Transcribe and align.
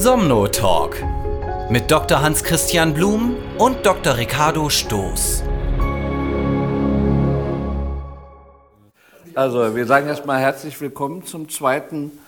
Somno 0.00 0.48
Talk 0.48 0.96
mit 1.70 1.90
Dr. 1.90 2.22
Hans-Christian 2.22 2.94
Blum 2.94 3.36
und 3.58 3.84
Dr. 3.84 4.16
Ricardo 4.16 4.70
Stoß. 4.70 5.42
Also, 9.34 9.76
wir 9.76 9.86
sagen 9.86 10.06
erstmal 10.06 10.40
herzlich 10.40 10.80
willkommen 10.80 11.24
zum 11.26 11.48
zweiten 11.50 12.18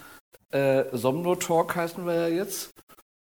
äh, 0.50 0.84
Somno 0.92 1.34
Talk, 1.34 1.74
heißen 1.74 2.04
wir 2.04 2.14
ja 2.14 2.29
jetzt. 2.29 2.70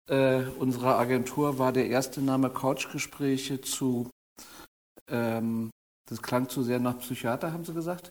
Äh, 0.08 0.44
unserer 0.58 0.98
Agentur 0.98 1.58
war 1.58 1.72
der 1.72 1.88
erste 1.88 2.20
Name 2.20 2.50
Couchgespräche 2.50 3.62
zu, 3.62 4.10
ähm, 5.10 5.70
das 6.10 6.20
klang 6.20 6.48
zu 6.48 6.62
sehr 6.62 6.78
nach 6.78 6.98
Psychiater, 6.98 7.52
haben 7.52 7.64
Sie 7.64 7.72
gesagt. 7.72 8.10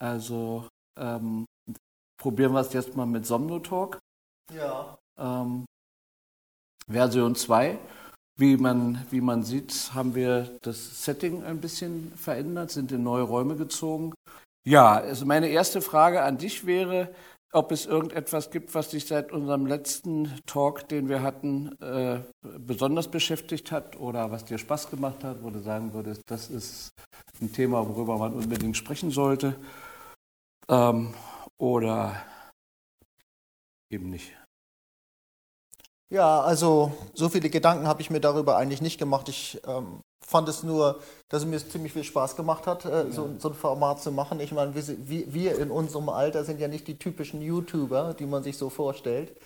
Also, 0.00 0.66
ähm, 0.98 1.44
probieren 2.18 2.52
wir 2.52 2.60
es 2.60 2.72
jetzt 2.72 2.96
mal 2.96 3.06
mit 3.06 3.26
Somno 3.26 3.58
Talk. 3.58 3.98
Ja. 4.54 4.98
Ähm, 5.18 5.64
Version 6.88 7.34
2. 7.34 7.78
Wie 8.36 8.56
man, 8.56 9.04
wie 9.10 9.20
man 9.20 9.42
sieht, 9.42 9.90
haben 9.92 10.14
wir 10.14 10.58
das 10.62 11.04
Setting 11.04 11.44
ein 11.44 11.60
bisschen 11.60 12.12
verändert, 12.16 12.70
sind 12.70 12.90
in 12.90 13.02
neue 13.02 13.22
Räume 13.22 13.56
gezogen. 13.56 14.14
Ja, 14.66 14.94
also 14.94 15.26
meine 15.26 15.48
erste 15.48 15.82
Frage 15.82 16.22
an 16.22 16.38
dich 16.38 16.64
wäre, 16.64 17.14
ob 17.52 17.72
es 17.72 17.86
irgendetwas 17.86 18.50
gibt, 18.50 18.74
was 18.74 18.88
dich 18.88 19.06
seit 19.06 19.32
unserem 19.32 19.66
letzten 19.66 20.32
Talk, 20.46 20.88
den 20.88 21.08
wir 21.08 21.22
hatten, 21.22 21.76
äh, 21.80 22.20
besonders 22.58 23.08
beschäftigt 23.08 23.72
hat 23.72 23.98
oder 23.98 24.30
was 24.30 24.44
dir 24.44 24.56
Spaß 24.56 24.88
gemacht 24.90 25.24
hat, 25.24 25.42
wo 25.42 25.50
du 25.50 25.60
sagen 25.60 25.92
würdest, 25.92 26.22
das 26.26 26.48
ist 26.48 26.90
ein 27.40 27.52
Thema, 27.52 27.86
worüber 27.88 28.18
man 28.18 28.34
unbedingt 28.34 28.76
sprechen 28.76 29.10
sollte. 29.10 29.56
Ähm, 30.68 31.12
oder 31.58 32.14
eben 33.90 34.10
nicht. 34.10 34.39
Ja, 36.10 36.40
also 36.40 36.92
so 37.14 37.28
viele 37.28 37.50
Gedanken 37.50 37.86
habe 37.86 38.02
ich 38.02 38.10
mir 38.10 38.20
darüber 38.20 38.56
eigentlich 38.56 38.82
nicht 38.82 38.98
gemacht. 38.98 39.28
Ich 39.28 39.60
ähm, 39.66 40.00
fand 40.20 40.48
es 40.48 40.64
nur, 40.64 40.98
dass 41.28 41.42
es 41.42 41.48
mir 41.48 41.58
ziemlich 41.58 41.92
viel 41.92 42.02
Spaß 42.02 42.34
gemacht 42.34 42.66
hat, 42.66 42.84
äh, 42.84 43.04
ja. 43.04 43.10
so, 43.12 43.30
so, 43.38 43.48
ein 43.48 43.54
Format 43.54 44.02
zu 44.02 44.10
machen. 44.10 44.40
Ich 44.40 44.50
meine, 44.50 44.74
wir, 44.74 45.32
wir, 45.32 45.58
in 45.58 45.70
unserem 45.70 46.08
Alter 46.08 46.44
sind 46.44 46.60
ja 46.60 46.66
nicht 46.66 46.88
die 46.88 46.98
typischen 46.98 47.40
YouTuber, 47.40 48.14
die 48.18 48.26
man 48.26 48.42
sich 48.42 48.58
so 48.58 48.70
vorstellt. 48.70 49.36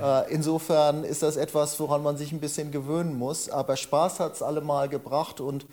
Äh, 0.00 0.32
insofern 0.32 1.04
ist 1.04 1.22
das 1.22 1.36
etwas, 1.36 1.78
woran 1.80 2.02
man 2.02 2.16
sich 2.16 2.32
ein 2.32 2.40
bisschen 2.40 2.70
gewöhnen 2.70 3.18
muss. 3.18 3.50
Aber 3.50 3.76
Spaß 3.76 4.20
hat 4.20 4.34
es 4.34 4.42
allemal 4.42 4.88
gebracht 4.88 5.40
und 5.40 5.66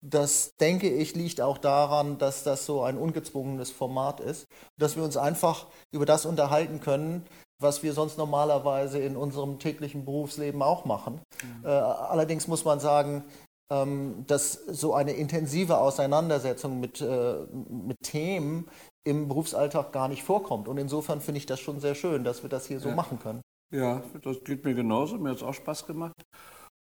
das, 0.00 0.54
denke 0.60 0.88
ich, 0.88 1.16
liegt 1.16 1.40
auch 1.40 1.58
daran, 1.58 2.18
dass 2.18 2.44
das 2.44 2.66
so 2.66 2.82
ein 2.82 2.98
ungezwungenes 2.98 3.70
Format 3.70 4.20
ist, 4.20 4.46
dass 4.76 4.96
wir 4.96 5.02
uns 5.02 5.16
einfach 5.16 5.66
über 5.90 6.06
das 6.06 6.24
unterhalten 6.24 6.80
können, 6.80 7.26
was 7.60 7.82
wir 7.82 7.92
sonst 7.92 8.18
normalerweise 8.18 8.98
in 8.98 9.16
unserem 9.16 9.58
täglichen 9.58 10.04
Berufsleben 10.04 10.62
auch 10.62 10.84
machen. 10.84 11.20
Mhm. 11.42 11.64
Äh, 11.64 11.68
allerdings 11.68 12.48
muss 12.48 12.64
man 12.64 12.80
sagen, 12.80 13.24
ähm, 13.70 14.24
dass 14.26 14.52
so 14.52 14.94
eine 14.94 15.12
intensive 15.12 15.78
Auseinandersetzung 15.78 16.80
mit, 16.80 17.00
äh, 17.00 17.46
mit 17.68 18.00
Themen 18.02 18.68
im 19.04 19.28
Berufsalltag 19.28 19.92
gar 19.92 20.08
nicht 20.08 20.22
vorkommt. 20.22 20.68
Und 20.68 20.78
insofern 20.78 21.20
finde 21.20 21.38
ich 21.38 21.46
das 21.46 21.60
schon 21.60 21.80
sehr 21.80 21.94
schön, 21.94 22.24
dass 22.24 22.42
wir 22.42 22.50
das 22.50 22.66
hier 22.66 22.80
so 22.80 22.90
ja. 22.90 22.94
machen 22.94 23.18
können. 23.18 23.42
Ja, 23.70 24.02
das 24.22 24.42
geht 24.44 24.64
mir 24.64 24.74
genauso. 24.74 25.18
Mir 25.18 25.30
hat 25.30 25.38
es 25.38 25.42
auch 25.42 25.54
Spaß 25.54 25.86
gemacht. 25.86 26.24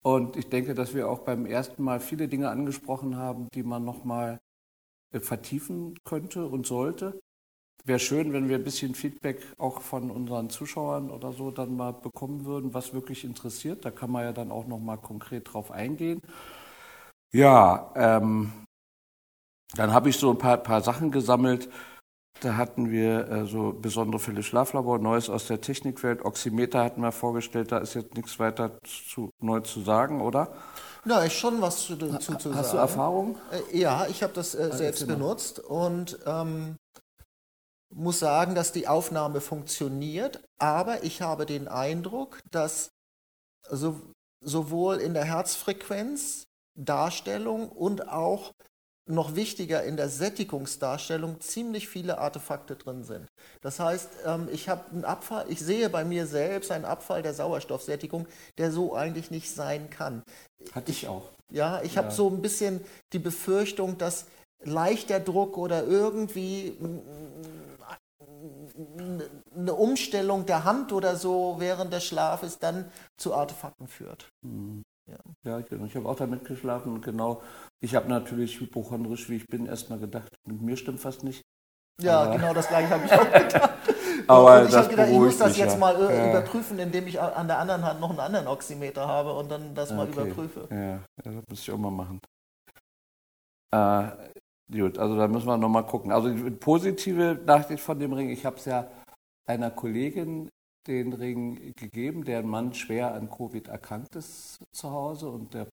Und 0.04 0.36
ich 0.36 0.50
denke, 0.50 0.74
dass 0.74 0.94
wir 0.94 1.10
auch 1.10 1.20
beim 1.20 1.46
ersten 1.46 1.84
Mal 1.84 2.00
viele 2.00 2.28
Dinge 2.28 2.50
angesprochen 2.50 3.18
haben, 3.18 3.48
die 3.54 3.64
man 3.64 3.86
nochmal 3.86 4.40
äh, 5.14 5.20
vertiefen 5.20 5.98
könnte 6.04 6.48
und 6.48 6.66
sollte. 6.66 7.20
Wäre 7.86 8.00
schön, 8.00 8.32
wenn 8.32 8.48
wir 8.48 8.56
ein 8.56 8.64
bisschen 8.64 8.96
Feedback 8.96 9.42
auch 9.58 9.82
von 9.82 10.10
unseren 10.10 10.50
Zuschauern 10.50 11.10
oder 11.12 11.34
so 11.34 11.52
dann 11.52 11.76
mal 11.76 11.92
bekommen 11.92 12.46
würden, 12.46 12.74
was 12.74 12.94
wirklich 12.94 13.26
interessiert. 13.26 13.84
Da 13.84 13.92
kann 13.92 14.10
man 14.10 14.24
ja 14.24 14.32
dann 14.32 14.52
auch 14.52 14.68
nochmal 14.68 14.98
konkret 14.98 15.52
drauf 15.52 15.70
eingehen. 15.70 16.22
Ja, 17.34 17.92
ähm, 17.96 18.54
dann 19.76 19.92
habe 19.92 20.10
ich 20.10 20.18
so 20.18 20.30
ein 20.30 20.38
paar, 20.38 20.58
paar 20.58 20.82
Sachen 20.82 21.12
gesammelt. 21.12 21.70
Da 22.40 22.56
hatten 22.56 22.90
wir 22.90 23.28
äh, 23.30 23.46
so 23.46 23.74
besondere 23.74 24.20
Fälle 24.20 24.44
Schlaflabor, 24.44 25.00
Neues 25.00 25.30
aus 25.30 25.48
der 25.48 25.60
Technikwelt, 25.60 26.24
Oximeter 26.24 26.84
hatten 26.84 27.02
wir 27.02 27.12
vorgestellt, 27.12 27.72
da 27.72 27.78
ist 27.78 27.94
jetzt 27.94 28.16
nichts 28.16 28.40
weiter 28.40 28.78
zu, 28.84 29.30
neu 29.40 29.60
zu 29.62 29.82
sagen, 29.82 30.22
oder? 30.22 30.54
Ja, 31.06 31.24
ich 31.24 31.38
schon 31.38 31.62
was 31.62 31.88
dazu 31.88 32.36
zu 32.36 32.50
sagen. 32.50 32.56
Hast 32.56 32.74
du 32.74 32.78
Erfahrung? 32.78 33.38
Äh, 33.52 33.78
ja, 33.78 34.08
ich 34.08 34.24
habe 34.24 34.34
das 34.34 34.56
äh, 34.56 34.70
ah, 34.72 34.76
selbst 34.76 35.06
benutzt 35.08 35.60
und 35.60 36.18
ähm, 36.26 36.76
muss 37.94 38.20
sagen, 38.20 38.56
dass 38.56 38.72
die 38.72 38.88
Aufnahme 38.88 39.42
funktioniert, 39.42 40.44
aber 40.58 41.04
ich 41.04 41.22
habe 41.22 41.46
den 41.46 41.68
Eindruck, 41.68 42.40
dass 42.52 42.92
so, 43.70 44.02
sowohl 44.42 44.98
in 44.98 45.14
der 45.14 45.26
Herzfrequenz 45.26 46.46
Darstellung 46.76 47.70
und 47.70 48.10
auch 48.10 48.54
noch 49.06 49.36
wichtiger 49.36 49.84
in 49.84 49.98
der 49.98 50.08
Sättigungsdarstellung 50.08 51.42
ziemlich 51.42 51.90
viele 51.90 52.20
Artefakte 52.20 52.78
drin 52.78 53.04
sind. 53.04 53.28
Das 53.62 53.80
heißt, 53.80 54.10
ähm, 54.26 54.48
ich 54.52 54.70
habe 54.70 54.90
einen 54.92 55.04
Abfall, 55.04 55.46
ich 55.50 55.60
sehe 55.60 55.90
bei 55.90 56.06
mir 56.06 56.26
selbst 56.26 56.72
einen 56.72 56.86
Abfall 56.86 57.22
der 57.22 57.34
Sauerstoffsättigung, 57.34 58.28
der 58.58 58.72
so 58.72 58.96
eigentlich 58.96 59.30
nicht 59.30 59.54
sein 59.54 59.90
kann. 59.90 60.24
Hatte 60.72 60.92
ich 60.92 61.08
auch. 61.08 61.30
Ja, 61.52 61.82
ich 61.82 61.96
ja. 61.96 62.04
habe 62.04 62.14
so 62.14 62.30
ein 62.30 62.42
bisschen 62.42 62.80
die 63.12 63.20
Befürchtung, 63.20 63.98
dass 63.98 64.26
leichter 64.64 65.20
Druck 65.20 65.58
oder 65.58 65.84
irgendwie 65.84 66.78
eine 69.56 69.74
Umstellung 69.74 70.46
der 70.46 70.64
Hand 70.64 70.92
oder 70.92 71.16
so 71.16 71.56
während 71.60 71.94
des 71.94 72.06
Schlafes 72.06 72.60
dann 72.60 72.92
zu 73.18 73.34
Artefakten 73.34 73.88
führt. 73.88 74.30
Mhm. 74.42 74.84
Ja, 75.10 75.18
ja 75.44 75.60
ich, 75.60 75.72
ich 75.72 75.96
habe 75.96 76.08
auch 76.08 76.16
damit 76.16 76.46
geschlafen 76.46 76.94
und 76.94 77.02
genau, 77.02 77.42
ich 77.82 77.96
habe 77.96 78.08
natürlich 78.08 78.60
hypochondrisch, 78.60 79.30
wie 79.30 79.38
ich 79.38 79.48
bin, 79.48 79.66
erstmal 79.66 80.00
gedacht, 80.00 80.30
mit 80.46 80.62
mir 80.62 80.78
stimmt 80.78 81.04
was 81.04 81.24
nicht. 81.24 81.42
Ja, 82.02 82.22
Aber 82.22 82.38
genau 82.38 82.54
das 82.54 82.68
gleiche 82.68 82.90
habe 82.90 83.06
ich 83.06 83.12
auch 83.12 83.32
gedacht. 83.32 83.70
Aber 84.28 84.62
und 84.62 84.70
ich 84.70 84.76
habe 84.76 84.90
gedacht, 84.90 85.10
ich 85.10 85.18
muss 85.18 85.38
das 85.38 85.58
jetzt 85.58 85.74
ja. 85.74 85.80
mal 85.80 86.00
ja. 86.00 86.30
überprüfen, 86.30 86.80
indem 86.80 87.08
ich 87.08 87.20
an 87.20 87.48
der 87.48 87.60
anderen 87.60 87.84
Hand 87.84 88.00
noch 88.00 88.10
einen 88.10 88.20
anderen 88.20 88.48
Oximeter 88.48 89.08
habe 89.08 89.34
und 89.34 89.52
dann 89.52 89.76
das 89.76 89.92
okay. 89.92 89.98
mal 89.98 90.08
überprüfe. 90.08 90.68
Ja, 90.72 91.00
das 91.22 91.36
muss 91.48 91.60
ich 91.60 91.72
auch 91.72 91.78
mal 91.78 91.92
machen. 91.92 92.20
Äh, 93.74 94.33
gut, 94.80 94.98
also 94.98 95.16
da 95.16 95.28
müssen 95.28 95.48
wir 95.48 95.58
nochmal 95.58 95.86
gucken. 95.86 96.12
Also 96.12 96.30
die 96.34 96.52
positive 96.52 97.40
Nachricht 97.46 97.84
von 97.84 98.00
dem 98.00 98.14
Ring, 98.14 98.30
ich 98.30 98.46
habe 98.46 98.58
es 98.58 98.66
ja 98.66 98.90
einer 99.46 99.72
Kollegin 99.72 100.50
den 100.88 101.14
Ring 101.14 101.74
gegeben, 101.76 102.26
deren 102.26 102.48
Mann 102.48 102.74
schwer 102.74 103.14
an 103.14 103.30
Covid 103.30 103.68
erkrankt 103.70 104.16
ist 104.16 104.60
zu 104.74 104.92
Hause 104.92 105.30
und 105.30 105.54
der 105.54 105.68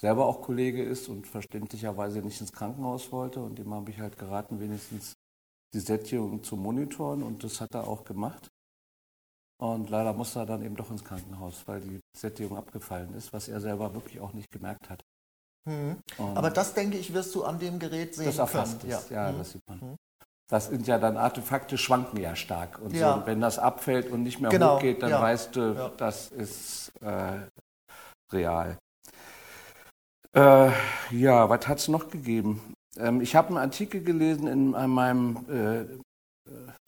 selber 0.00 0.26
auch 0.26 0.42
Kollege 0.42 0.82
ist 0.82 1.08
und 1.08 1.26
verständlicherweise 1.26 2.22
nicht 2.22 2.40
ins 2.40 2.52
Krankenhaus 2.52 3.10
wollte. 3.10 3.40
Und 3.40 3.58
dem 3.58 3.74
habe 3.74 3.90
ich 3.90 3.98
halt 3.98 4.16
geraten, 4.16 4.60
wenigstens 4.60 5.14
die 5.74 5.80
Sättigung 5.80 6.42
zu 6.44 6.56
monitoren 6.56 7.22
und 7.22 7.42
das 7.44 7.60
hat 7.60 7.74
er 7.74 7.88
auch 7.88 8.04
gemacht. 8.04 8.48
Und 9.60 9.90
leider 9.90 10.12
musste 10.12 10.38
er 10.40 10.46
dann 10.46 10.62
eben 10.62 10.76
doch 10.76 10.90
ins 10.90 11.04
Krankenhaus, 11.04 11.66
weil 11.66 11.80
die 11.80 12.00
Sättigung 12.16 12.56
abgefallen 12.56 13.12
ist, 13.14 13.32
was 13.32 13.48
er 13.48 13.60
selber 13.60 13.92
wirklich 13.92 14.20
auch 14.20 14.32
nicht 14.32 14.50
gemerkt 14.52 14.88
hat. 14.88 15.02
Mhm. 15.68 15.96
Aber 16.34 16.50
das, 16.50 16.74
denke 16.74 16.96
ich, 16.96 17.12
wirst 17.12 17.34
du 17.34 17.44
an 17.44 17.58
dem 17.58 17.78
Gerät 17.78 18.14
sehen 18.14 18.26
das 18.26 18.38
erfasst 18.38 18.80
können. 18.80 18.92
Ist. 18.92 19.10
Ja, 19.10 19.26
ja 19.26 19.32
mhm. 19.32 19.38
das 19.38 19.52
sieht 19.52 19.62
man. 19.68 19.78
Mhm 19.78 19.96
das 20.48 20.68
sind 20.68 20.86
ja 20.86 20.98
dann 20.98 21.16
Artefakte, 21.16 21.76
schwanken 21.76 22.18
ja 22.18 22.34
stark. 22.34 22.78
Und 22.78 22.94
ja. 22.94 23.18
so, 23.20 23.26
wenn 23.26 23.40
das 23.40 23.58
abfällt 23.58 24.10
und 24.10 24.22
nicht 24.22 24.40
mehr 24.40 24.50
genau. 24.50 24.76
hochgeht, 24.76 25.02
dann 25.02 25.10
ja. 25.10 25.20
weißt 25.20 25.54
du, 25.54 25.60
ja. 25.74 25.90
das 25.96 26.28
ist 26.28 26.90
äh, 27.02 27.40
real. 28.32 28.78
Äh, 30.34 30.70
ja, 31.10 31.48
was 31.48 31.68
hat 31.68 31.78
es 31.78 31.88
noch 31.88 32.08
gegeben? 32.08 32.74
Ähm, 32.96 33.20
ich 33.20 33.36
habe 33.36 33.48
einen 33.48 33.58
Artikel 33.58 34.02
gelesen 34.02 34.48
in, 34.48 34.74
in 34.74 34.90
meinem 34.90 35.36
äh, 35.50 35.84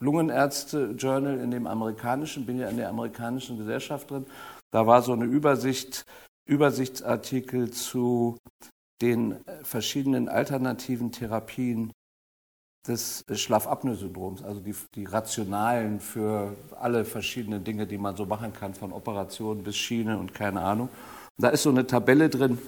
Lungenärzte-Journal, 0.02 1.38
in 1.38 1.50
dem 1.50 1.66
amerikanischen, 1.66 2.46
bin 2.46 2.58
ja 2.58 2.68
in 2.68 2.78
der 2.78 2.88
amerikanischen 2.88 3.58
Gesellschaft 3.58 4.10
drin. 4.10 4.26
Da 4.70 4.86
war 4.86 5.02
so 5.02 5.12
eine 5.12 5.26
Übersicht, 5.26 6.06
Übersichtsartikel 6.50 7.70
zu 7.70 8.36
den 9.00 9.46
äh, 9.46 9.64
verschiedenen 9.64 10.28
alternativen 10.28 11.12
Therapien 11.12 11.92
des 12.88 13.24
Schlafapnoe-Syndroms, 13.30 14.42
also 14.42 14.60
die, 14.60 14.74
die 14.94 15.04
Rationalen 15.04 16.00
für 16.00 16.56
alle 16.80 17.04
verschiedenen 17.04 17.62
Dinge, 17.62 17.86
die 17.86 17.98
man 17.98 18.16
so 18.16 18.26
machen 18.26 18.52
kann, 18.52 18.74
von 18.74 18.92
Operationen 18.92 19.62
bis 19.62 19.76
Schiene 19.76 20.18
und 20.18 20.34
keine 20.34 20.62
Ahnung. 20.62 20.88
Und 20.88 21.44
da 21.44 21.50
ist 21.50 21.62
so 21.62 21.70
eine 21.70 21.86
Tabelle 21.86 22.28
drin, 22.28 22.58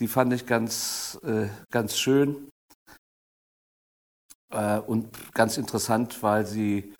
die 0.00 0.08
fand 0.08 0.32
ich 0.32 0.46
ganz, 0.46 1.20
äh, 1.22 1.48
ganz 1.70 1.96
schön 1.96 2.48
äh, 4.50 4.78
und 4.78 5.08
ganz 5.34 5.58
interessant, 5.58 6.22
weil 6.22 6.44
sie 6.46 6.92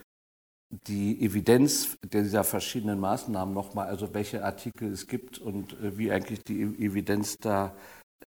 die 0.70 1.24
Evidenz 1.24 1.96
dieser 2.04 2.44
verschiedenen 2.44 3.00
Maßnahmen 3.00 3.54
nochmal, 3.54 3.88
also 3.88 4.12
welche 4.12 4.44
Artikel 4.44 4.92
es 4.92 5.06
gibt 5.06 5.38
und 5.38 5.72
äh, 5.80 5.96
wie 5.96 6.12
eigentlich 6.12 6.44
die 6.44 6.62
Evidenz 6.62 7.36
da, 7.38 7.74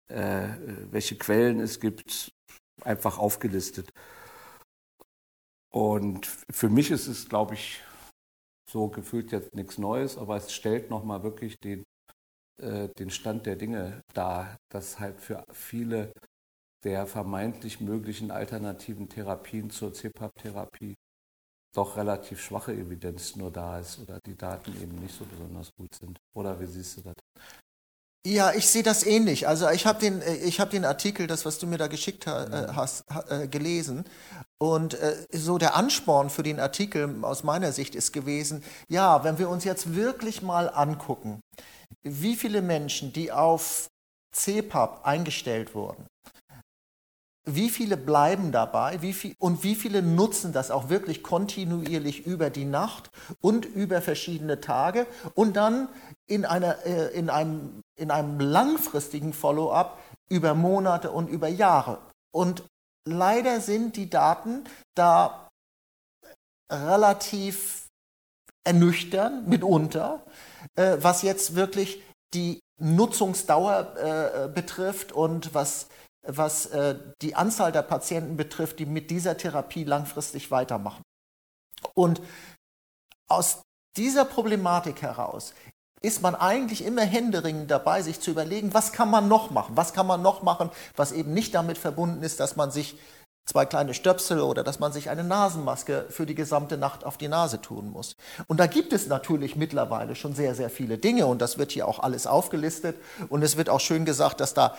äh, 0.08 0.48
welche 0.90 1.16
Quellen 1.16 1.60
es 1.60 1.80
gibt, 1.80 2.32
einfach 2.82 3.18
aufgelistet. 3.18 3.90
Und 5.72 6.26
für 6.50 6.68
mich 6.68 6.90
ist 6.90 7.06
es, 7.06 7.28
glaube 7.28 7.54
ich, 7.54 7.82
so 8.68 8.88
gefühlt 8.88 9.32
jetzt 9.32 9.54
nichts 9.54 9.78
Neues, 9.78 10.16
aber 10.16 10.36
es 10.36 10.52
stellt 10.52 10.90
nochmal 10.90 11.22
wirklich 11.22 11.58
den, 11.58 11.84
äh, 12.62 12.88
den 12.98 13.10
Stand 13.10 13.46
der 13.46 13.56
Dinge 13.56 14.02
dar, 14.14 14.56
dass 14.70 14.98
halt 14.98 15.20
für 15.20 15.44
viele 15.52 16.12
der 16.84 17.06
vermeintlich 17.06 17.80
möglichen 17.80 18.30
alternativen 18.30 19.08
Therapien 19.08 19.70
zur 19.70 19.92
CPAP-Therapie 19.92 20.94
doch 21.72 21.96
relativ 21.96 22.40
schwache 22.40 22.72
Evidenz 22.72 23.36
nur 23.36 23.50
da 23.50 23.78
ist 23.78 23.98
oder 24.00 24.18
die 24.20 24.36
Daten 24.36 24.74
eben 24.82 24.96
nicht 24.96 25.16
so 25.16 25.24
besonders 25.24 25.72
gut 25.74 25.94
sind. 25.94 26.18
Oder 26.34 26.58
wie 26.60 26.66
siehst 26.66 26.98
du 26.98 27.02
das? 27.02 27.14
Ja, 28.26 28.52
ich 28.52 28.68
sehe 28.68 28.82
das 28.82 29.06
ähnlich. 29.06 29.48
Also 29.48 29.70
ich 29.70 29.86
habe 29.86 29.98
den, 29.98 30.20
äh, 30.20 30.34
ich 30.34 30.60
hab 30.60 30.70
den 30.70 30.84
Artikel, 30.84 31.26
das, 31.26 31.46
was 31.46 31.58
du 31.58 31.66
mir 31.66 31.78
da 31.78 31.86
geschickt 31.86 32.26
ha, 32.26 32.44
äh, 32.44 32.72
hast, 32.74 33.08
ha, 33.08 33.24
äh, 33.30 33.48
gelesen. 33.48 34.04
Und 34.58 34.94
äh, 34.94 35.26
so 35.32 35.56
der 35.56 35.74
Ansporn 35.74 36.28
für 36.28 36.42
den 36.42 36.60
Artikel 36.60 37.24
aus 37.24 37.44
meiner 37.44 37.72
Sicht 37.72 37.94
ist 37.94 38.12
gewesen, 38.12 38.62
ja, 38.88 39.24
wenn 39.24 39.38
wir 39.38 39.48
uns 39.48 39.64
jetzt 39.64 39.94
wirklich 39.94 40.42
mal 40.42 40.68
angucken, 40.68 41.40
wie 42.02 42.36
viele 42.36 42.60
Menschen, 42.60 43.12
die 43.14 43.32
auf 43.32 43.88
CPAP 44.32 45.04
eingestellt 45.06 45.74
wurden, 45.74 46.06
wie 47.54 47.70
viele 47.70 47.96
bleiben 47.96 48.52
dabei 48.52 49.02
wie 49.02 49.12
viel, 49.12 49.34
und 49.38 49.62
wie 49.62 49.74
viele 49.74 50.02
nutzen 50.02 50.52
das 50.52 50.70
auch 50.70 50.88
wirklich 50.88 51.22
kontinuierlich 51.22 52.26
über 52.26 52.50
die 52.50 52.64
Nacht 52.64 53.10
und 53.40 53.64
über 53.64 54.00
verschiedene 54.02 54.60
Tage 54.60 55.06
und 55.34 55.56
dann 55.56 55.88
in, 56.26 56.44
einer, 56.44 56.84
äh, 56.84 57.08
in, 57.16 57.30
einem, 57.30 57.82
in 57.96 58.10
einem 58.10 58.40
langfristigen 58.40 59.32
Follow-up 59.32 59.98
über 60.28 60.54
Monate 60.54 61.10
und 61.10 61.28
über 61.28 61.48
Jahre. 61.48 61.98
Und 62.32 62.64
leider 63.04 63.60
sind 63.60 63.96
die 63.96 64.08
Daten 64.08 64.64
da 64.94 65.48
relativ 66.70 67.88
ernüchternd 68.64 69.48
mitunter, 69.48 70.22
äh, 70.76 70.96
was 71.00 71.22
jetzt 71.22 71.54
wirklich 71.54 72.02
die 72.34 72.60
Nutzungsdauer 72.78 73.96
äh, 73.96 74.48
betrifft 74.48 75.12
und 75.12 75.54
was 75.54 75.88
was 76.22 76.66
äh, 76.66 76.96
die 77.22 77.34
Anzahl 77.34 77.72
der 77.72 77.82
Patienten 77.82 78.36
betrifft, 78.36 78.78
die 78.78 78.86
mit 78.86 79.10
dieser 79.10 79.36
Therapie 79.36 79.84
langfristig 79.84 80.50
weitermachen. 80.50 81.02
Und 81.94 82.20
aus 83.28 83.62
dieser 83.96 84.24
Problematik 84.24 85.02
heraus 85.02 85.54
ist 86.02 86.22
man 86.22 86.34
eigentlich 86.34 86.84
immer 86.84 87.02
händeringend 87.02 87.70
dabei, 87.70 88.02
sich 88.02 88.20
zu 88.20 88.30
überlegen, 88.30 88.72
was 88.72 88.92
kann 88.92 89.10
man 89.10 89.28
noch 89.28 89.50
machen? 89.50 89.76
Was 89.76 89.92
kann 89.92 90.06
man 90.06 90.22
noch 90.22 90.42
machen, 90.42 90.70
was 90.96 91.12
eben 91.12 91.34
nicht 91.34 91.54
damit 91.54 91.76
verbunden 91.76 92.22
ist, 92.22 92.40
dass 92.40 92.56
man 92.56 92.70
sich 92.70 92.98
zwei 93.44 93.66
kleine 93.66 93.94
Stöpsel 93.94 94.40
oder 94.40 94.62
dass 94.62 94.78
man 94.78 94.92
sich 94.92 95.10
eine 95.10 95.24
Nasenmaske 95.24 96.06
für 96.08 96.24
die 96.24 96.34
gesamte 96.34 96.78
Nacht 96.78 97.04
auf 97.04 97.18
die 97.18 97.28
Nase 97.28 97.60
tun 97.60 97.90
muss. 97.90 98.16
Und 98.46 98.60
da 98.60 98.66
gibt 98.66 98.92
es 98.92 99.08
natürlich 99.08 99.56
mittlerweile 99.56 100.14
schon 100.14 100.34
sehr, 100.34 100.54
sehr 100.54 100.70
viele 100.70 100.98
Dinge 100.98 101.26
und 101.26 101.42
das 101.42 101.58
wird 101.58 101.72
hier 101.72 101.88
auch 101.88 101.98
alles 101.98 102.26
aufgelistet 102.26 102.96
und 103.28 103.42
es 103.42 103.56
wird 103.56 103.68
auch 103.68 103.80
schön 103.80 104.04
gesagt, 104.04 104.40
dass 104.40 104.54
da 104.54 104.76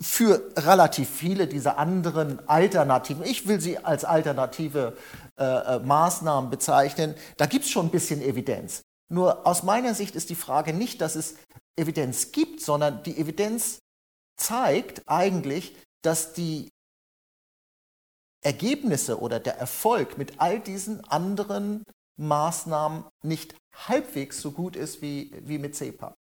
für 0.00 0.50
relativ 0.56 1.08
viele 1.08 1.46
dieser 1.46 1.78
anderen 1.78 2.46
Alternativen, 2.48 3.24
ich 3.24 3.46
will 3.46 3.60
sie 3.60 3.78
als 3.78 4.04
alternative 4.04 4.96
äh, 5.38 5.44
äh 5.44 5.78
Maßnahmen 5.80 6.50
bezeichnen, 6.50 7.14
da 7.36 7.46
gibt 7.46 7.64
es 7.64 7.70
schon 7.70 7.86
ein 7.86 7.90
bisschen 7.90 8.20
Evidenz. 8.20 8.82
Nur 9.08 9.46
aus 9.46 9.62
meiner 9.62 9.94
Sicht 9.94 10.16
ist 10.16 10.30
die 10.30 10.34
Frage 10.34 10.72
nicht, 10.72 11.00
dass 11.00 11.14
es 11.14 11.36
Evidenz 11.76 12.32
gibt, 12.32 12.60
sondern 12.60 13.02
die 13.02 13.18
Evidenz 13.18 13.78
zeigt 14.36 15.02
eigentlich, 15.06 15.76
dass 16.02 16.32
die 16.32 16.70
Ergebnisse 18.42 19.20
oder 19.20 19.40
der 19.40 19.58
Erfolg 19.58 20.18
mit 20.18 20.40
all 20.40 20.60
diesen 20.60 21.04
anderen 21.04 21.84
Maßnahmen 22.16 23.04
nicht 23.22 23.54
halbwegs 23.72 24.40
so 24.40 24.52
gut 24.52 24.76
ist 24.76 25.02
wie, 25.02 25.32
wie 25.40 25.58
mit 25.58 25.74
CEPA. 25.74 26.14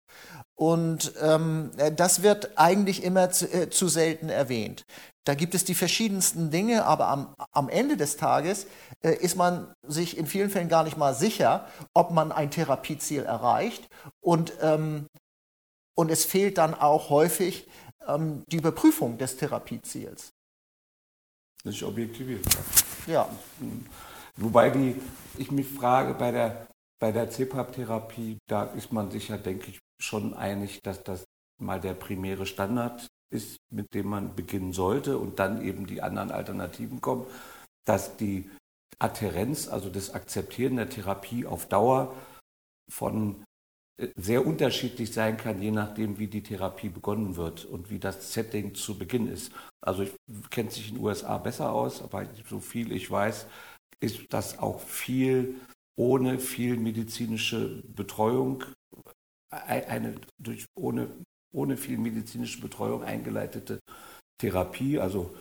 Und 0.60 1.14
ähm, 1.22 1.70
das 1.96 2.22
wird 2.22 2.58
eigentlich 2.58 3.02
immer 3.02 3.30
zu, 3.30 3.50
äh, 3.50 3.70
zu, 3.70 3.88
selten 3.88 4.28
erwähnt. 4.28 4.84
Da 5.24 5.32
gibt 5.32 5.54
es 5.54 5.64
die 5.64 5.74
verschiedensten 5.74 6.50
Dinge, 6.50 6.84
aber 6.84 7.08
am, 7.08 7.34
am 7.52 7.70
Ende 7.70 7.96
des 7.96 8.18
Tages 8.18 8.66
äh, 9.02 9.14
ist 9.14 9.36
man 9.36 9.72
sich 9.82 10.18
in 10.18 10.26
vielen 10.26 10.50
Fällen 10.50 10.68
gar 10.68 10.84
nicht 10.84 10.98
mal 10.98 11.14
sicher, 11.14 11.66
ob 11.94 12.10
man 12.10 12.30
ein 12.30 12.50
Therapieziel 12.50 13.22
erreicht. 13.22 13.88
Und, 14.20 14.52
ähm, 14.60 15.06
und 15.94 16.10
es 16.10 16.26
fehlt 16.26 16.58
dann 16.58 16.74
auch 16.74 17.08
häufig 17.08 17.66
ähm, 18.06 18.44
die 18.48 18.58
Überprüfung 18.58 19.16
des 19.16 19.38
Therapieziels. 19.38 20.28
Das 21.64 21.74
ist 21.74 21.82
objektiviert. 21.82 22.44
Ja. 23.06 23.30
Wobei 24.36 24.68
die, 24.68 25.00
ich 25.38 25.50
mich 25.50 25.68
frage, 25.68 26.12
bei 26.12 26.30
der, 26.30 26.66
bei 27.00 27.12
der 27.12 27.30
CPAP-Therapie, 27.30 28.38
da 28.46 28.64
ist 28.64 28.92
man 28.92 29.10
sich 29.10 29.28
ja, 29.28 29.38
denke 29.38 29.70
ich, 29.70 29.78
schon 30.00 30.34
einig, 30.34 30.80
dass 30.82 31.02
das 31.02 31.24
mal 31.60 31.80
der 31.80 31.94
primäre 31.94 32.46
Standard 32.46 33.08
ist, 33.32 33.58
mit 33.70 33.94
dem 33.94 34.08
man 34.08 34.34
beginnen 34.34 34.72
sollte 34.72 35.18
und 35.18 35.38
dann 35.38 35.62
eben 35.62 35.86
die 35.86 36.02
anderen 36.02 36.30
Alternativen 36.30 37.00
kommen, 37.00 37.26
dass 37.84 38.16
die 38.16 38.50
Adherenz, 38.98 39.68
also 39.68 39.88
das 39.88 40.14
Akzeptieren 40.14 40.76
der 40.76 40.90
Therapie 40.90 41.46
auf 41.46 41.66
Dauer 41.66 42.14
von 42.90 43.44
äh, 43.98 44.08
sehr 44.16 44.46
unterschiedlich 44.46 45.12
sein 45.12 45.36
kann, 45.36 45.62
je 45.62 45.70
nachdem, 45.70 46.18
wie 46.18 46.26
die 46.26 46.42
Therapie 46.42 46.88
begonnen 46.88 47.36
wird 47.36 47.64
und 47.64 47.90
wie 47.90 47.98
das 47.98 48.32
Setting 48.32 48.74
zu 48.74 48.98
Beginn 48.98 49.26
ist. 49.26 49.52
Also 49.80 50.02
ich 50.02 50.12
kenne 50.50 50.70
sich 50.70 50.88
in 50.88 50.96
den 50.96 51.04
USA 51.04 51.38
besser 51.38 51.72
aus, 51.72 52.02
aber 52.02 52.26
so 52.48 52.60
viel 52.60 52.92
ich 52.92 53.10
weiß, 53.10 53.46
ist 54.00 54.32
das 54.32 54.58
auch 54.58 54.80
viel 54.80 55.60
ohne 56.00 56.38
viel 56.38 56.78
medizinische 56.78 57.82
Betreuung 57.94 58.64
eine 59.50 60.14
durch 60.38 60.64
ohne, 60.74 61.08
ohne 61.52 61.76
viel 61.76 61.98
medizinische 61.98 62.62
Betreuung 62.62 63.02
eingeleitete 63.04 63.80
Therapie. 64.40 64.98
Also 64.98 65.34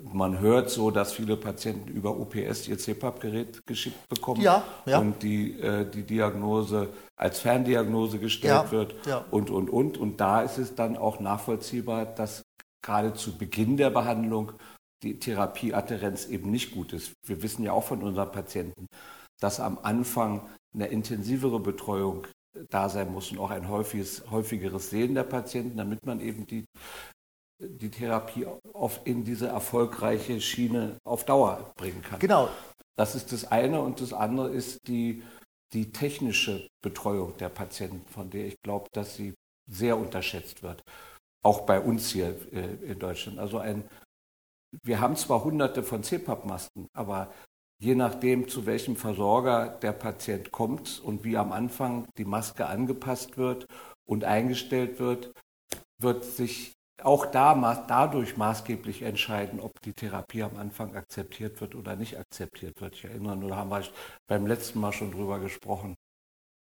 man 0.00 0.38
hört 0.38 0.70
so, 0.70 0.92
dass 0.92 1.12
viele 1.12 1.36
Patienten 1.36 1.88
über 1.88 2.16
OPS 2.16 2.68
ihr 2.68 2.78
CPAP-Gerät 2.78 3.66
geschickt 3.66 4.08
bekommen 4.08 4.40
ja, 4.40 4.62
ja. 4.86 4.98
und 5.00 5.20
die, 5.24 5.58
äh, 5.60 5.88
die 5.88 6.04
Diagnose 6.04 6.90
als 7.16 7.40
Ferndiagnose 7.40 8.20
gestellt 8.20 8.66
ja, 8.66 8.70
wird 8.70 8.94
und, 9.32 9.50
und, 9.50 9.68
und. 9.68 9.98
Und 9.98 10.20
da 10.20 10.42
ist 10.42 10.58
es 10.58 10.76
dann 10.76 10.96
auch 10.96 11.18
nachvollziehbar, 11.18 12.06
dass 12.06 12.44
gerade 12.82 13.14
zu 13.14 13.36
Beginn 13.36 13.76
der 13.76 13.90
Behandlung 13.90 14.52
die 15.02 15.18
Therapieadherenz 15.18 16.26
eben 16.26 16.52
nicht 16.52 16.72
gut 16.72 16.92
ist. 16.92 17.12
Wir 17.26 17.42
wissen 17.42 17.64
ja 17.64 17.72
auch 17.72 17.84
von 17.84 18.02
unseren 18.02 18.30
Patienten, 18.30 18.86
dass 19.44 19.60
am 19.60 19.78
Anfang 19.82 20.40
eine 20.72 20.86
intensivere 20.86 21.60
Betreuung 21.60 22.26
da 22.70 22.88
sein 22.88 23.12
muss 23.12 23.30
und 23.30 23.38
auch 23.38 23.50
ein 23.50 23.68
häufiges, 23.68 24.24
häufigeres 24.30 24.88
Sehen 24.88 25.14
der 25.14 25.24
Patienten, 25.24 25.76
damit 25.76 26.06
man 26.06 26.18
eben 26.18 26.46
die, 26.46 26.64
die 27.60 27.90
Therapie 27.90 28.46
auf, 28.72 29.02
in 29.04 29.22
diese 29.22 29.48
erfolgreiche 29.48 30.40
Schiene 30.40 30.96
auf 31.04 31.26
Dauer 31.26 31.74
bringen 31.76 32.00
kann. 32.00 32.20
Genau. 32.20 32.48
Das 32.96 33.14
ist 33.14 33.32
das 33.32 33.44
eine 33.44 33.82
und 33.82 34.00
das 34.00 34.14
andere 34.14 34.48
ist 34.48 34.88
die, 34.88 35.22
die 35.74 35.92
technische 35.92 36.66
Betreuung 36.82 37.36
der 37.36 37.50
Patienten, 37.50 38.08
von 38.08 38.30
der 38.30 38.46
ich 38.46 38.56
glaube, 38.62 38.88
dass 38.92 39.14
sie 39.14 39.34
sehr 39.70 39.98
unterschätzt 39.98 40.62
wird. 40.62 40.82
Auch 41.44 41.66
bei 41.66 41.78
uns 41.80 42.08
hier 42.08 42.34
äh, 42.50 42.76
in 42.92 42.98
Deutschland. 42.98 43.38
Also 43.38 43.58
ein, 43.58 43.84
wir 44.82 45.00
haben 45.00 45.16
zwar 45.16 45.44
hunderte 45.44 45.82
von 45.82 46.02
CPAP-Masken, 46.02 46.88
aber 46.94 47.30
je 47.78 47.94
nachdem, 47.94 48.48
zu 48.48 48.66
welchem 48.66 48.96
Versorger 48.96 49.68
der 49.68 49.92
Patient 49.92 50.50
kommt 50.50 51.00
und 51.04 51.24
wie 51.24 51.36
am 51.36 51.52
Anfang 51.52 52.06
die 52.18 52.24
Maske 52.24 52.66
angepasst 52.66 53.36
wird 53.36 53.66
und 54.04 54.24
eingestellt 54.24 54.98
wird, 55.00 55.32
wird 55.98 56.24
sich 56.24 56.72
auch 57.02 57.26
da 57.26 57.54
dadurch 57.88 58.36
maßgeblich 58.36 59.02
entscheiden, 59.02 59.60
ob 59.60 59.80
die 59.82 59.92
Therapie 59.92 60.42
am 60.42 60.56
Anfang 60.56 60.94
akzeptiert 60.94 61.60
wird 61.60 61.74
oder 61.74 61.96
nicht 61.96 62.18
akzeptiert 62.18 62.80
wird. 62.80 62.94
Ich 62.94 63.04
erinnere 63.04 63.36
nur, 63.36 63.50
da 63.50 63.56
haben 63.56 63.70
wir 63.70 63.82
beim 64.26 64.46
letzten 64.46 64.80
Mal 64.80 64.92
schon 64.92 65.10
drüber 65.10 65.40
gesprochen, 65.40 65.96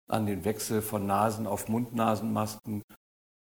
an 0.10 0.26
den 0.26 0.44
Wechsel 0.44 0.82
von 0.82 1.06
Nasen 1.06 1.48
auf 1.48 1.70
Mund-Nasen-Masken 1.70 2.84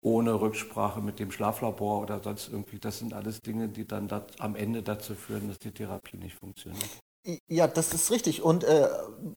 ohne 0.02 0.40
Rücksprache 0.40 1.02
mit 1.02 1.20
dem 1.20 1.32
Schlaflabor 1.32 2.02
oder 2.02 2.22
sonst 2.22 2.50
irgendwie. 2.50 2.80
Das 2.80 3.00
sind 3.00 3.14
alles 3.14 3.42
Dinge, 3.42 3.68
die 3.68 3.86
dann 3.86 4.10
am 4.40 4.56
Ende 4.56 4.82
dazu 4.82 5.16
führen, 5.16 5.50
dass 5.50 5.60
die 5.60 5.72
Therapie 5.72 6.18
nicht 6.18 6.36
funktioniert. 6.36 7.00
Ja, 7.50 7.68
das 7.68 7.94
ist 7.94 8.10
richtig. 8.10 8.42
Und 8.42 8.64
äh, 8.64 8.88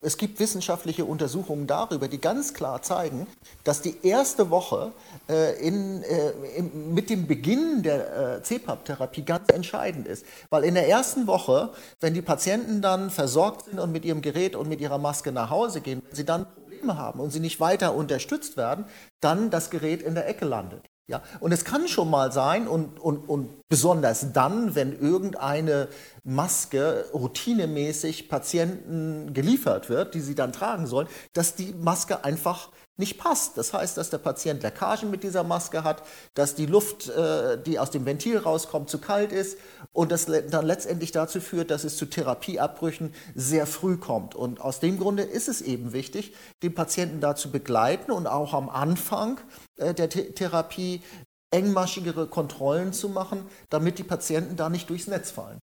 es 0.01 0.17
gibt 0.17 0.39
wissenschaftliche 0.39 1.05
Untersuchungen 1.05 1.67
darüber, 1.67 2.07
die 2.07 2.21
ganz 2.21 2.55
klar 2.55 2.83
zeigen, 2.83 3.27
dass 3.65 3.83
die 3.83 4.07
erste 4.07 4.51
Woche 4.51 4.93
äh, 5.29 5.61
in, 5.61 6.05
äh, 6.05 6.31
in, 6.57 6.95
mit 6.95 7.11
dem 7.11 7.27
Beginn 7.27 7.83
der 7.83 8.37
äh, 8.37 8.43
CPAP-Therapie 8.43 9.25
ganz 9.25 9.49
entscheidend 9.53 10.07
ist. 10.07 10.25
Weil 10.51 10.65
in 10.65 10.75
der 10.75 10.89
ersten 10.89 11.27
Woche, 11.27 11.71
wenn 11.99 12.15
die 12.15 12.23
Patienten 12.23 12.81
dann 12.81 13.11
versorgt 13.11 13.65
sind 13.65 13.81
und 13.81 13.91
mit 13.91 14.05
ihrem 14.05 14.23
Gerät 14.23 14.55
und 14.55 14.69
mit 14.69 14.81
ihrer 14.81 14.99
Maske 14.99 15.33
nach 15.33 15.51
Hause 15.51 15.81
gehen, 15.81 16.01
wenn 16.07 16.15
sie 16.17 16.25
dann 16.25 16.47
Probleme 16.55 16.97
haben 16.97 17.19
und 17.21 17.31
sie 17.31 17.41
nicht 17.41 17.59
weiter 17.61 17.95
unterstützt 17.95 18.57
werden, 18.57 18.85
dann 19.21 19.51
das 19.51 19.71
Gerät 19.71 20.03
in 20.03 20.15
der 20.15 20.29
Ecke 20.29 20.45
landet. 20.45 20.90
Ja, 21.07 21.23
und 21.41 21.51
es 21.51 21.65
kann 21.65 21.89
schon 21.89 22.09
mal 22.09 22.31
sein, 22.31 22.69
und, 22.69 23.01
und, 23.01 23.29
und 23.29 23.69
besonders 23.69 24.33
dann, 24.33 24.77
wenn 24.77 24.97
irgendeine 24.97 25.89
Maske 26.23 27.07
routinemäßig 27.13 28.29
Patienten 28.29 29.35
geliefert 29.35 29.89
wird, 29.89 30.15
die 30.15 30.21
sie 30.21 30.37
dann 30.37 30.53
tragen 30.53 30.87
sollen, 30.87 31.09
dass 31.33 31.57
die 31.57 31.75
Maske 31.75 32.25
einfach 32.25 32.71
nicht 33.01 33.19
passt. 33.19 33.59
Das 33.59 33.75
heißt, 33.75 33.97
dass 33.97 34.11
der 34.11 34.19
Patient 34.19 34.63
Leckagen 34.63 35.11
mit 35.11 35.25
dieser 35.25 35.43
Maske 35.43 35.83
hat, 35.83 36.05
dass 36.35 36.55
die 36.55 36.67
Luft, 36.67 37.09
äh, 37.09 37.61
die 37.61 37.81
aus 37.81 37.91
dem 37.91 38.07
Ventil 38.07 38.39
rauskommt, 38.39 38.89
zu 38.89 38.99
kalt 38.99 39.33
ist 39.33 39.59
und 39.93 40.13
das 40.13 40.27
dann 40.27 40.65
letztendlich 40.65 41.11
dazu 41.11 41.41
führt, 41.41 41.73
dass 41.73 41.83
es 41.83 41.97
zu 41.97 42.07
Therapieabbrüchen 42.07 43.13
sehr 43.35 43.67
früh 43.67 43.97
kommt. 43.97 44.37
Und 44.37 44.61
aus 44.61 44.79
dem 44.79 44.99
Grunde 44.99 45.25
ist 45.25 45.49
es 45.49 45.61
eben 45.61 45.93
wichtig, 45.93 46.35
den 46.63 46.75
Patienten 46.75 47.21
da 47.21 47.35
zu 47.35 47.51
begleiten 47.51 48.13
und 48.13 48.29
auch 48.29 48.55
am 48.55 48.69
Anfang 48.69 49.41
äh, 49.77 49.93
der 49.93 50.09
Therapie 50.09 51.03
engmaschigere 51.51 52.29
Kontrollen 52.29 52.93
zu 52.93 53.09
machen, 53.09 53.45
damit 53.71 53.99
die 53.99 54.05
Patienten 54.05 54.55
da 54.55 54.69
nicht 54.69 54.89
durchs 54.89 55.09
Netz 55.09 55.33
fallen. 55.33 55.59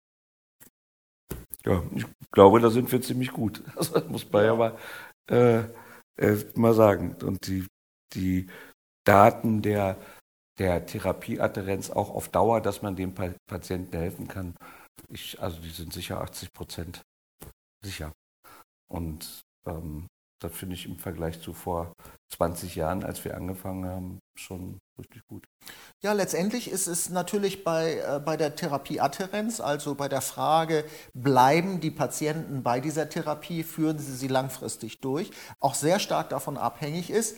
Ja, 1.65 1.83
ich 1.95 2.07
glaube, 2.31 2.61
da 2.61 2.71
sind 2.71 2.91
wir 2.91 3.03
ziemlich 3.03 3.33
gut. 3.33 3.63
Das 3.77 3.91
muss 4.09 4.31
man 4.31 4.45
ja 4.45 4.55
mal 4.55 4.77
äh, 5.29 5.65
äh, 6.19 6.37
mal 6.55 6.75
sagen. 6.75 7.17
Und 7.23 7.47
die, 7.47 7.67
die 8.15 8.49
Daten 9.05 9.63
der, 9.63 9.99
der 10.59 10.87
Therapieadherenz 10.87 11.91
auch 11.91 12.11
auf 12.11 12.29
Dauer, 12.29 12.61
dass 12.61 12.83
man 12.83 12.97
dem 12.97 13.15
Patienten 13.15 13.97
helfen 13.97 14.29
kann, 14.29 14.55
ich, 15.09 15.41
also 15.41 15.61
die 15.61 15.71
sind 15.71 15.93
sicher 15.93 16.21
80 16.21 16.53
Prozent 16.53 17.03
sicher. 17.85 18.13
Und 18.91 19.41
ähm, 19.67 20.07
das 20.41 20.53
finde 20.55 20.75
ich 20.75 20.87
im 20.87 20.99
Vergleich 20.99 21.41
zu 21.41 21.53
vor 21.53 21.93
20 22.37 22.75
Jahren, 22.77 23.05
als 23.05 23.25
wir 23.25 23.37
angefangen 23.37 23.87
haben, 23.87 24.19
schon 24.35 24.79
richtig 24.99 25.23
gut. 25.27 25.47
Ja, 26.01 26.13
letztendlich 26.13 26.71
ist 26.71 26.87
es 26.87 27.11
natürlich 27.11 27.65
bei, 27.65 27.99
äh, 27.99 28.21
bei 28.25 28.37
der 28.37 28.57
Therapieadherenz, 28.57 29.61
also 29.61 29.95
bei 29.95 30.09
der 30.09 30.23
Frage, 30.23 30.85
bleiben 31.15 31.81
die 31.81 31.91
Patienten 31.91 32.63
bei 32.63 32.81
dieser 32.81 33.09
Therapie, 33.09 33.63
führen 33.63 33.99
sie 33.99 34.15
sie 34.15 34.29
langfristig 34.29 35.01
durch, 35.01 35.31
auch 35.61 35.75
sehr 35.75 35.99
stark 35.99 36.31
davon 36.31 36.57
abhängig 36.57 37.11
ist, 37.11 37.37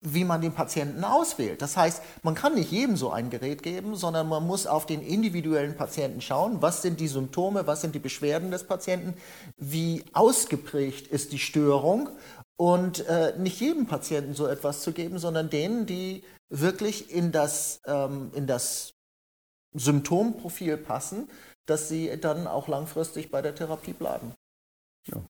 wie 0.00 0.24
man 0.24 0.40
den 0.40 0.52
Patienten 0.52 1.02
auswählt. 1.02 1.62
Das 1.62 1.76
heißt, 1.76 2.02
man 2.22 2.34
kann 2.34 2.54
nicht 2.54 2.70
jedem 2.70 2.96
so 2.96 3.10
ein 3.10 3.30
Gerät 3.30 3.62
geben, 3.62 3.94
sondern 3.94 4.28
man 4.28 4.46
muss 4.46 4.66
auf 4.66 4.84
den 4.84 5.00
individuellen 5.00 5.76
Patienten 5.76 6.20
schauen, 6.20 6.60
was 6.60 6.82
sind 6.82 7.00
die 7.00 7.08
Symptome, 7.08 7.66
was 7.66 7.80
sind 7.80 7.94
die 7.94 8.00
Beschwerden 8.00 8.50
des 8.50 8.64
Patienten, 8.64 9.14
wie 9.56 10.04
ausgeprägt 10.12 11.06
ist 11.06 11.32
die 11.32 11.38
Störung 11.38 12.10
und 12.62 13.04
äh, 13.08 13.36
nicht 13.38 13.60
jedem 13.60 13.86
Patienten 13.88 14.34
so 14.34 14.46
etwas 14.46 14.82
zu 14.82 14.92
geben, 14.92 15.18
sondern 15.18 15.50
denen, 15.50 15.84
die 15.84 16.22
wirklich 16.48 17.10
in 17.10 17.32
das, 17.32 17.80
ähm, 17.86 18.30
in 18.36 18.46
das 18.46 18.94
Symptomprofil 19.74 20.76
passen, 20.76 21.28
dass 21.66 21.88
sie 21.88 22.20
dann 22.20 22.46
auch 22.46 22.68
langfristig 22.68 23.32
bei 23.32 23.42
der 23.42 23.56
Therapie 23.56 23.94
bleiben. 23.94 24.32
Ja. 25.08 25.20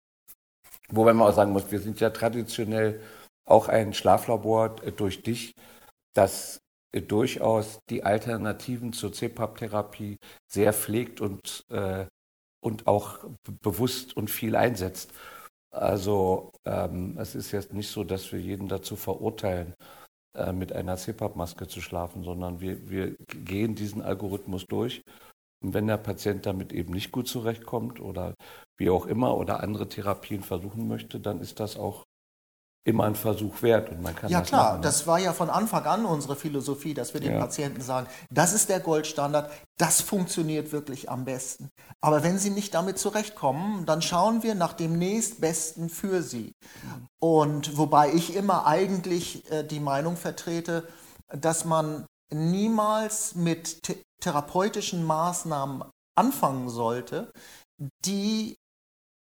Wobei 0.90 1.14
man 1.14 1.26
auch 1.26 1.34
sagen 1.34 1.52
muss, 1.52 1.72
wir 1.72 1.80
sind 1.80 2.00
ja 2.00 2.10
traditionell 2.10 3.00
auch 3.46 3.68
ein 3.68 3.94
Schlaflabor 3.94 4.76
äh, 4.82 4.92
durch 4.92 5.22
dich, 5.22 5.54
das 6.12 6.60
äh, 6.92 7.00
durchaus 7.00 7.78
die 7.88 8.04
Alternativen 8.04 8.92
zur 8.92 9.10
CPAP-Therapie 9.10 10.18
sehr 10.48 10.74
pflegt 10.74 11.22
und, 11.22 11.64
äh, 11.70 12.04
und 12.60 12.86
auch 12.86 13.20
bewusst 13.62 14.14
und 14.18 14.28
viel 14.28 14.54
einsetzt. 14.54 15.14
Also 15.72 16.52
ähm, 16.66 17.16
es 17.18 17.34
ist 17.34 17.50
jetzt 17.52 17.72
nicht 17.72 17.88
so, 17.90 18.04
dass 18.04 18.30
wir 18.30 18.38
jeden 18.40 18.68
dazu 18.68 18.94
verurteilen, 18.94 19.74
äh, 20.36 20.52
mit 20.52 20.72
einer 20.72 20.96
CPAP-Maske 20.96 21.66
zu 21.66 21.80
schlafen, 21.80 22.24
sondern 22.24 22.60
wir, 22.60 22.90
wir 22.90 23.16
gehen 23.28 23.74
diesen 23.74 24.02
Algorithmus 24.02 24.66
durch. 24.66 25.02
Und 25.62 25.74
wenn 25.74 25.86
der 25.86 25.96
Patient 25.98 26.44
damit 26.46 26.72
eben 26.72 26.92
nicht 26.92 27.12
gut 27.12 27.28
zurechtkommt 27.28 28.00
oder 28.00 28.34
wie 28.78 28.90
auch 28.90 29.06
immer 29.06 29.36
oder 29.36 29.60
andere 29.60 29.88
Therapien 29.88 30.42
versuchen 30.42 30.88
möchte, 30.88 31.20
dann 31.20 31.40
ist 31.40 31.60
das 31.60 31.76
auch 31.76 32.04
immer 32.84 33.04
ein 33.04 33.14
Versuch 33.14 33.62
wert 33.62 33.90
und 33.90 34.02
man 34.02 34.14
kann 34.16 34.30
ja 34.30 34.40
das 34.40 34.48
klar, 34.48 34.64
machen, 34.64 34.76
ne? 34.76 34.82
das 34.82 35.06
war 35.06 35.18
ja 35.18 35.32
von 35.32 35.50
Anfang 35.50 35.84
an 35.84 36.04
unsere 36.04 36.34
Philosophie, 36.34 36.94
dass 36.94 37.14
wir 37.14 37.20
den 37.20 37.34
ja. 37.34 37.38
Patienten 37.38 37.80
sagen, 37.80 38.08
das 38.30 38.52
ist 38.52 38.68
der 38.68 38.80
Goldstandard, 38.80 39.50
das 39.78 40.00
funktioniert 40.00 40.72
wirklich 40.72 41.08
am 41.08 41.24
besten. 41.24 41.68
Aber 42.00 42.24
wenn 42.24 42.38
sie 42.38 42.50
nicht 42.50 42.74
damit 42.74 42.98
zurechtkommen, 42.98 43.86
dann 43.86 44.02
schauen 44.02 44.42
wir 44.42 44.56
nach 44.56 44.72
dem 44.72 44.98
nächstbesten 44.98 45.90
für 45.90 46.22
sie. 46.22 46.54
Und 47.20 47.76
wobei 47.76 48.12
ich 48.12 48.34
immer 48.34 48.66
eigentlich 48.66 49.48
äh, 49.52 49.62
die 49.62 49.80
Meinung 49.80 50.16
vertrete, 50.16 50.88
dass 51.28 51.64
man 51.64 52.06
niemals 52.32 53.36
mit 53.36 53.96
therapeutischen 54.20 55.04
Maßnahmen 55.04 55.84
anfangen 56.16 56.68
sollte, 56.68 57.30
die 58.04 58.56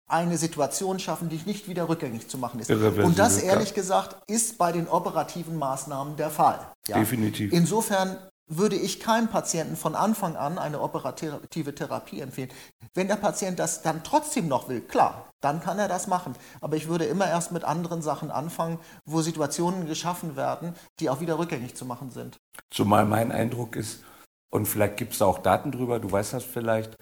eine 0.08 0.38
Situation 0.38 0.98
schaffen, 0.98 1.28
die 1.28 1.40
nicht 1.46 1.68
wieder 1.68 1.88
rückgängig 1.88 2.28
zu 2.28 2.38
machen 2.38 2.60
ist. 2.60 2.70
Und 2.70 3.18
das, 3.18 3.42
ehrlich 3.42 3.75
gesagt, 3.75 4.16
ist 4.28 4.58
bei 4.58 4.72
den 4.72 4.88
operativen 4.88 5.56
Maßnahmen 5.56 6.16
der 6.16 6.30
Fall. 6.30 6.60
Ja. 6.86 6.98
Definitiv. 6.98 7.52
Insofern 7.52 8.16
würde 8.48 8.76
ich 8.76 9.00
keinem 9.00 9.26
Patienten 9.26 9.75
von 9.75 9.96
Anfang 9.96 10.36
an 10.36 10.58
eine 10.58 10.80
operative 10.80 11.75
Therapie 11.75 12.20
empfehlen. 12.20 12.50
Wenn 12.94 13.08
der 13.08 13.16
Patient 13.16 13.58
das 13.58 13.82
dann 13.82 14.04
trotzdem 14.04 14.46
noch 14.46 14.68
will, 14.68 14.80
klar, 14.80 15.28
dann 15.40 15.60
kann 15.60 15.80
er 15.80 15.88
das 15.88 16.06
machen. 16.06 16.34
Aber 16.60 16.76
ich 16.76 16.86
würde 16.86 17.06
immer 17.06 17.26
erst 17.26 17.50
mit 17.50 17.64
anderen 17.64 18.02
Sachen 18.02 18.30
anfangen, 18.30 18.78
wo 19.04 19.20
Situationen 19.20 19.86
geschaffen 19.86 20.36
werden, 20.36 20.75
die 21.00 21.10
auch 21.10 21.20
wieder 21.20 21.40
rückgängig 21.40 21.75
zu 21.75 21.84
machen 21.84 22.10
sind. 22.10 22.36
Zumal 22.70 23.04
mein 23.04 23.32
Eindruck 23.32 23.75
ist, 23.75 24.04
und 24.52 24.66
vielleicht 24.66 24.96
gibt 24.96 25.14
es 25.14 25.22
auch 25.22 25.38
Daten 25.38 25.72
drüber, 25.72 25.98
du 25.98 26.10
weißt 26.10 26.34
das 26.34 26.44
vielleicht, 26.44 26.94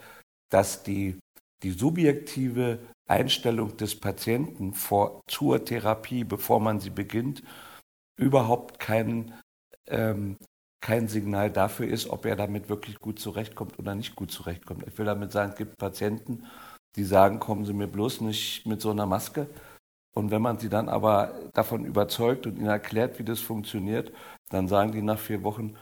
dass 0.50 0.82
die, 0.82 1.18
die 1.64 1.73
subjektive 1.73 2.78
Einstellung 3.09 3.76
des 3.76 3.99
Patienten 3.99 4.75
vor, 4.75 5.23
zur 5.26 5.64
Therapie, 5.64 6.25
bevor 6.25 6.61
man 6.61 6.80
sie 6.80 6.90
beginnt, 6.90 7.42
überhaupt 8.16 8.78
kein, 8.78 9.35
ähm, 9.88 10.37
kein 10.80 11.09
Signal 11.09 11.50
dafür 11.50 11.88
ist, 11.88 12.09
ob 12.09 12.26
er 12.26 12.37
damit 12.37 12.68
wirklich 12.68 13.00
gut 13.00 13.18
zurechtkommt 13.18 13.78
oder 13.78 13.94
nicht 13.94 14.14
gut 14.14 14.30
zurechtkommt. 14.30 14.87
Ich 14.87 14.97
will 14.99 15.06
damit 15.06 15.33
sagen, 15.33 15.52
es 15.52 15.59
gibt 15.59 15.78
Patienten, 15.78 16.44
die 16.97 17.04
sagen, 17.04 17.40
kommen 17.40 17.64
Sie 17.64 17.73
mir 17.73 17.88
bloß 17.88 18.21
nicht 18.21 18.66
mit 18.66 18.80
so 18.80 18.90
einer 18.90 19.06
Maske. 19.06 19.49
Und 20.14 20.30
wenn 20.30 20.42
man 20.42 20.59
sie 20.59 20.68
dann 20.68 20.88
aber 20.88 21.35
davon 21.54 21.85
überzeugt 21.85 22.47
und 22.47 22.56
ihnen 22.56 22.68
erklärt, 22.68 23.18
wie 23.18 23.25
das 23.25 23.40
funktioniert, 23.40 24.12
dann 24.50 24.68
sagen 24.68 24.92
die 24.92 25.02
nach 25.02 25.18
vier 25.18 25.42
Wochen, 25.42 25.76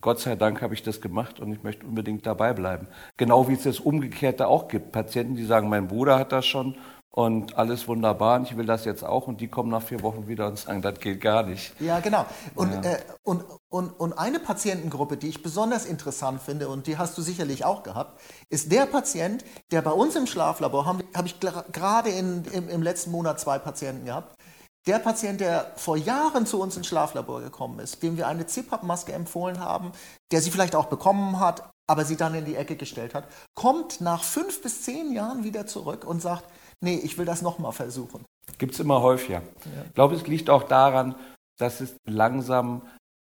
Gott 0.00 0.20
sei 0.20 0.34
Dank 0.34 0.62
habe 0.62 0.74
ich 0.74 0.82
das 0.82 1.00
gemacht 1.00 1.40
und 1.40 1.52
ich 1.52 1.62
möchte 1.62 1.86
unbedingt 1.86 2.26
dabei 2.26 2.54
bleiben. 2.54 2.88
Genau 3.16 3.48
wie 3.48 3.52
es 3.52 3.64
das 3.64 3.80
Umgekehrte 3.80 4.48
auch 4.48 4.68
gibt. 4.68 4.92
Patienten, 4.92 5.36
die 5.36 5.44
sagen, 5.44 5.68
mein 5.68 5.88
Bruder 5.88 6.18
hat 6.18 6.32
das 6.32 6.46
schon 6.46 6.76
und 7.12 7.56
alles 7.56 7.88
wunderbar 7.88 8.38
und 8.38 8.44
ich 8.44 8.56
will 8.56 8.66
das 8.66 8.84
jetzt 8.84 9.04
auch 9.04 9.26
und 9.26 9.40
die 9.40 9.48
kommen 9.48 9.68
nach 9.68 9.82
vier 9.82 10.02
Wochen 10.02 10.28
wieder 10.28 10.46
und 10.46 10.58
sagen, 10.58 10.80
das 10.80 11.00
geht 11.00 11.20
gar 11.20 11.42
nicht. 11.42 11.78
Ja, 11.80 11.98
genau. 12.00 12.24
Und, 12.54 12.72
ja. 12.72 12.92
Äh, 12.92 12.98
und, 13.24 13.44
und, 13.68 13.88
und 13.88 14.12
eine 14.12 14.38
Patientengruppe, 14.38 15.16
die 15.16 15.28
ich 15.28 15.42
besonders 15.42 15.86
interessant 15.86 16.40
finde 16.40 16.68
und 16.68 16.86
die 16.86 16.98
hast 16.98 17.18
du 17.18 17.22
sicherlich 17.22 17.64
auch 17.64 17.82
gehabt, 17.82 18.20
ist 18.48 18.70
der 18.70 18.86
Patient, 18.86 19.44
der 19.72 19.82
bei 19.82 19.90
uns 19.90 20.14
im 20.14 20.26
Schlaflabor, 20.26 20.86
habe 20.86 21.04
hab 21.14 21.26
ich 21.26 21.38
gerade 21.40 22.10
im, 22.10 22.44
im 22.52 22.82
letzten 22.82 23.10
Monat 23.10 23.40
zwei 23.40 23.58
Patienten 23.58 24.06
gehabt, 24.06 24.39
der 24.86 24.98
Patient, 24.98 25.40
der 25.40 25.72
vor 25.76 25.96
Jahren 25.96 26.46
zu 26.46 26.60
uns 26.60 26.76
ins 26.76 26.86
Schlaflabor 26.86 27.40
gekommen 27.40 27.78
ist, 27.80 28.02
dem 28.02 28.16
wir 28.16 28.26
eine 28.26 28.46
CPAP-Maske 28.46 29.12
empfohlen 29.12 29.60
haben, 29.60 29.92
der 30.32 30.40
sie 30.40 30.50
vielleicht 30.50 30.74
auch 30.74 30.86
bekommen 30.86 31.38
hat, 31.38 31.70
aber 31.86 32.04
sie 32.04 32.16
dann 32.16 32.34
in 32.34 32.44
die 32.44 32.56
Ecke 32.56 32.76
gestellt 32.76 33.14
hat, 33.14 33.24
kommt 33.54 34.00
nach 34.00 34.22
fünf 34.22 34.62
bis 34.62 34.82
zehn 34.82 35.12
Jahren 35.12 35.44
wieder 35.44 35.66
zurück 35.66 36.04
und 36.04 36.22
sagt, 36.22 36.44
nee, 36.80 36.96
ich 36.96 37.18
will 37.18 37.26
das 37.26 37.42
nochmal 37.42 37.72
versuchen. 37.72 38.24
Gibt 38.58 38.74
es 38.74 38.80
immer 38.80 39.02
häufiger. 39.02 39.42
Ja. 39.64 39.84
Ich 39.86 39.94
glaube, 39.94 40.14
es 40.14 40.26
liegt 40.26 40.50
auch 40.50 40.62
daran, 40.62 41.14
dass 41.58 41.80
es 41.80 41.96
langsam 42.06 42.82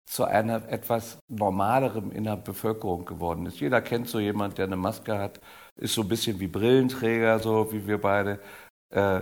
zu 0.06 0.26
einer 0.26 0.68
etwas 0.70 1.18
normalerem 1.28 2.12
in 2.12 2.26
der 2.26 2.36
Bevölkerung 2.36 3.06
geworden 3.06 3.46
ist. 3.46 3.60
Jeder 3.60 3.82
kennt 3.82 4.10
so 4.10 4.20
jemand, 4.20 4.58
der 4.58 4.66
eine 4.66 4.76
Maske 4.76 5.18
hat, 5.18 5.40
ist 5.76 5.94
so 5.94 6.02
ein 6.02 6.08
bisschen 6.08 6.40
wie 6.40 6.48
Brillenträger, 6.48 7.40
so 7.40 7.72
wie 7.72 7.88
wir 7.88 8.00
beide. 8.00 8.40
Äh, 8.90 9.22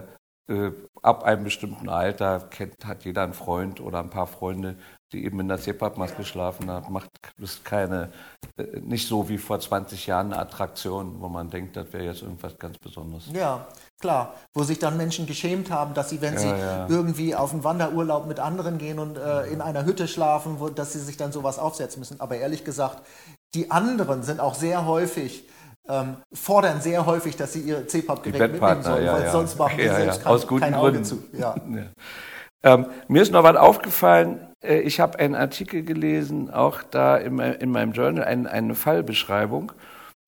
äh, 0.51 0.71
ab 1.01 1.23
einem 1.23 1.45
bestimmten 1.45 1.89
Alter 1.89 2.41
kennt, 2.49 2.85
hat 2.85 3.05
jeder 3.05 3.23
einen 3.23 3.33
Freund 3.33 3.79
oder 3.79 3.99
ein 3.99 4.09
paar 4.09 4.27
Freunde, 4.27 4.75
die 5.11 5.25
eben 5.25 5.39
in 5.39 5.47
der 5.47 5.57
CPAP-Maske 5.57 6.17
geschlafen 6.17 6.69
haben. 6.69 6.91
Macht 6.91 7.09
ist 7.39 7.65
keine, 7.65 8.11
äh, 8.57 8.79
nicht 8.81 9.07
so 9.07 9.29
wie 9.29 9.37
vor 9.37 9.59
20 9.59 10.07
Jahren 10.07 10.33
eine 10.33 10.41
Attraktion, 10.41 11.21
wo 11.21 11.29
man 11.29 11.49
denkt, 11.49 11.75
das 11.75 11.91
wäre 11.93 12.05
jetzt 12.05 12.21
irgendwas 12.21 12.57
ganz 12.59 12.77
Besonderes. 12.77 13.23
Ja, 13.33 13.67
klar. 13.99 14.35
Wo 14.53 14.63
sich 14.63 14.79
dann 14.79 14.97
Menschen 14.97 15.25
geschämt 15.25 15.71
haben, 15.71 15.93
dass 15.93 16.09
sie, 16.09 16.21
wenn 16.21 16.33
ja, 16.35 16.39
sie 16.39 16.49
ja. 16.49 16.87
irgendwie 16.89 17.35
auf 17.35 17.53
einen 17.53 17.63
Wanderurlaub 17.63 18.27
mit 18.27 18.39
anderen 18.39 18.77
gehen 18.77 18.99
und 18.99 19.17
äh, 19.17 19.47
in 19.47 19.61
einer 19.61 19.85
Hütte 19.85 20.07
schlafen, 20.07 20.59
wo, 20.59 20.69
dass 20.69 20.93
sie 20.93 20.99
sich 20.99 21.17
dann 21.17 21.31
sowas 21.31 21.59
aufsetzen 21.59 21.99
müssen. 21.99 22.19
Aber 22.19 22.35
ehrlich 22.35 22.63
gesagt, 22.63 23.01
die 23.53 23.71
anderen 23.71 24.23
sind 24.23 24.39
auch 24.39 24.55
sehr 24.55 24.85
häufig 24.85 25.47
ähm, 25.87 26.17
fordern 26.31 26.81
sehr 26.81 27.05
häufig, 27.05 27.35
dass 27.35 27.53
sie 27.53 27.61
ihre 27.61 27.85
CPAP-Geräte 27.87 28.49
mitnehmen 28.49 28.83
sollen, 28.83 29.05
ja, 29.05 29.13
weil 29.13 29.23
ja. 29.23 29.31
sonst 29.31 29.57
machen 29.57 29.79
ja, 29.79 29.95
sie 29.95 30.01
selbst 30.01 30.25
Aus 30.25 30.47
guten 30.47 30.61
kein 30.61 30.73
Gründen. 30.73 30.97
Auge 30.97 31.03
zu. 31.03 31.23
Ähm, 32.63 32.85
mir 33.07 33.23
ist 33.23 33.31
noch 33.31 33.43
was 33.43 33.55
aufgefallen, 33.55 34.51
äh, 34.63 34.81
ich 34.81 34.99
habe 34.99 35.19
einen 35.19 35.35
Artikel 35.35 35.83
gelesen, 35.83 36.51
auch 36.51 36.83
da 36.83 37.17
in, 37.17 37.39
in 37.39 37.71
meinem 37.71 37.91
Journal, 37.93 38.23
ein, 38.23 38.47
eine 38.47 38.75
Fallbeschreibung. 38.75 39.71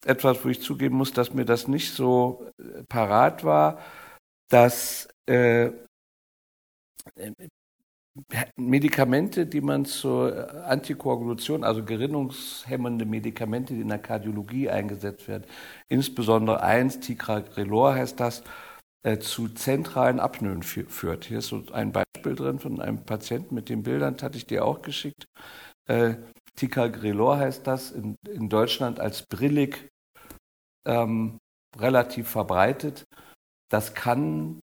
Etwas, 0.05 0.43
wo 0.43 0.49
ich 0.49 0.61
zugeben 0.61 0.97
muss, 0.97 1.13
dass 1.13 1.33
mir 1.33 1.45
das 1.45 1.67
nicht 1.67 1.93
so 1.93 2.47
äh, 2.59 2.83
parat 2.89 3.43
war, 3.43 3.77
dass 4.49 5.07
äh, 5.27 5.69
Medikamente, 8.55 9.47
die 9.47 9.61
man 9.61 9.85
zur 9.85 10.65
Antikoagulation, 10.65 11.63
also 11.63 11.83
gerinnungshemmende 11.83 13.05
Medikamente, 13.05 13.73
die 13.73 13.81
in 13.81 13.87
der 13.87 13.97
Kardiologie 13.99 14.69
eingesetzt 14.69 15.27
werden, 15.27 15.45
insbesondere 15.89 16.61
eins, 16.61 16.99
Ticagrelor 16.99 17.95
heißt 17.95 18.19
das, 18.19 18.43
äh, 19.03 19.17
zu 19.17 19.49
zentralen 19.49 20.19
Apnoen 20.19 20.63
führt. 20.63 21.25
Hier 21.25 21.39
ist 21.39 21.47
so 21.47 21.63
ein 21.73 21.91
Beispiel 21.91 22.35
drin 22.35 22.59
von 22.59 22.79
einem 22.79 23.03
Patienten 23.03 23.55
mit 23.55 23.69
den 23.69 23.83
Bildern, 23.83 24.17
hatte 24.21 24.37
ich 24.37 24.45
dir 24.45 24.63
auch 24.63 24.81
geschickt. 24.83 25.25
Äh, 25.87 26.15
Ticagrelor 26.55 27.37
heißt 27.37 27.65
das, 27.65 27.91
in, 27.91 28.15
in 28.29 28.47
Deutschland 28.47 28.99
als 28.99 29.23
brillig 29.25 29.89
ähm, 30.87 31.39
relativ 31.77 32.29
verbreitet. 32.29 33.05
Das 33.69 33.95
kann 33.95 34.59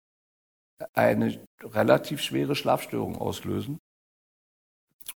eine 0.94 1.40
relativ 1.62 2.22
schwere 2.22 2.56
Schlafstörung 2.56 3.18
auslösen. 3.18 3.80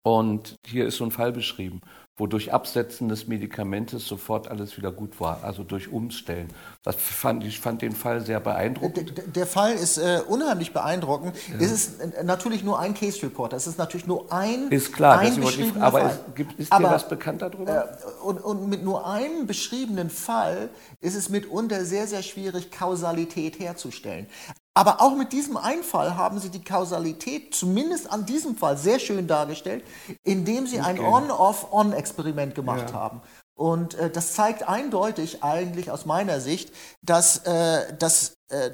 Und 0.03 0.55
hier 0.65 0.87
ist 0.87 0.97
so 0.97 1.03
ein 1.03 1.11
Fall 1.11 1.31
beschrieben, 1.31 1.81
wo 2.17 2.25
durch 2.25 2.51
Absetzen 2.51 3.07
des 3.07 3.27
Medikamentes 3.27 4.07
sofort 4.07 4.47
alles 4.47 4.75
wieder 4.77 4.91
gut 4.91 5.19
war, 5.19 5.43
also 5.43 5.63
durch 5.63 5.91
Umstellen. 5.91 6.47
Das 6.81 6.95
fand, 6.95 7.43
ich 7.43 7.59
fand 7.59 7.83
den 7.83 7.91
Fall 7.91 8.21
sehr 8.21 8.39
beeindruckend. 8.39 9.15
Der, 9.15 9.27
der 9.27 9.45
Fall 9.45 9.73
ist 9.73 9.99
äh, 9.99 10.21
unheimlich 10.27 10.73
beeindruckend. 10.73 11.35
Ja. 11.49 11.65
Es 11.65 11.71
ist 11.71 11.99
äh, 11.99 12.23
natürlich 12.23 12.63
nur 12.63 12.79
ein 12.79 12.95
Case 12.95 13.21
Report. 13.21 13.53
Es 13.53 13.67
ist 13.67 13.77
natürlich 13.77 14.07
nur 14.07 14.31
ein 14.33 14.69
Ist 14.69 14.91
klar, 14.91 15.19
ein 15.19 15.39
beschriebener 15.39 15.85
aber 15.85 15.99
Fall. 15.99 16.09
Ist, 16.09 16.35
gibt, 16.35 16.59
ist 16.59 16.71
aber, 16.71 16.87
dir 16.87 16.95
was 16.95 17.07
bekannt 17.07 17.43
darüber? 17.43 17.91
Äh, 17.91 18.23
und, 18.23 18.39
und 18.39 18.69
mit 18.69 18.83
nur 18.83 19.05
einem 19.05 19.45
beschriebenen 19.45 20.09
Fall 20.09 20.69
ist 20.99 21.15
es 21.15 21.29
mitunter 21.29 21.85
sehr, 21.85 22.07
sehr 22.07 22.23
schwierig, 22.23 22.71
Kausalität 22.71 23.59
herzustellen. 23.59 24.25
Aber 24.73 25.01
auch 25.01 25.15
mit 25.15 25.33
diesem 25.33 25.57
Einfall 25.57 26.15
haben 26.15 26.39
sie 26.39 26.49
die 26.49 26.63
Kausalität, 26.63 27.53
zumindest 27.53 28.09
an 28.09 28.25
diesem 28.25 28.55
Fall, 28.55 28.77
sehr 28.77 28.99
schön 28.99 29.27
dargestellt, 29.27 29.83
indem 30.23 30.65
sie 30.65 30.79
ein 30.79 30.99
On-Off-On-Experiment 30.99 32.55
gemacht 32.55 32.91
ja. 32.91 32.93
haben. 32.93 33.21
Und 33.53 33.95
äh, 33.95 34.09
das 34.09 34.33
zeigt 34.33 34.67
eindeutig 34.67 35.43
eigentlich 35.43 35.91
aus 35.91 36.05
meiner 36.05 36.39
Sicht, 36.39 36.73
dass, 37.01 37.45
äh, 37.45 37.95
dass, 37.97 38.37
äh, 38.49 38.71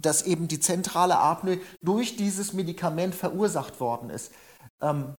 dass 0.00 0.22
eben 0.22 0.48
die 0.48 0.60
zentrale 0.60 1.18
Apnoe 1.18 1.60
durch 1.82 2.16
dieses 2.16 2.54
Medikament 2.54 3.14
verursacht 3.14 3.80
worden 3.80 4.08
ist. 4.08 4.32
Ähm, 4.80 5.14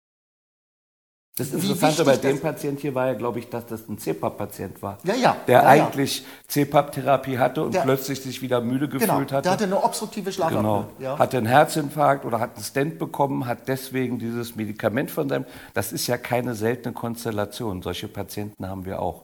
das 1.35 1.51
Interessante 1.51 2.05
bei 2.05 2.15
dem 2.15 2.39
Patient 2.39 2.79
hier 2.79 2.93
war 2.93 3.07
ja, 3.07 3.13
glaube 3.15 3.39
ich, 3.39 3.49
dass 3.49 3.65
das 3.65 3.89
ein 3.89 3.97
CPAP-Patient 3.97 4.83
war. 4.83 4.99
Ja, 5.03 5.15
ja. 5.15 5.35
Der 5.47 5.63
ja, 5.63 5.67
eigentlich 5.67 6.23
CPAP-Therapie 6.47 7.39
hatte 7.39 7.63
und 7.63 7.73
der, 7.73 7.81
plötzlich 7.81 8.21
sich 8.21 8.43
wieder 8.43 8.61
müde 8.61 8.87
gefühlt 8.87 9.09
genau, 9.09 9.19
hatte. 9.19 9.41
Der 9.41 9.51
hatte 9.51 9.63
eine 9.63 9.83
obstruktive 9.83 10.31
Schlafapnoe. 10.31 10.61
Genau. 10.61 10.89
Ja. 10.99 11.17
Hatte 11.17 11.37
einen 11.37 11.47
Herzinfarkt 11.47 12.25
oder 12.25 12.39
hat 12.39 12.53
einen 12.55 12.63
Stent 12.63 12.99
bekommen, 12.99 13.47
hat 13.47 13.67
deswegen 13.67 14.19
dieses 14.19 14.55
Medikament 14.55 15.09
von 15.09 15.27
seinem. 15.27 15.45
Das 15.73 15.91
ist 15.91 16.05
ja 16.05 16.19
keine 16.19 16.53
seltene 16.53 16.93
Konstellation. 16.93 17.81
Solche 17.81 18.07
Patienten 18.07 18.67
haben 18.67 18.85
wir 18.85 19.01
auch. 19.01 19.23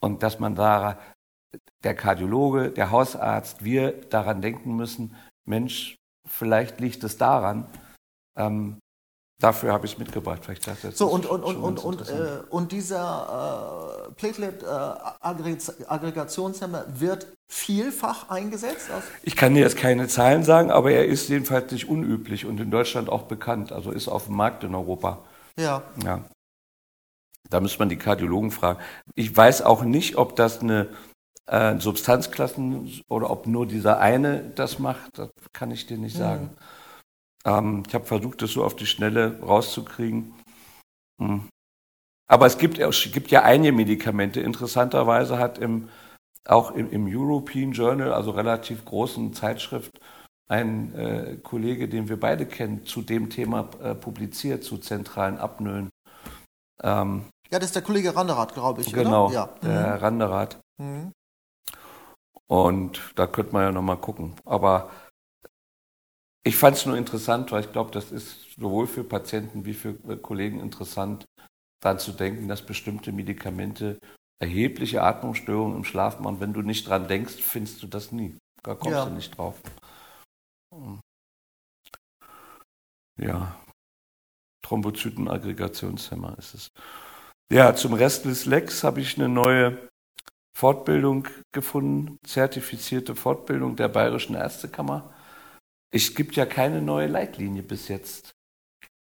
Und 0.00 0.22
dass 0.22 0.38
man 0.38 0.54
da, 0.54 1.00
der 1.82 1.96
Kardiologe, 1.96 2.70
der 2.70 2.92
Hausarzt, 2.92 3.64
wir 3.64 3.90
daran 4.08 4.40
denken 4.40 4.76
müssen, 4.76 5.16
Mensch, 5.48 5.96
vielleicht 6.28 6.78
liegt 6.78 7.02
es 7.02 7.16
daran, 7.16 7.66
ähm, 8.36 8.78
Dafür 9.40 9.72
habe 9.72 9.86
ich 9.86 9.94
es 9.94 9.98
mitgebracht. 9.98 10.44
Vielleicht 10.44 10.64
das 10.66 10.82
jetzt 10.82 10.96
so, 10.96 11.08
und, 11.08 11.26
und, 11.26 11.42
und, 11.42 11.56
und, 11.56 11.84
und, 11.84 12.08
äh, 12.08 12.38
und 12.50 12.72
dieser 12.72 14.08
äh, 14.08 14.12
Platelet-Aggregationshemmer 14.12 16.86
äh, 16.86 17.00
wird 17.00 17.26
vielfach 17.48 18.30
eingesetzt? 18.30 18.88
Ich 19.22 19.36
kann 19.36 19.54
dir 19.54 19.60
jetzt 19.60 19.76
keine 19.76 20.08
Zahlen 20.08 20.44
sagen, 20.44 20.70
aber 20.70 20.92
er 20.92 21.06
ist 21.06 21.28
jedenfalls 21.28 21.72
nicht 21.72 21.88
unüblich 21.88 22.46
und 22.46 22.60
in 22.60 22.70
Deutschland 22.70 23.08
auch 23.08 23.22
bekannt. 23.22 23.72
Also 23.72 23.90
ist 23.90 24.08
auf 24.08 24.26
dem 24.26 24.36
Markt 24.36 24.64
in 24.64 24.74
Europa. 24.74 25.18
Ja. 25.58 25.82
ja. 26.04 26.24
Da 27.50 27.60
muss 27.60 27.78
man 27.78 27.88
die 27.88 27.96
Kardiologen 27.96 28.50
fragen. 28.50 28.80
Ich 29.14 29.36
weiß 29.36 29.62
auch 29.62 29.82
nicht, 29.82 30.16
ob 30.16 30.36
das 30.36 30.60
eine 30.60 30.88
äh, 31.46 31.78
Substanzklassen 31.78 33.02
oder 33.08 33.30
ob 33.30 33.46
nur 33.46 33.66
dieser 33.66 34.00
eine 34.00 34.50
das 34.54 34.78
macht. 34.78 35.18
Das 35.18 35.30
kann 35.52 35.70
ich 35.70 35.86
dir 35.86 35.98
nicht 35.98 36.16
sagen. 36.16 36.44
Mhm. 36.44 36.73
Ähm, 37.46 37.82
ich 37.86 37.94
habe 37.94 38.04
versucht, 38.04 38.42
das 38.42 38.52
so 38.52 38.64
auf 38.64 38.76
die 38.76 38.86
Schnelle 38.86 39.38
rauszukriegen. 39.40 40.34
Hm. 41.20 41.48
Aber 42.26 42.46
es 42.46 42.58
gibt, 42.58 42.78
es 42.78 43.12
gibt 43.12 43.30
ja 43.30 43.42
einige 43.42 43.72
Medikamente. 43.72 44.40
Interessanterweise 44.40 45.38
hat 45.38 45.58
im, 45.58 45.88
auch 46.46 46.70
im, 46.72 46.90
im 46.90 47.06
European 47.06 47.72
Journal, 47.72 48.12
also 48.12 48.30
relativ 48.30 48.84
großen 48.84 49.34
Zeitschrift, 49.34 49.92
ein 50.48 50.94
äh, 50.94 51.36
Kollege, 51.42 51.88
den 51.88 52.08
wir 52.08 52.18
beide 52.18 52.46
kennen, 52.46 52.84
zu 52.84 53.02
dem 53.02 53.30
Thema 53.30 53.68
äh, 53.82 53.94
publiziert, 53.94 54.64
zu 54.64 54.78
zentralen 54.78 55.38
Apnoen. 55.38 55.90
Ähm, 56.82 57.24
ja, 57.50 57.58
das 57.58 57.66
ist 57.66 57.76
der 57.76 57.82
Kollege 57.82 58.14
Randerath, 58.14 58.54
glaube 58.54 58.80
ich. 58.80 58.92
Genau, 58.92 59.30
ja. 59.30 59.48
der 59.62 59.96
mhm. 59.96 60.02
Randerath. 60.02 60.60
Mhm. 60.78 61.12
Und 62.46 63.00
da 63.16 63.26
könnte 63.26 63.52
man 63.52 63.62
ja 63.62 63.72
nochmal 63.72 63.96
gucken. 63.96 64.34
Aber 64.44 64.90
ich 66.44 66.56
fand 66.56 66.76
es 66.76 66.86
nur 66.86 66.96
interessant, 66.96 67.50
weil 67.50 67.64
ich 67.64 67.72
glaube, 67.72 67.90
das 67.90 68.12
ist 68.12 68.54
sowohl 68.58 68.86
für 68.86 69.02
Patienten 69.02 69.64
wie 69.64 69.72
für 69.72 69.96
äh, 70.08 70.16
Kollegen 70.16 70.60
interessant, 70.60 71.24
daran 71.80 71.98
zu 71.98 72.12
denken, 72.12 72.48
dass 72.48 72.64
bestimmte 72.64 73.12
Medikamente 73.12 73.98
erhebliche 74.40 75.02
Atmungsstörungen 75.02 75.76
im 75.76 75.84
Schlaf 75.84 76.20
machen. 76.20 76.40
Wenn 76.40 76.52
du 76.52 76.62
nicht 76.62 76.86
dran 76.88 77.08
denkst, 77.08 77.34
findest 77.34 77.82
du 77.82 77.86
das 77.86 78.12
nie. 78.12 78.36
Da 78.62 78.74
kommst 78.74 78.96
ja. 78.96 79.04
du 79.06 79.12
nicht 79.12 79.36
drauf. 79.36 79.60
Hm. 80.74 81.00
Ja, 83.16 83.56
Thrombozytenaggregationshemmer 84.62 86.36
ist 86.38 86.54
es. 86.54 86.68
Ja, 87.52 87.74
zum 87.74 87.94
Rest 87.94 88.24
des 88.24 88.46
Lex 88.46 88.82
habe 88.82 89.00
ich 89.00 89.16
eine 89.16 89.28
neue 89.28 89.88
Fortbildung 90.56 91.28
gefunden, 91.52 92.18
zertifizierte 92.26 93.14
Fortbildung 93.14 93.76
der 93.76 93.88
Bayerischen 93.88 94.34
Ärztekammer. 94.34 95.13
Es 95.94 96.12
gibt 96.12 96.34
ja 96.34 96.44
keine 96.44 96.82
neue 96.82 97.06
Leitlinie 97.06 97.62
bis 97.62 97.86
jetzt. 97.86 98.34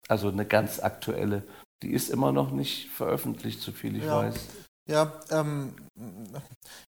Also 0.10 0.28
eine 0.28 0.46
ganz 0.46 0.82
aktuelle. 0.82 1.48
Die 1.82 1.92
ist 1.92 2.10
immer 2.10 2.34
noch 2.34 2.52
nicht 2.52 2.90
veröffentlicht, 2.90 3.62
so 3.62 3.72
viel 3.72 3.96
ich 3.96 4.04
ja. 4.04 4.18
weiß. 4.18 4.36
Ja, 4.90 5.14
ähm, 5.32 5.74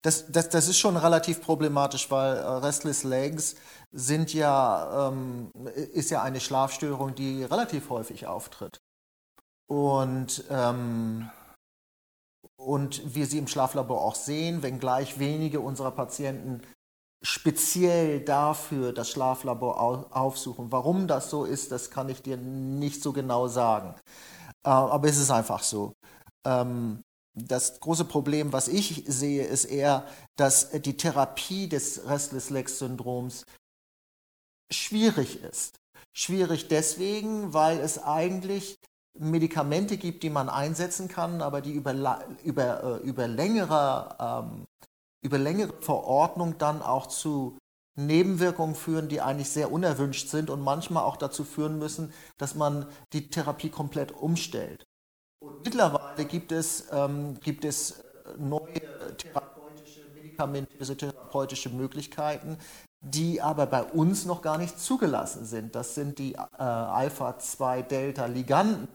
das, 0.01 0.32
das, 0.32 0.47
das 0.47 0.69
ist 0.69 0.77
schon 0.77 0.95
relativ 0.95 1.41
problematisch, 1.41 2.10
weil 2.10 2.38
äh, 2.38 2.39
Restless 2.39 3.04
Legs 3.04 3.56
sind 3.91 4.34
ja, 4.34 5.10
ähm, 5.10 5.51
ist 5.91 6.10
ja 6.10 6.21
eine 6.21 6.39
Schlafstörung, 6.39 7.13
die 7.13 7.43
relativ 7.43 7.89
häufig 7.89 8.27
auftritt. 8.27 8.80
Und, 9.67 10.45
ähm, 10.49 11.30
und 12.56 13.13
wir 13.13 13.25
sie 13.25 13.39
im 13.39 13.47
Schlaflabor 13.47 14.01
auch 14.01 14.15
sehen, 14.15 14.63
wenngleich 14.63 15.19
wenige 15.19 15.60
unserer 15.60 15.91
Patienten 15.91 16.62
speziell 17.21 18.21
dafür 18.21 18.93
das 18.93 19.10
Schlaflabor 19.10 19.79
aufsuchen. 20.15 20.71
Warum 20.71 21.07
das 21.07 21.29
so 21.29 21.45
ist, 21.45 21.71
das 21.71 21.91
kann 21.91 22.10
ich 22.10 22.21
dir 22.21 22.38
nicht 22.38 23.03
so 23.03 23.13
genau 23.13 23.47
sagen. 23.47 23.95
Äh, 24.63 24.69
aber 24.69 25.07
es 25.07 25.17
ist 25.17 25.31
einfach 25.31 25.63
so. 25.63 25.93
Ähm, 26.45 27.03
das 27.34 27.79
große 27.79 28.05
Problem, 28.05 28.51
was 28.51 28.67
ich 28.67 29.05
sehe, 29.07 29.45
ist 29.45 29.65
eher, 29.65 30.05
dass 30.36 30.71
die 30.71 30.97
Therapie 30.97 31.69
des 31.69 32.05
Restless-Legs-Syndroms 32.07 33.45
schwierig 34.71 35.41
ist. 35.43 35.77
Schwierig 36.13 36.67
deswegen, 36.67 37.53
weil 37.53 37.79
es 37.79 38.03
eigentlich 38.03 38.77
Medikamente 39.17 39.97
gibt, 39.97 40.23
die 40.23 40.29
man 40.29 40.49
einsetzen 40.49 41.07
kann, 41.07 41.41
aber 41.41 41.62
die 41.62 41.71
über, 41.71 41.93
über, 42.43 42.84
äh, 42.84 43.07
über 43.07 43.27
längere 43.27 44.15
ähm, 44.19 44.65
über 45.21 45.38
längere 45.38 45.73
Verordnung 45.81 46.57
dann 46.57 46.81
auch 46.81 47.07
zu 47.07 47.57
Nebenwirkungen 47.95 48.75
führen, 48.75 49.10
die 49.10 49.21
eigentlich 49.21 49.49
sehr 49.49 49.71
unerwünscht 49.71 50.29
sind 50.29 50.49
und 50.49 50.62
manchmal 50.62 51.03
auch 51.03 51.17
dazu 51.17 51.43
führen 51.43 51.77
müssen, 51.77 52.13
dass 52.38 52.55
man 52.55 52.88
die 53.13 53.29
Therapie 53.29 53.69
komplett 53.69 54.12
umstellt. 54.12 54.88
Und 55.39 55.65
mittlerweile 55.65 56.25
gibt 56.25 56.51
es, 56.51 56.88
ähm, 56.91 57.39
gibt 57.41 57.65
es 57.65 58.03
neue 58.38 58.81
therapeutische, 59.17 60.01
medikamentöse 60.13 60.95
therapeutische 60.95 61.69
Möglichkeiten, 61.69 62.57
die 63.01 63.41
aber 63.41 63.65
bei 63.65 63.84
uns 63.84 64.25
noch 64.25 64.41
gar 64.41 64.57
nicht 64.57 64.79
zugelassen 64.79 65.45
sind. 65.45 65.75
Das 65.75 65.95
sind 65.95 66.17
die 66.19 66.36
äh, 66.36 66.38
Alpha-2-Delta-Liganden, 66.57 68.84
äh, 68.84 68.88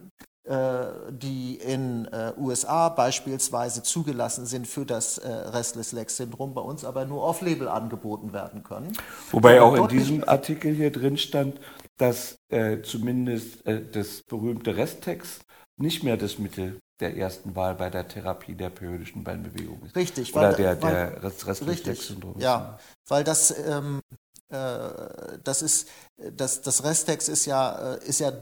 die 0.49 1.57
in 1.57 2.07
äh, 2.07 2.33
USA 2.39 2.89
beispielsweise 2.89 3.83
zugelassen 3.83 4.47
sind 4.47 4.69
für 4.69 4.87
das 4.87 5.19
äh, 5.19 5.29
Restless 5.29 5.91
Leg 5.91 6.09
Syndrom, 6.09 6.55
bei 6.55 6.61
uns 6.61 6.85
aber 6.85 7.05
nur 7.05 7.25
off-label 7.25 7.67
angeboten 7.67 8.33
werden 8.33 8.63
können. 8.63 8.97
Wobei 9.33 9.61
auch 9.61 9.75
in 9.75 9.89
diesem 9.89 10.23
Artikel 10.29 10.73
hier 10.73 10.93
drin 10.93 11.17
stand, 11.17 11.59
dass 11.97 12.39
äh, 12.49 12.81
zumindest 12.83 13.67
äh, 13.67 13.83
das 13.91 14.23
berühmte 14.23 14.77
Restex 14.77 15.41
nicht 15.77 16.05
mehr 16.05 16.17
das 16.17 16.39
Mittel 16.39 16.79
der 17.01 17.17
ersten 17.17 17.55
Wahl 17.57 17.75
bei 17.75 17.91
der 17.91 18.09
Therapie 18.09 18.55
der 18.55 18.71
periodischen 18.71 19.25
Beinbewegung 19.25 19.83
ist. 19.85 19.97
Richtig, 19.97 20.35
Oder 20.35 20.51
weil, 20.51 20.55
der, 20.55 20.83
weil, 20.83 20.93
der 20.93 21.23
Rest-Reflex-Syndrom. 21.23 22.41
Ja, 22.41 22.79
weil 23.09 23.25
das, 23.25 23.55
ähm, 23.67 24.01
äh, 24.49 25.39
das 25.45 25.63
ist, 25.63 25.89
das, 26.17 26.63
das 26.63 26.85
Restex 26.85 27.29
ist 27.29 27.47
ja, 27.47 27.95
äh, 27.95 28.05
ist 28.07 28.21
ja, 28.21 28.33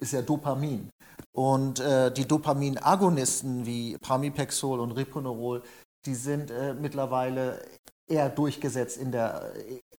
ist 0.00 0.12
ja 0.12 0.22
Dopamin. 0.22 0.90
Und 1.32 1.80
äh, 1.80 2.12
die 2.12 2.26
Dopaminagonisten 2.26 3.66
wie 3.66 3.96
Pramipexol 3.98 4.80
und 4.80 4.92
Riponerol, 4.92 5.62
die 6.06 6.14
sind 6.14 6.50
äh, 6.50 6.74
mittlerweile 6.74 7.64
eher 8.06 8.28
durchgesetzt 8.28 8.98
in 8.98 9.12
der, 9.12 9.52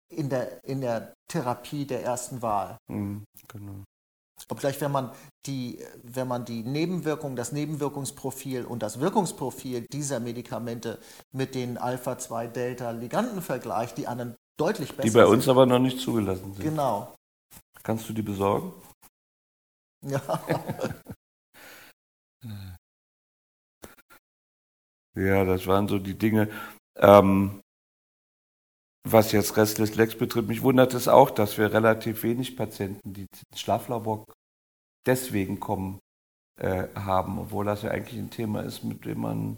in, 0.09 0.29
der, 0.29 0.63
in 0.63 0.81
der 0.81 1.13
Therapie 1.27 1.85
der 1.85 2.03
ersten 2.03 2.41
Wahl. 2.41 2.77
Mhm, 2.87 3.23
genau. 3.47 3.83
Obgleich, 4.49 4.79
wenn 4.81 4.91
man 4.91 5.11
die, 5.45 5.79
wenn 6.03 6.27
man 6.27 6.45
die 6.45 6.61
Nebenwirkung, 6.63 7.35
das 7.35 7.51
Nebenwirkungsprofil 7.51 8.65
und 8.65 8.83
das 8.83 8.99
Wirkungsprofil 8.99 9.87
dieser 9.91 10.19
Medikamente 10.19 10.99
mit 11.31 11.55
den 11.55 11.77
Alpha-2-Delta-Liganden 11.77 13.41
vergleicht, 13.41 13.97
die 13.97 14.07
anderen 14.07 14.35
deutlich 14.59 14.89
besser 14.89 15.03
Die 15.03 15.11
bei 15.11 15.23
sind. 15.23 15.33
uns 15.33 15.47
aber 15.47 15.65
noch 15.65 15.79
nicht 15.79 15.99
zugelassen 15.99 16.53
sind. 16.53 16.63
Genau. 16.63 17.15
Kannst 17.81 18.07
du 18.09 18.13
die 18.13 18.21
besorgen? 18.21 18.73
Ja. 20.05 20.21
Ja, 25.15 25.45
das 25.45 25.67
waren 25.67 25.87
so 25.87 25.99
die 25.99 26.17
Dinge. 26.17 26.49
Ähm, 26.97 27.61
was 29.07 29.31
jetzt 29.31 29.55
Restless 29.57 29.95
Legs 29.95 30.17
betrifft, 30.17 30.47
mich 30.47 30.61
wundert 30.63 30.93
es 30.93 31.07
auch, 31.07 31.29
dass 31.29 31.57
wir 31.57 31.71
relativ 31.73 32.23
wenig 32.23 32.57
Patienten, 32.57 33.13
die 33.13 33.27
ins 33.51 33.61
Schlaflabor 33.61 34.25
deswegen 35.07 35.59
kommen, 35.59 35.99
äh, 36.59 36.87
haben, 36.95 37.39
obwohl 37.39 37.65
das 37.65 37.83
ja 37.83 37.91
eigentlich 37.91 38.19
ein 38.19 38.29
Thema 38.31 38.61
ist, 38.63 38.83
mit 38.83 39.05
dem 39.05 39.21
man 39.21 39.57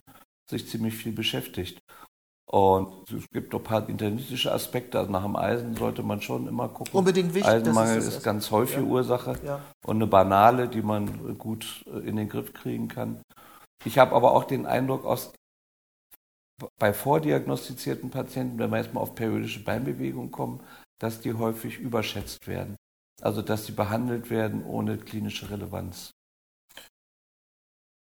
sich 0.50 0.68
ziemlich 0.70 0.96
viel 0.96 1.14
beschäftigt. 1.14 1.80
Und 2.50 3.12
es 3.12 3.30
gibt 3.30 3.52
noch 3.52 3.60
ein 3.60 3.64
paar 3.66 3.90
internistische 3.90 4.54
Aspekte. 4.54 4.98
Also 4.98 5.12
nach 5.12 5.24
dem 5.24 5.36
Eisen 5.36 5.76
sollte 5.76 6.02
man 6.02 6.22
schon 6.22 6.48
immer 6.48 6.70
gucken. 6.70 6.94
Unbedingt 6.94 7.34
wichtig. 7.34 7.52
Eisenmangel 7.52 7.98
das 7.98 8.08
ist, 8.08 8.24
ganz 8.24 8.52
häufige 8.52 8.84
ja. 8.84 8.88
Ursache 8.88 9.38
Ja. 9.44 9.62
und 9.86 9.98
eine 9.98 10.08
banale, 10.08 10.70
die 10.70 10.82
man 10.82 11.38
gut 11.38 11.84
äh, 11.88 12.00
in 12.08 12.16
den 12.16 12.30
Griff 12.30 12.54
kriegen 12.54 12.88
kann. 12.88 13.22
Ich 13.84 13.98
habe 13.98 14.16
aber 14.16 14.32
auch 14.32 14.46
den 14.46 14.66
Eindruck, 14.66 15.04
aus, 15.04 15.34
bei 16.80 16.94
vordiagnostizierten 16.94 18.10
Patienten, 18.10 18.58
wenn 18.60 18.72
wir 18.72 18.78
jetzt 18.78 18.94
mal 18.94 19.02
auf 19.02 19.14
periodische 19.14 19.64
Beinbewegungen 19.64 20.32
kommen, 20.32 20.64
dass 21.00 21.20
die 21.20 21.34
häufig 21.34 21.78
überschätzt 21.80 22.48
werden. 22.48 22.78
Also 23.22 23.42
dass 23.42 23.66
sie 23.66 23.74
behandelt 23.74 24.30
werden 24.30 24.64
ohne 24.66 24.98
klinische 24.98 25.50
Relevanz. 25.50 26.12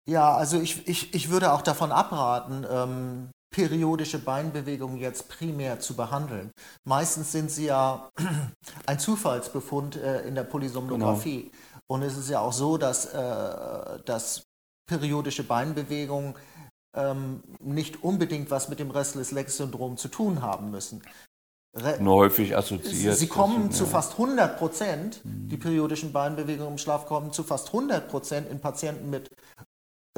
Ja, 0.08 0.34
also 0.36 0.60
ich, 0.60 0.86
ich, 0.88 1.14
ich 1.14 1.30
würde 1.30 1.52
auch 1.52 1.62
davon 1.62 1.92
abraten, 1.92 2.66
ähm, 2.70 3.30
periodische 3.50 4.18
Beinbewegungen 4.18 4.98
jetzt 4.98 5.28
primär 5.28 5.80
zu 5.80 5.94
behandeln. 5.94 6.52
Meistens 6.84 7.32
sind 7.32 7.50
sie 7.50 7.66
ja 7.66 8.10
ein 8.86 8.98
Zufallsbefund 8.98 9.96
äh, 9.96 10.22
in 10.22 10.34
der 10.34 10.44
Polysomnographie. 10.44 11.42
Genau. 11.42 11.54
Und 11.88 12.02
es 12.02 12.16
ist 12.16 12.30
ja 12.30 12.40
auch 12.40 12.52
so, 12.52 12.78
dass, 12.78 13.06
äh, 13.06 13.98
dass 14.04 14.44
periodische 14.86 15.42
Beinbewegungen 15.42 16.34
ähm, 16.96 17.42
nicht 17.60 18.02
unbedingt 18.02 18.50
was 18.50 18.68
mit 18.68 18.78
dem 18.78 18.90
Restless 18.90 19.32
Leg 19.32 19.50
Syndrom 19.50 19.96
zu 19.96 20.08
tun 20.08 20.42
haben 20.42 20.70
müssen. 20.70 21.02
Re 21.76 21.98
Nur 22.00 22.16
häufig 22.16 22.56
assoziiert. 22.56 23.16
Sie 23.16 23.28
kommen 23.28 23.68
das, 23.68 23.78
zu 23.78 23.84
ja. 23.84 23.90
fast 23.90 24.12
100 24.12 24.58
Prozent, 24.58 25.20
die 25.24 25.56
periodischen 25.56 26.12
Beinbewegungen 26.12 26.72
im 26.72 26.78
Schlaf 26.78 27.06
kommen 27.06 27.32
zu 27.32 27.44
fast 27.44 27.68
100 27.68 28.08
Prozent 28.08 28.50
in 28.50 28.60
Patienten 28.60 29.08
mit 29.10 29.30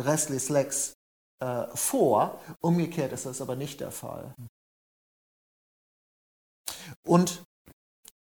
Restless 0.01 0.49
Legs 0.49 0.95
äh, 1.43 1.67
vor. 1.77 2.41
Umgekehrt 2.61 3.13
ist 3.13 3.27
das 3.27 3.41
aber 3.41 3.57
nicht 3.57 3.81
der 3.81 3.91
Fall. 3.91 4.33
Und 7.05 7.43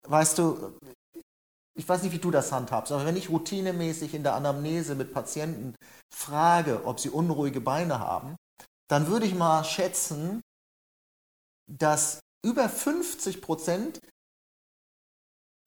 weißt 0.02 0.38
du, 0.38 0.78
ich 1.74 1.88
weiß 1.88 2.02
nicht, 2.02 2.12
wie 2.12 2.18
du 2.18 2.30
das 2.30 2.50
handhabst, 2.50 2.90
aber 2.90 3.04
wenn 3.04 3.16
ich 3.16 3.30
routinemäßig 3.30 4.14
in 4.14 4.22
der 4.22 4.34
Anamnese 4.34 4.94
mit 4.94 5.12
Patienten 5.12 5.76
frage, 6.12 6.84
ob 6.84 6.98
sie 6.98 7.10
unruhige 7.10 7.60
Beine 7.60 8.00
haben, 8.00 8.36
dann 8.88 9.06
würde 9.06 9.26
ich 9.26 9.34
mal 9.34 9.62
schätzen, 9.62 10.40
dass 11.68 12.20
über 12.44 12.68
50 12.68 13.40
Prozent 13.40 14.00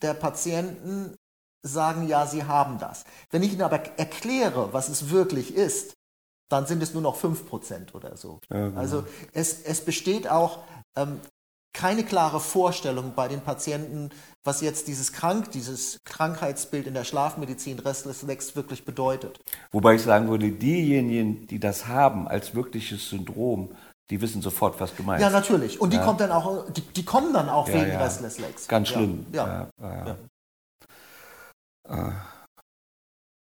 der 0.02 0.13
Patienten 0.13 1.15
sagen, 1.62 2.08
ja, 2.08 2.25
sie 2.25 2.45
haben 2.45 2.80
das. 2.80 3.04
Wenn 3.30 3.43
ich 3.43 3.52
ihnen 3.52 3.62
aber 3.62 3.80
erkläre, 3.97 4.73
was 4.73 4.89
es 4.89 5.10
wirklich 5.10 5.54
ist, 5.54 5.93
dann 6.49 6.65
sind 6.65 6.81
es 6.83 6.93
nur 6.93 7.01
noch 7.03 7.15
5 7.15 7.47
Prozent 7.47 7.95
oder 7.95 8.17
so. 8.17 8.39
Ja, 8.49 8.67
genau. 8.67 8.79
Also 8.79 9.03
es, 9.33 9.62
es 9.63 9.85
besteht 9.85 10.29
auch 10.29 10.59
ähm, 10.97 11.19
keine 11.73 12.03
klare 12.03 12.39
Vorstellung 12.39 13.13
bei 13.15 13.27
den 13.27 13.41
Patienten, 13.41 14.09
was 14.43 14.62
jetzt 14.62 14.88
dieses 14.88 15.13
Krank, 15.13 15.51
dieses 15.51 15.99
Krankheitsbild 16.03 16.88
in 16.88 16.95
der 16.95 17.03
Schlafmedizin 17.03 17.79
Restless 17.79 18.23
Legs 18.23 18.55
wirklich 18.55 18.85
bedeutet. 18.85 19.39
Wobei 19.71 19.95
ich 19.95 20.01
sagen 20.01 20.27
würde, 20.27 20.51
diejenigen, 20.51 21.45
die 21.47 21.59
das 21.59 21.88
haben 21.88 22.27
als 22.27 22.55
wirkliches 22.55 23.09
Syndrom, 23.09 23.69
die 24.09 24.19
wissen 24.19 24.41
sofort, 24.41 24.79
was 24.79 24.95
gemeint 24.95 25.21
Ja, 25.21 25.27
ist. 25.27 25.33
natürlich. 25.33 25.79
Und 25.79 25.93
die 25.93 25.97
Ja. 25.97 26.05
kommt 26.05 26.19
dann 26.19 26.31
auch, 26.31 26.67
die, 26.71 26.81
die 26.81 27.05
kommen 27.05 27.31
dann 27.31 27.47
auch 27.47 27.67
Ja, 27.67 27.75
wegen 27.75 27.91
ja. 27.91 28.03
Restless 28.03 28.39
Legs. 28.39 28.67
Ganz 28.67 28.89
Ja, 28.89 28.95
schlimm. 28.95 29.25
Ja. 29.31 29.67
Ja, 29.79 30.09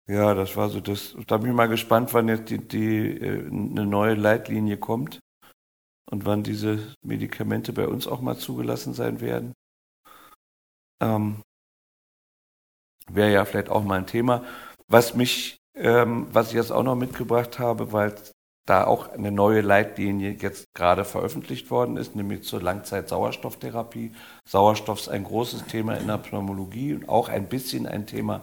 ja. 0.08 0.34
Das 0.34 0.56
war 0.56 0.68
so 0.68 0.80
das. 0.80 1.16
Da 1.26 1.38
bin 1.38 1.50
ich 1.50 1.56
mal 1.56 1.68
gespannt, 1.68 2.14
wann 2.14 2.28
jetzt 2.28 2.50
die, 2.50 2.58
die, 2.58 3.18
äh, 3.18 3.46
eine 3.46 3.86
neue 3.86 4.14
Leitlinie 4.14 4.76
kommt 4.76 5.20
und 6.10 6.26
wann 6.26 6.42
diese 6.42 6.94
Medikamente 7.02 7.72
bei 7.72 7.88
uns 7.88 8.06
auch 8.06 8.20
mal 8.20 8.36
zugelassen 8.38 8.94
sein 8.94 9.20
werden. 9.20 9.52
Ähm, 11.00 11.42
Wäre 13.10 13.32
ja 13.32 13.44
vielleicht 13.44 13.68
auch 13.68 13.82
mal 13.84 13.98
ein 13.98 14.06
Thema. 14.06 14.44
Was 14.88 15.14
mich, 15.14 15.58
ähm, 15.74 16.26
was 16.32 16.48
ich 16.48 16.54
jetzt 16.54 16.72
auch 16.72 16.82
noch 16.82 16.96
mitgebracht 16.96 17.58
habe, 17.58 17.92
weil 17.92 18.14
da 18.66 18.84
auch 18.86 19.10
eine 19.12 19.30
neue 19.30 19.60
Leitlinie 19.60 20.36
jetzt 20.40 20.64
gerade 20.74 21.04
veröffentlicht 21.04 21.70
worden 21.70 21.98
ist, 21.98 22.16
nämlich 22.16 22.44
zur 22.44 22.62
Langzeit-Sauerstofftherapie. 22.62 24.12
Sauerstoff 24.48 25.00
ist 25.00 25.08
ein 25.08 25.24
großes 25.24 25.66
Thema 25.66 25.96
in 25.96 26.06
der 26.06 26.18
Pneumologie 26.18 26.94
und 26.94 27.08
auch 27.08 27.28
ein 27.28 27.48
bisschen 27.48 27.86
ein 27.86 28.06
Thema 28.06 28.40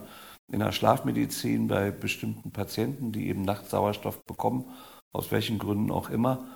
in 0.50 0.60
der 0.60 0.72
Schlafmedizin 0.72 1.68
bei 1.68 1.90
bestimmten 1.90 2.52
Patienten, 2.52 3.12
die 3.12 3.28
eben 3.28 3.42
nachts 3.42 3.70
Sauerstoff 3.70 4.24
bekommen, 4.24 4.70
aus 5.12 5.30
welchen 5.30 5.58
Gründen 5.58 5.90
auch 5.90 6.10
immer. 6.10 6.46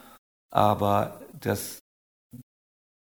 Aber 0.50 1.20
das 1.40 1.80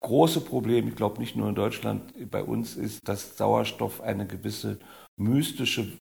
große 0.00 0.40
Problem, 0.40 0.88
ich 0.88 0.96
glaube 0.96 1.20
nicht 1.20 1.36
nur 1.36 1.48
in 1.48 1.54
Deutschland, 1.54 2.12
bei 2.30 2.42
uns 2.42 2.76
ist, 2.76 3.08
dass 3.08 3.36
Sauerstoff 3.36 4.00
eine 4.00 4.26
gewisse 4.26 4.78
mystische 5.16 5.98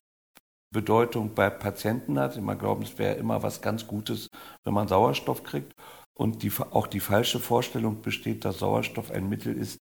Bedeutung 0.72 1.34
bei 1.34 1.50
Patienten 1.50 2.18
hat. 2.18 2.40
Man 2.40 2.58
glaubt, 2.58 2.84
es 2.84 2.98
wäre 2.98 3.16
immer 3.16 3.42
was 3.42 3.60
ganz 3.60 3.86
Gutes, 3.86 4.28
wenn 4.64 4.74
man 4.74 4.88
Sauerstoff 4.88 5.44
kriegt. 5.44 5.74
Und 6.14 6.42
die, 6.42 6.52
auch 6.70 6.86
die 6.86 7.00
falsche 7.00 7.40
Vorstellung 7.40 8.02
besteht, 8.02 8.44
dass 8.44 8.58
Sauerstoff 8.58 9.10
ein 9.10 9.28
Mittel 9.28 9.56
ist, 9.56 9.78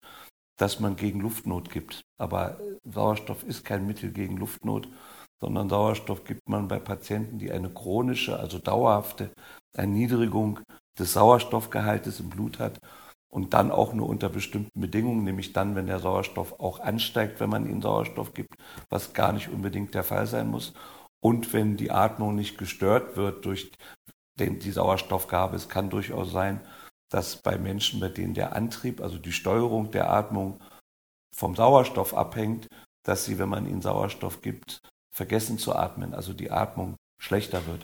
das 0.57 0.79
man 0.79 0.95
gegen 0.95 1.19
Luftnot 1.21 1.69
gibt. 1.69 2.01
Aber 2.17 2.59
Sauerstoff 2.83 3.43
ist 3.43 3.65
kein 3.65 3.85
Mittel 3.85 4.11
gegen 4.11 4.37
Luftnot, 4.37 4.87
sondern 5.41 5.69
Sauerstoff 5.69 6.23
gibt 6.23 6.47
man 6.47 6.67
bei 6.67 6.79
Patienten, 6.79 7.39
die 7.39 7.51
eine 7.51 7.69
chronische, 7.69 8.39
also 8.39 8.59
dauerhafte 8.59 9.31
Erniedrigung 9.73 10.59
des 10.97 11.13
Sauerstoffgehaltes 11.13 12.19
im 12.19 12.29
Blut 12.29 12.59
hat 12.59 12.79
und 13.29 13.53
dann 13.53 13.71
auch 13.71 13.93
nur 13.93 14.07
unter 14.07 14.29
bestimmten 14.29 14.79
Bedingungen, 14.79 15.25
nämlich 15.25 15.51
dann, 15.51 15.75
wenn 15.75 15.87
der 15.87 15.99
Sauerstoff 15.99 16.59
auch 16.59 16.79
ansteigt, 16.79 17.39
wenn 17.39 17.49
man 17.49 17.69
ihnen 17.69 17.81
Sauerstoff 17.81 18.33
gibt, 18.33 18.55
was 18.89 19.13
gar 19.13 19.33
nicht 19.33 19.49
unbedingt 19.49 19.93
der 19.93 20.05
Fall 20.05 20.25
sein 20.25 20.47
muss. 20.47 20.73
Und 21.19 21.51
wenn 21.53 21.75
die 21.75 21.91
Atmung 21.91 22.35
nicht 22.35 22.57
gestört 22.57 23.17
wird 23.17 23.45
durch 23.45 23.71
den, 24.39 24.59
die 24.59 24.71
Sauerstoffgabe. 24.71 25.55
Es 25.55 25.69
kann 25.69 25.89
durchaus 25.89 26.31
sein, 26.31 26.61
dass 27.09 27.41
bei 27.41 27.57
Menschen, 27.57 27.99
bei 27.99 28.09
denen 28.09 28.33
der 28.33 28.55
Antrieb, 28.55 29.01
also 29.01 29.17
die 29.17 29.31
Steuerung 29.31 29.91
der 29.91 30.09
Atmung 30.09 30.59
vom 31.35 31.55
Sauerstoff 31.55 32.13
abhängt, 32.13 32.67
dass 33.03 33.25
sie, 33.25 33.37
wenn 33.37 33.49
man 33.49 33.67
ihnen 33.67 33.81
Sauerstoff 33.81 34.41
gibt, 34.41 34.79
vergessen 35.13 35.57
zu 35.57 35.75
atmen, 35.75 36.13
also 36.13 36.33
die 36.33 36.51
Atmung 36.51 36.95
schlechter 37.21 37.65
wird. 37.67 37.83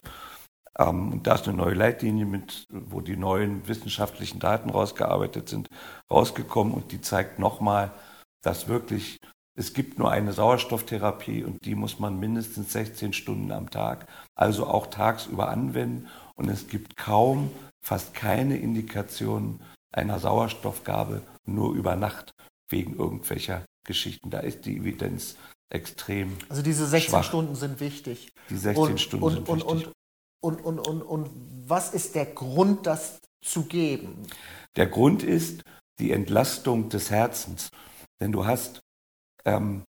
Ähm, 0.78 1.12
und 1.12 1.28
da 1.28 1.36
ist 1.36 1.48
eine 1.48 1.58
neue 1.58 1.74
Leitlinie 1.74 2.26
mit, 2.26 2.66
wo 2.70 3.02
die 3.02 3.18
neuen 3.18 3.68
wissenschaftlichen 3.68 4.40
Daten 4.40 4.70
rausgearbeitet 4.70 5.50
sind, 5.50 5.68
rausgekommen 6.10 6.74
und 6.74 6.92
die 6.92 7.02
zeigt 7.02 7.40
nochmal, 7.40 7.92
dass 8.42 8.68
wirklich 8.68 9.20
es 9.54 9.74
gibt 9.74 10.00
nur 10.00 10.10
eine 10.10 10.32
Sauerstofftherapie 10.32 11.44
und 11.44 11.66
die 11.66 11.76
muss 11.76 12.00
man 12.00 12.20
mindestens 12.20 12.72
16 12.72 13.12
Stunden 13.14 13.52
am 13.52 13.70
Tag, 13.70 14.08
also 14.34 14.66
auch 14.66 14.88
tagsüber 14.88 15.50
anwenden. 15.50 16.08
Und 16.36 16.50
es 16.50 16.70
gibt 16.70 16.96
kaum, 16.96 17.52
fast 17.84 18.14
keine 18.14 18.58
Indikation 18.58 19.62
einer 19.92 20.20
Sauerstoffgabe 20.20 21.22
nur 21.46 21.74
über 21.74 21.96
Nacht 21.96 22.34
wegen 22.70 22.96
irgendwelcher 22.96 23.66
Geschichten. 23.86 24.30
Da 24.30 24.40
ist 24.40 24.66
die 24.66 24.78
Evidenz 24.78 25.36
extrem. 25.70 26.38
Also 26.50 26.62
diese 26.62 26.86
16 26.86 27.10
schwach. 27.10 27.24
Stunden 27.24 27.56
sind 27.56 27.80
wichtig. 27.80 28.32
Die 28.50 28.58
16 28.58 28.84
und, 28.84 29.00
Stunden 29.00 29.26
und, 29.26 29.34
sind 29.34 29.50
und, 29.50 29.76
wichtig. 29.76 29.94
Und, 30.42 30.62
und, 30.62 30.80
und, 30.80 31.02
und, 31.02 31.30
was 31.68 31.94
ist 31.94 32.16
der 32.16 32.26
Grund, 32.26 32.88
das 32.88 33.20
zu 33.44 33.64
geben? 33.64 34.26
Der 34.76 34.88
Grund 34.88 35.24
ist 35.24 35.64
die 36.00 36.12
Entlastung 36.12 36.90
des 36.90 37.12
Herzens. 37.12 37.70
Denn 38.20 38.32
du 38.32 38.46
hast 38.46 38.82
ähm, 39.46 39.84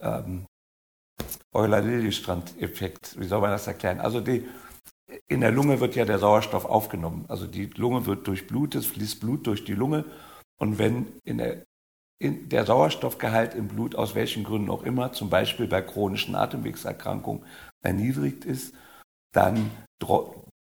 ähm, 0.00 0.46
Euler-Liljestrand-Effekt. 1.52 3.18
Wie 3.18 3.26
soll 3.26 3.40
man 3.40 3.50
das 3.50 3.66
erklären? 3.66 4.00
Also 4.00 4.20
die, 4.20 4.46
in 5.28 5.40
der 5.40 5.50
Lunge 5.50 5.80
wird 5.80 5.96
ja 5.96 6.04
der 6.04 6.18
Sauerstoff 6.18 6.64
aufgenommen. 6.64 7.24
Also 7.28 7.46
die 7.46 7.66
Lunge 7.66 8.06
wird 8.06 8.26
durchblutet, 8.26 8.84
fließt 8.84 9.20
Blut 9.20 9.46
durch 9.46 9.64
die 9.64 9.74
Lunge. 9.74 10.04
Und 10.58 10.78
wenn 10.78 11.06
in 11.24 11.38
der, 11.38 11.64
in 12.18 12.48
der 12.48 12.66
Sauerstoffgehalt 12.66 13.54
im 13.54 13.68
Blut 13.68 13.94
aus 13.94 14.14
welchen 14.14 14.44
Gründen 14.44 14.70
auch 14.70 14.82
immer, 14.82 15.12
zum 15.12 15.30
Beispiel 15.30 15.66
bei 15.66 15.82
chronischen 15.82 16.34
Atemwegserkrankungen, 16.34 17.44
erniedrigt 17.82 18.44
ist, 18.44 18.74
dann 19.32 19.70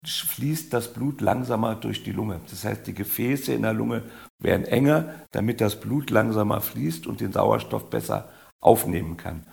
fließt 0.05 0.73
das 0.73 0.93
Blut 0.93 1.21
langsamer 1.21 1.75
durch 1.75 2.03
die 2.03 2.12
Lunge. 2.12 2.40
Das 2.51 2.64
heißt, 2.64 2.87
die 2.87 2.95
Gefäße 2.95 3.53
in 3.53 3.62
der 3.62 3.75
Lunge 3.75 4.03
werden 4.38 4.64
enger, 4.64 5.14
damit 5.31 5.61
das 5.61 5.79
Blut 5.79 6.11
langsamer 6.11 6.61
fließt 6.61 7.07
und 7.07 7.21
den 7.21 7.33
Sauerstoff 7.33 7.90
besser 7.90 8.31
aufnehmen 8.61 9.16
kann. 9.16 9.47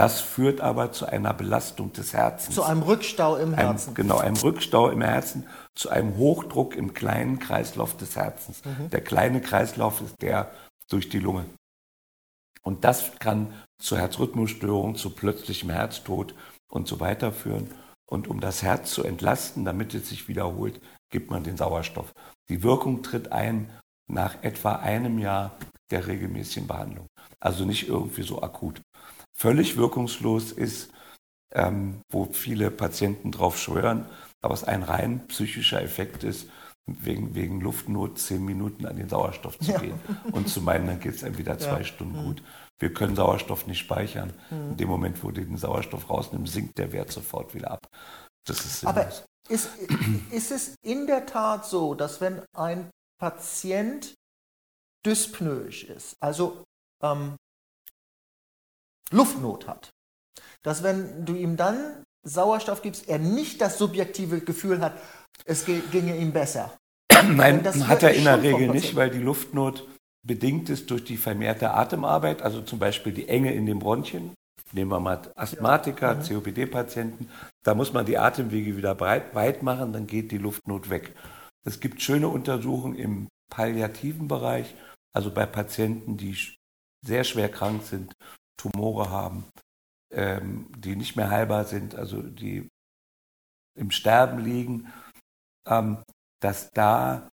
Das 0.00 0.22
führt 0.22 0.62
aber 0.62 0.92
zu 0.92 1.04
einer 1.04 1.34
Belastung 1.34 1.92
des 1.92 2.14
Herzens. 2.14 2.54
Zu 2.54 2.62
einem 2.62 2.80
Rückstau 2.80 3.36
im 3.36 3.52
Ein- 3.52 3.58
Herzen. 3.58 3.92
genau, 3.92 4.16
einem 4.16 4.36
Rückstau 4.36 4.88
im 4.88 5.02
Herzen, 5.02 5.46
zu 5.74 5.90
einem 5.90 6.16
Hochdruck 6.16 6.74
im 6.74 6.94
kleinen 6.94 7.38
Kreislauf 7.38 7.98
des 7.98 8.16
Herzens. 8.16 8.64
Mhm. 8.64 8.88
Der 8.88 9.02
kleine 9.02 9.42
Kreislauf 9.42 10.00
ist 10.00 10.14
der 10.22 10.52
durch 10.88 11.10
die 11.10 11.18
Lunge. 11.18 11.44
Und 12.62 12.84
das 12.84 13.12
kann 13.18 13.52
zu 13.78 13.98
Herzrhythmusstörungen, 13.98 14.96
zu 14.96 15.10
plötzlichem 15.10 15.68
Herztod 15.68 16.34
und 16.70 16.88
so 16.88 16.98
weiter 16.98 17.30
führen. 17.30 17.68
Und 18.06 18.26
um 18.26 18.40
das 18.40 18.62
Herz 18.62 18.92
zu 18.92 19.04
entlasten, 19.04 19.66
damit 19.66 19.92
es 19.92 20.08
sich 20.08 20.28
wiederholt, 20.28 20.80
gibt 21.10 21.30
man 21.30 21.44
den 21.44 21.58
Sauerstoff. 21.58 22.14
Die 22.48 22.62
Wirkung 22.62 23.02
tritt 23.02 23.32
ein 23.32 23.68
nach 24.10 24.42
etwa 24.42 24.76
einem 24.76 25.18
Jahr 25.18 25.58
der 25.90 26.06
regelmäßigen 26.06 26.66
Behandlung. 26.66 27.06
Also 27.38 27.66
nicht 27.66 27.86
irgendwie 27.86 28.22
so 28.22 28.40
akut. 28.42 28.80
Völlig 29.40 29.78
wirkungslos 29.78 30.52
ist, 30.52 30.92
ähm, 31.54 32.02
wo 32.12 32.26
viele 32.26 32.70
Patienten 32.70 33.32
drauf 33.32 33.58
schwören, 33.58 34.04
aber 34.42 34.52
es 34.52 34.64
ein 34.64 34.82
rein 34.82 35.26
psychischer 35.28 35.80
Effekt 35.80 36.24
ist, 36.24 36.50
wegen, 36.86 37.34
wegen 37.34 37.60
Luftnot 37.62 38.18
zehn 38.18 38.44
Minuten 38.44 38.84
an 38.84 38.96
den 38.96 39.08
Sauerstoff 39.08 39.58
zu 39.58 39.70
Ja. 39.72 39.78
gehen 39.78 39.98
und 40.32 40.48
zu 40.50 40.60
meinen, 40.60 40.86
dann 40.88 41.00
geht 41.00 41.14
es 41.14 41.24
einem 41.24 41.38
wieder 41.38 41.58
zwei 41.58 41.78
Ja. 41.78 41.84
Stunden 41.84 42.22
gut. 42.22 42.42
Wir 42.78 42.92
können 42.92 43.16
Sauerstoff 43.16 43.66
nicht 43.66 43.78
speichern. 43.78 44.34
In 44.50 44.76
dem 44.76 44.88
Moment, 44.88 45.22
wo 45.24 45.30
du 45.30 45.42
den 45.42 45.56
Sauerstoff 45.56 46.10
rausnimmst, 46.10 46.52
sinkt 46.52 46.76
der 46.76 46.92
Wert 46.92 47.10
sofort 47.10 47.54
wieder 47.54 47.70
ab. 47.70 47.88
Das 48.46 48.64
ist 48.66 48.84
Aber 48.86 49.10
ist, 49.48 49.70
ist 50.30 50.50
es 50.50 50.74
in 50.82 51.06
der 51.06 51.24
Tat 51.24 51.64
so, 51.64 51.94
dass 51.94 52.20
wenn 52.20 52.42
ein 52.54 52.90
Patient 53.18 54.14
dyspnoisch 55.06 55.84
ist, 55.84 56.16
also 56.20 56.64
ähm, 57.02 57.36
Luftnot 59.12 59.66
hat, 59.68 59.90
dass 60.62 60.82
wenn 60.82 61.24
du 61.24 61.34
ihm 61.34 61.56
dann 61.56 62.04
Sauerstoff 62.22 62.82
gibst, 62.82 63.08
er 63.08 63.18
nicht 63.18 63.60
das 63.60 63.78
subjektive 63.78 64.40
Gefühl 64.40 64.80
hat, 64.80 64.92
es 65.46 65.64
ge- 65.64 65.82
ginge 65.90 66.16
ihm 66.16 66.32
besser. 66.32 66.76
Nein, 67.28 67.62
das 67.62 67.86
hat 67.86 68.02
er 68.02 68.12
in 68.14 68.24
der 68.24 68.42
Regel 68.42 68.68
nicht, 68.68 68.94
weil 68.94 69.10
die 69.10 69.18
Luftnot 69.22 69.88
bedingt 70.26 70.68
ist 70.68 70.90
durch 70.90 71.04
die 71.04 71.16
vermehrte 71.16 71.70
Atemarbeit, 71.72 72.42
also 72.42 72.60
zum 72.62 72.78
Beispiel 72.78 73.12
die 73.12 73.28
Enge 73.28 73.54
in 73.54 73.64
den 73.66 73.78
Bronchien. 73.78 74.34
Nehmen 74.72 74.90
wir 74.90 75.00
mal 75.00 75.20
Asthmatiker, 75.34 76.14
Mhm. 76.16 76.22
COPD-Patienten. 76.22 77.28
Da 77.64 77.74
muss 77.74 77.92
man 77.92 78.06
die 78.06 78.18
Atemwege 78.18 78.76
wieder 78.76 78.94
breit, 78.94 79.34
weit 79.34 79.62
machen, 79.62 79.92
dann 79.92 80.06
geht 80.06 80.30
die 80.30 80.38
Luftnot 80.38 80.90
weg. 80.90 81.14
Es 81.66 81.80
gibt 81.80 82.00
schöne 82.02 82.28
Untersuchungen 82.28 82.94
im 82.96 83.28
palliativen 83.50 84.28
Bereich, 84.28 84.74
also 85.12 85.32
bei 85.32 85.46
Patienten, 85.46 86.16
die 86.16 86.36
sehr 87.04 87.24
schwer 87.24 87.48
krank 87.48 87.82
sind, 87.84 88.12
Tumore 88.60 89.10
haben, 89.10 89.44
ähm, 90.12 90.70
die 90.76 90.96
nicht 90.96 91.16
mehr 91.16 91.30
heilbar 91.30 91.64
sind, 91.64 91.94
also 91.94 92.22
die 92.22 92.68
im 93.78 93.90
Sterben 93.90 94.38
liegen, 94.38 94.92
ähm, 95.66 96.02
dass 96.40 96.70
da 96.72 97.28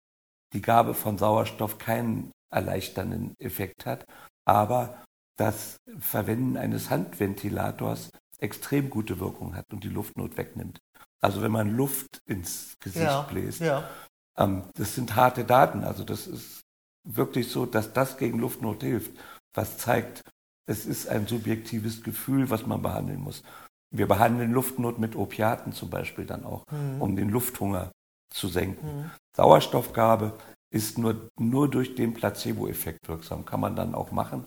die 0.52 0.62
Gabe 0.62 0.94
von 0.94 1.18
Sauerstoff 1.18 1.78
keinen 1.78 2.32
erleichternden 2.52 3.34
Effekt 3.38 3.86
hat, 3.86 4.06
aber 4.46 5.04
das 5.38 5.76
Verwenden 5.98 6.56
eines 6.56 6.90
Handventilators 6.90 8.10
extrem 8.38 8.90
gute 8.90 9.20
Wirkung 9.20 9.56
hat 9.56 9.72
und 9.72 9.84
die 9.84 9.88
Luftnot 9.88 10.36
wegnimmt. 10.36 10.80
Also 11.22 11.42
wenn 11.42 11.52
man 11.52 11.76
Luft 11.76 12.20
ins 12.26 12.74
Gesicht 12.80 13.04
Ja, 13.04 13.22
bläst, 13.22 13.60
ja. 13.60 13.90
ähm, 14.38 14.64
das 14.74 14.94
sind 14.94 15.16
harte 15.16 15.44
Daten. 15.44 15.84
Also 15.84 16.04
das 16.04 16.26
ist 16.26 16.62
wirklich 17.04 17.50
so, 17.50 17.66
dass 17.66 17.92
das 17.92 18.16
gegen 18.18 18.38
Luftnot 18.38 18.82
hilft. 18.82 19.12
Was 19.54 19.78
zeigt, 19.78 20.22
es 20.66 20.86
ist 20.86 21.08
ein 21.08 21.26
subjektives 21.26 22.02
Gefühl, 22.02 22.50
was 22.50 22.66
man 22.66 22.82
behandeln 22.82 23.20
muss. 23.20 23.42
Wir 23.90 24.08
behandeln 24.08 24.52
Luftnot 24.52 24.98
mit 24.98 25.14
Opiaten 25.14 25.72
zum 25.72 25.90
Beispiel 25.90 26.26
dann 26.26 26.44
auch, 26.44 26.64
um 26.98 27.16
den 27.16 27.28
Lufthunger 27.28 27.92
zu 28.32 28.48
senken. 28.48 29.10
Sauerstoffgabe 29.36 30.32
ist 30.72 30.98
nur, 30.98 31.28
nur 31.38 31.70
durch 31.70 31.94
den 31.94 32.14
Placebo-Effekt 32.14 33.06
wirksam. 33.06 33.44
Kann 33.44 33.60
man 33.60 33.76
dann 33.76 33.94
auch 33.94 34.10
machen. 34.10 34.46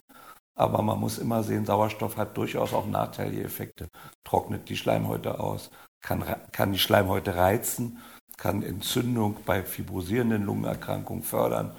Aber 0.58 0.82
man 0.82 0.99
muss 0.99 1.19
immer 1.19 1.43
sehen, 1.43 1.65
Sauerstoff 1.65 2.17
hat 2.17 2.36
durchaus 2.36 2.73
auch 2.73 2.88
nachteilige 2.88 3.43
Effekte. 3.43 3.88
Trocknet 4.25 4.67
die 4.69 4.75
Schleimhäute 4.75 5.39
aus, 5.39 5.69
kann, 6.01 6.25
kann 6.51 6.73
die 6.73 6.80
Schleimhäute 6.80 7.36
reizen, 7.36 7.99
kann 8.38 8.63
Entzündung 8.63 9.38
bei 9.45 9.63
fibrosierenden 9.63 10.43
Lungenerkrankungen 10.43 11.23
fördern. 11.23 11.75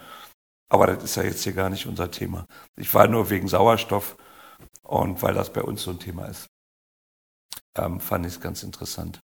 Aber 0.70 0.86
das 0.86 1.04
ist 1.04 1.16
ja 1.16 1.24
jetzt 1.24 1.42
hier 1.42 1.52
gar 1.52 1.70
nicht 1.70 1.86
unser 1.86 2.10
Thema. 2.10 2.46
Ich 2.76 2.94
war 2.94 3.08
nur 3.08 3.30
wegen 3.30 3.48
Sauerstoff 3.48 4.16
und 4.88 5.22
weil 5.22 5.34
das 5.34 5.52
bei 5.52 5.62
uns 5.62 5.82
so 5.82 5.90
ein 5.90 6.00
Thema 6.00 6.26
ist, 6.26 6.46
ähm, 7.76 8.00
fand 8.00 8.26
ich 8.26 8.34
es 8.34 8.40
ganz 8.40 8.62
interessant. 8.62 9.20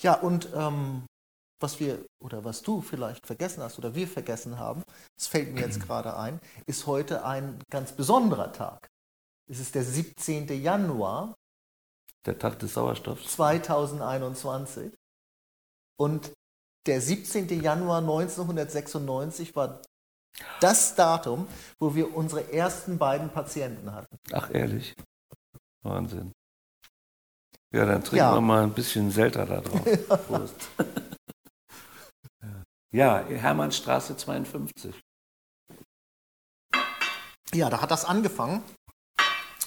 Ja, 0.00 0.14
und 0.14 0.50
ähm, 0.54 1.06
was 1.60 1.80
wir 1.80 2.04
oder 2.22 2.44
was 2.44 2.62
du 2.62 2.82
vielleicht 2.82 3.26
vergessen 3.26 3.62
hast 3.62 3.78
oder 3.78 3.94
wir 3.94 4.06
vergessen 4.06 4.58
haben, 4.58 4.82
das 5.16 5.26
fällt 5.26 5.52
mir 5.54 5.62
jetzt 5.62 5.80
gerade 5.86 6.16
ein, 6.16 6.40
ist 6.66 6.86
heute 6.86 7.24
ein 7.24 7.58
ganz 7.70 7.92
besonderer 7.92 8.52
Tag. 8.52 8.86
Es 9.50 9.60
ist 9.60 9.74
der 9.74 9.84
17. 9.84 10.48
Januar 10.62 11.34
Der 12.26 12.38
Tag 12.38 12.58
des 12.58 12.74
Sauerstoffs. 12.74 13.32
2021 13.32 14.92
und 15.98 16.32
der 16.86 17.00
17. 17.00 17.62
Januar 17.62 17.98
1996 17.98 19.56
war 19.56 19.80
das 20.60 20.94
Datum, 20.94 21.46
wo 21.78 21.94
wir 21.94 22.14
unsere 22.16 22.52
ersten 22.52 22.98
beiden 22.98 23.30
Patienten 23.30 23.92
hatten. 23.92 24.16
Ach, 24.32 24.50
ehrlich. 24.52 24.94
Wahnsinn. 25.82 26.32
Ja, 27.72 27.84
dann 27.84 28.02
trinken 28.02 28.16
Ja. 28.16 28.34
wir 28.34 28.40
mal 28.40 28.62
ein 28.62 28.72
bisschen 28.72 29.10
Selter 29.10 29.44
da 29.46 29.60
drauf. 29.60 29.80
Prost. 30.26 30.68
ja, 32.92 33.24
Hermannstraße 33.26 34.16
52. 34.16 34.94
Ja, 37.54 37.70
da 37.70 37.80
hat 37.80 37.90
das 37.90 38.04
angefangen. 38.04 38.62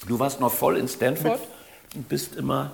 Du 0.06 0.18
warst 0.18 0.40
noch 0.40 0.52
voll 0.52 0.76
in 0.76 0.88
Stanford 0.88 1.40
und 1.94 2.08
bist 2.08 2.36
immer 2.36 2.72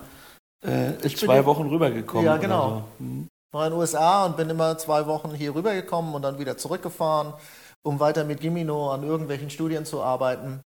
äh, 0.61 0.93
zwei 1.09 1.45
Wochen 1.45 1.67
rübergekommen. 1.67 2.25
Ja, 2.25 2.37
genau. 2.37 2.83
So. 2.99 3.05
Hm. 3.05 3.27
war 3.53 3.67
in 3.67 3.73
den 3.73 3.79
USA 3.79 4.25
und 4.25 4.37
bin 4.37 4.49
immer 4.49 4.77
zwei 4.77 5.05
Wochen 5.07 5.33
hier 5.33 5.53
rübergekommen 5.53 6.13
und 6.13 6.21
dann 6.21 6.39
wieder 6.39 6.57
zurückgefahren, 6.57 7.33
um 7.87 8.01
weiter 8.01 8.25
mit 8.25 8.41
Gimino 8.41 8.91
an 8.91 9.03
irgendwelchen 9.03 9.49
Studien 9.49 9.85
zu 9.85 10.03
arbeiten. 10.03 10.61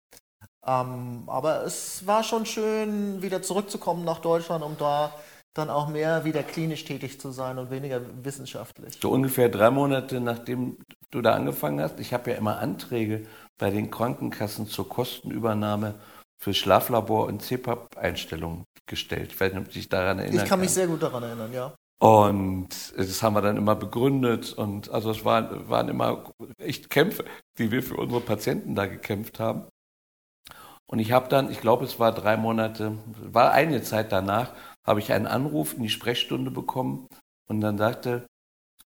Ähm, 0.66 1.22
aber 1.26 1.64
es 1.64 2.06
war 2.06 2.22
schon 2.22 2.44
schön, 2.44 3.22
wieder 3.22 3.40
zurückzukommen 3.40 4.04
nach 4.04 4.18
Deutschland, 4.18 4.62
um 4.62 4.76
da 4.78 5.12
dann 5.54 5.70
auch 5.70 5.88
mehr 5.88 6.26
wieder 6.26 6.42
klinisch 6.42 6.84
tätig 6.84 7.18
zu 7.18 7.30
sein 7.30 7.56
und 7.56 7.70
weniger 7.70 8.02
wissenschaftlich. 8.22 8.98
So 9.00 9.10
ungefähr 9.10 9.48
drei 9.48 9.70
Monate 9.70 10.20
nachdem 10.20 10.76
du 11.10 11.22
da 11.22 11.32
angefangen 11.32 11.80
hast. 11.80 11.98
Ich 12.00 12.12
habe 12.12 12.32
ja 12.32 12.36
immer 12.36 12.58
Anträge 12.58 13.26
bei 13.56 13.70
den 13.70 13.90
Krankenkassen 13.90 14.66
zur 14.66 14.86
Kostenübernahme 14.86 15.94
für 16.38 16.52
Schlaflabor 16.52 17.26
und 17.26 17.40
CPAP-Einstellungen 17.40 18.64
gestellt. 18.84 19.32
Ich 19.32 19.40
weiß 19.40 19.54
nicht, 19.54 19.62
ob 19.62 19.68
du 19.68 19.72
dich 19.72 19.88
daran 19.88 20.18
erinnern 20.18 20.44
Ich 20.44 20.48
kann 20.50 20.60
mich 20.60 20.70
sehr 20.70 20.86
gut 20.86 21.02
daran 21.02 21.22
erinnern, 21.22 21.52
ja. 21.54 21.74
Und 21.98 22.68
das 22.96 23.22
haben 23.22 23.34
wir 23.34 23.42
dann 23.42 23.56
immer 23.56 23.74
begründet. 23.74 24.52
Und 24.52 24.90
also 24.90 25.10
es 25.10 25.24
waren, 25.24 25.68
waren 25.68 25.88
immer 25.88 26.32
echt 26.58 26.90
Kämpfe, 26.90 27.24
die 27.58 27.70
wir 27.70 27.82
für 27.82 27.96
unsere 27.96 28.20
Patienten 28.20 28.74
da 28.74 28.86
gekämpft 28.86 29.40
haben. 29.40 29.66
Und 30.86 30.98
ich 31.00 31.12
habe 31.12 31.28
dann, 31.28 31.50
ich 31.50 31.60
glaube, 31.60 31.84
es 31.84 31.98
war 31.98 32.12
drei 32.12 32.36
Monate, 32.36 32.98
war 33.20 33.52
eine 33.52 33.82
Zeit 33.82 34.12
danach, 34.12 34.52
habe 34.84 35.00
ich 35.00 35.12
einen 35.12 35.26
Anruf 35.26 35.74
in 35.74 35.82
die 35.82 35.88
Sprechstunde 35.88 36.50
bekommen 36.50 37.08
und 37.48 37.60
dann 37.60 37.76
sagte 37.76 38.26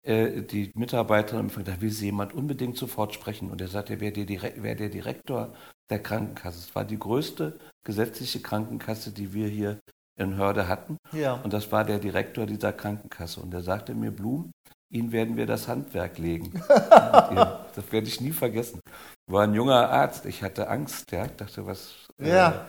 äh, 0.03 0.43
die 0.43 0.73
Mitarbeiterin, 0.75 1.51
da 1.65 1.81
will 1.81 1.91
sie 1.91 2.07
jemand 2.07 2.35
unbedingt 2.35 2.77
sofort 2.77 3.15
sprechen. 3.15 3.51
Und 3.51 3.61
er 3.61 3.69
sagt, 3.69 3.91
er 3.91 4.01
wäre 4.01 4.13
der, 4.13 4.63
wär 4.63 4.75
der 4.75 4.89
Direktor 4.91 5.55
der 5.91 6.03
Krankenkasse. 6.03 6.59
Es 6.59 6.75
war 6.75 6.85
die 6.85 6.99
größte 6.99 7.59
gesetzliche 7.85 8.41
Krankenkasse, 8.41 9.13
die 9.13 9.33
wir 9.33 9.49
hier 9.49 9.81
in 10.17 10.37
Hörde 10.37 10.69
hatten. 10.69 10.99
Ja. 11.13 11.35
Und 11.35 11.53
das 11.53 11.71
war 11.73 11.85
der 11.85 11.99
Direktor 11.99 12.47
dieser 12.47 12.73
Krankenkasse. 12.73 13.41
Und 13.41 13.53
er 13.55 13.63
sagte 13.63 13.95
mir, 13.95 14.11
Blum, 14.11 14.53
Ihnen 14.89 15.13
werden 15.13 15.37
wir 15.37 15.47
das 15.47 15.67
Handwerk 15.67 16.19
legen. 16.19 16.63
das 16.69 17.91
werde 17.91 18.07
ich 18.07 18.21
nie 18.21 18.33
vergessen. 18.33 18.81
War 19.27 19.43
ein 19.43 19.55
junger 19.55 19.91
Arzt. 19.91 20.27
Ich 20.27 20.43
hatte 20.43 20.69
Angst. 20.69 21.11
Ja, 21.11 21.25
ich 21.27 21.33
dachte, 21.33 21.67
was. 21.67 22.07
Äh, 22.21 22.31
ja. 22.31 22.67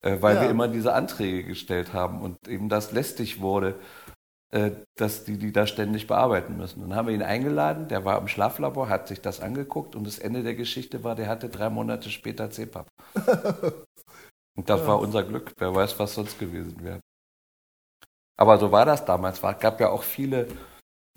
Äh, 0.00 0.18
weil 0.20 0.36
ja. 0.36 0.42
wir 0.42 0.50
immer 0.50 0.68
diese 0.68 0.94
Anträge 0.94 1.44
gestellt 1.44 1.92
haben 1.92 2.22
und 2.22 2.46
eben 2.46 2.68
das 2.68 2.92
lästig 2.92 3.40
wurde, 3.40 3.74
äh, 4.50 4.70
dass 4.96 5.24
die 5.24 5.36
die 5.36 5.52
da 5.52 5.66
ständig 5.66 6.06
bearbeiten 6.06 6.56
müssen. 6.56 6.80
Dann 6.80 6.94
haben 6.94 7.08
wir 7.08 7.14
ihn 7.14 7.22
eingeladen. 7.22 7.88
Der 7.88 8.04
war 8.04 8.18
im 8.18 8.28
Schlaflabor, 8.28 8.88
hat 8.88 9.08
sich 9.08 9.20
das 9.20 9.40
angeguckt 9.40 9.96
und 9.96 10.06
das 10.06 10.18
Ende 10.18 10.44
der 10.44 10.54
Geschichte 10.54 11.02
war, 11.02 11.16
der 11.16 11.28
hatte 11.28 11.48
drei 11.48 11.68
Monate 11.70 12.08
später 12.10 12.50
CPAP. 12.50 12.86
und 14.58 14.68
das 14.68 14.80
ja. 14.80 14.86
war 14.88 15.00
unser 15.00 15.22
Glück. 15.22 15.52
Wer 15.56 15.74
weiß, 15.74 15.98
was 15.98 16.14
sonst 16.14 16.38
gewesen 16.38 16.82
wäre. 16.82 17.00
Aber 18.36 18.58
so 18.58 18.70
war 18.70 18.84
das 18.84 19.04
damals. 19.04 19.42
Es 19.42 19.58
gab 19.58 19.80
ja 19.80 19.88
auch 19.88 20.02
viele 20.02 20.48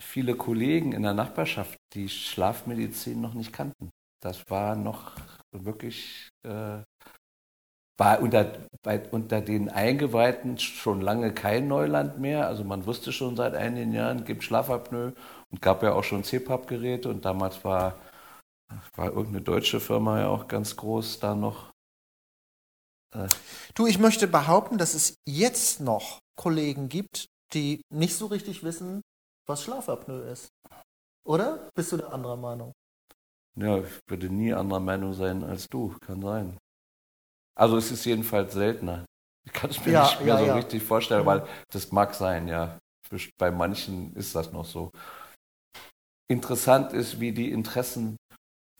viele 0.01 0.35
Kollegen 0.35 0.91
in 0.91 1.03
der 1.03 1.13
Nachbarschaft, 1.13 1.77
die 1.93 2.09
Schlafmedizin 2.09 3.21
noch 3.21 3.33
nicht 3.33 3.53
kannten. 3.53 3.91
Das 4.21 4.49
war 4.49 4.75
noch 4.75 5.13
wirklich, 5.51 6.29
äh, 6.43 6.83
war 7.97 8.21
unter, 8.21 8.51
bei, 8.83 9.07
unter 9.11 9.41
den 9.41 9.69
Eingeweihten 9.69 10.57
schon 10.57 11.01
lange 11.01 11.33
kein 11.33 11.67
Neuland 11.67 12.19
mehr. 12.19 12.47
Also 12.47 12.63
man 12.63 12.85
wusste 12.85 13.11
schon 13.11 13.35
seit 13.35 13.55
einigen 13.55 13.93
Jahren, 13.93 14.25
gibt 14.25 14.43
Schlafapnoe 14.43 15.13
und 15.51 15.61
gab 15.61 15.83
ja 15.83 15.93
auch 15.93 16.03
schon 16.03 16.23
CPAP-Geräte 16.23 17.09
und 17.09 17.25
damals 17.25 17.63
war, 17.63 17.95
war 18.95 19.07
irgendeine 19.07 19.41
deutsche 19.41 19.79
Firma 19.79 20.19
ja 20.19 20.27
auch 20.27 20.47
ganz 20.47 20.75
groß 20.75 21.19
da 21.19 21.35
noch. 21.35 21.70
Äh. 23.13 23.27
Du, 23.75 23.87
ich 23.87 23.99
möchte 23.99 24.27
behaupten, 24.27 24.77
dass 24.77 24.93
es 24.93 25.15
jetzt 25.27 25.79
noch 25.79 26.19
Kollegen 26.35 26.89
gibt, 26.89 27.27
die 27.53 27.81
nicht 27.89 28.15
so 28.15 28.27
richtig 28.27 28.63
wissen, 28.63 29.01
was 29.47 29.63
Schlafapnoe 29.63 30.21
ist. 30.31 30.49
Oder? 31.25 31.69
Bist 31.75 31.91
du 31.91 31.97
der 31.97 32.13
anderer 32.13 32.37
Meinung? 32.37 32.71
Ja, 33.57 33.79
ich 33.79 33.99
würde 34.07 34.29
nie 34.29 34.53
anderer 34.53 34.79
Meinung 34.79 35.13
sein 35.13 35.43
als 35.43 35.67
du, 35.67 35.95
kann 35.99 36.21
sein. 36.21 36.57
Also 37.55 37.77
es 37.77 37.91
ist 37.91 38.05
jedenfalls 38.05 38.53
seltener. 38.53 39.05
Ich 39.45 39.53
kann 39.53 39.69
es 39.69 39.83
mir 39.85 39.91
ja, 39.91 40.03
nicht 40.03 40.19
mehr 40.19 40.27
ja, 40.27 40.39
so 40.39 40.45
ja. 40.45 40.55
richtig 40.55 40.83
vorstellen, 40.83 41.25
weil 41.25 41.45
das 41.69 41.91
mag 41.91 42.13
sein, 42.13 42.47
ja. 42.47 42.79
Bei 43.37 43.51
manchen 43.51 44.15
ist 44.15 44.35
das 44.35 44.53
noch 44.53 44.65
so. 44.65 44.91
Interessant 46.29 46.93
ist, 46.93 47.19
wie 47.19 47.33
die 47.33 47.51
Interessen, 47.51 48.15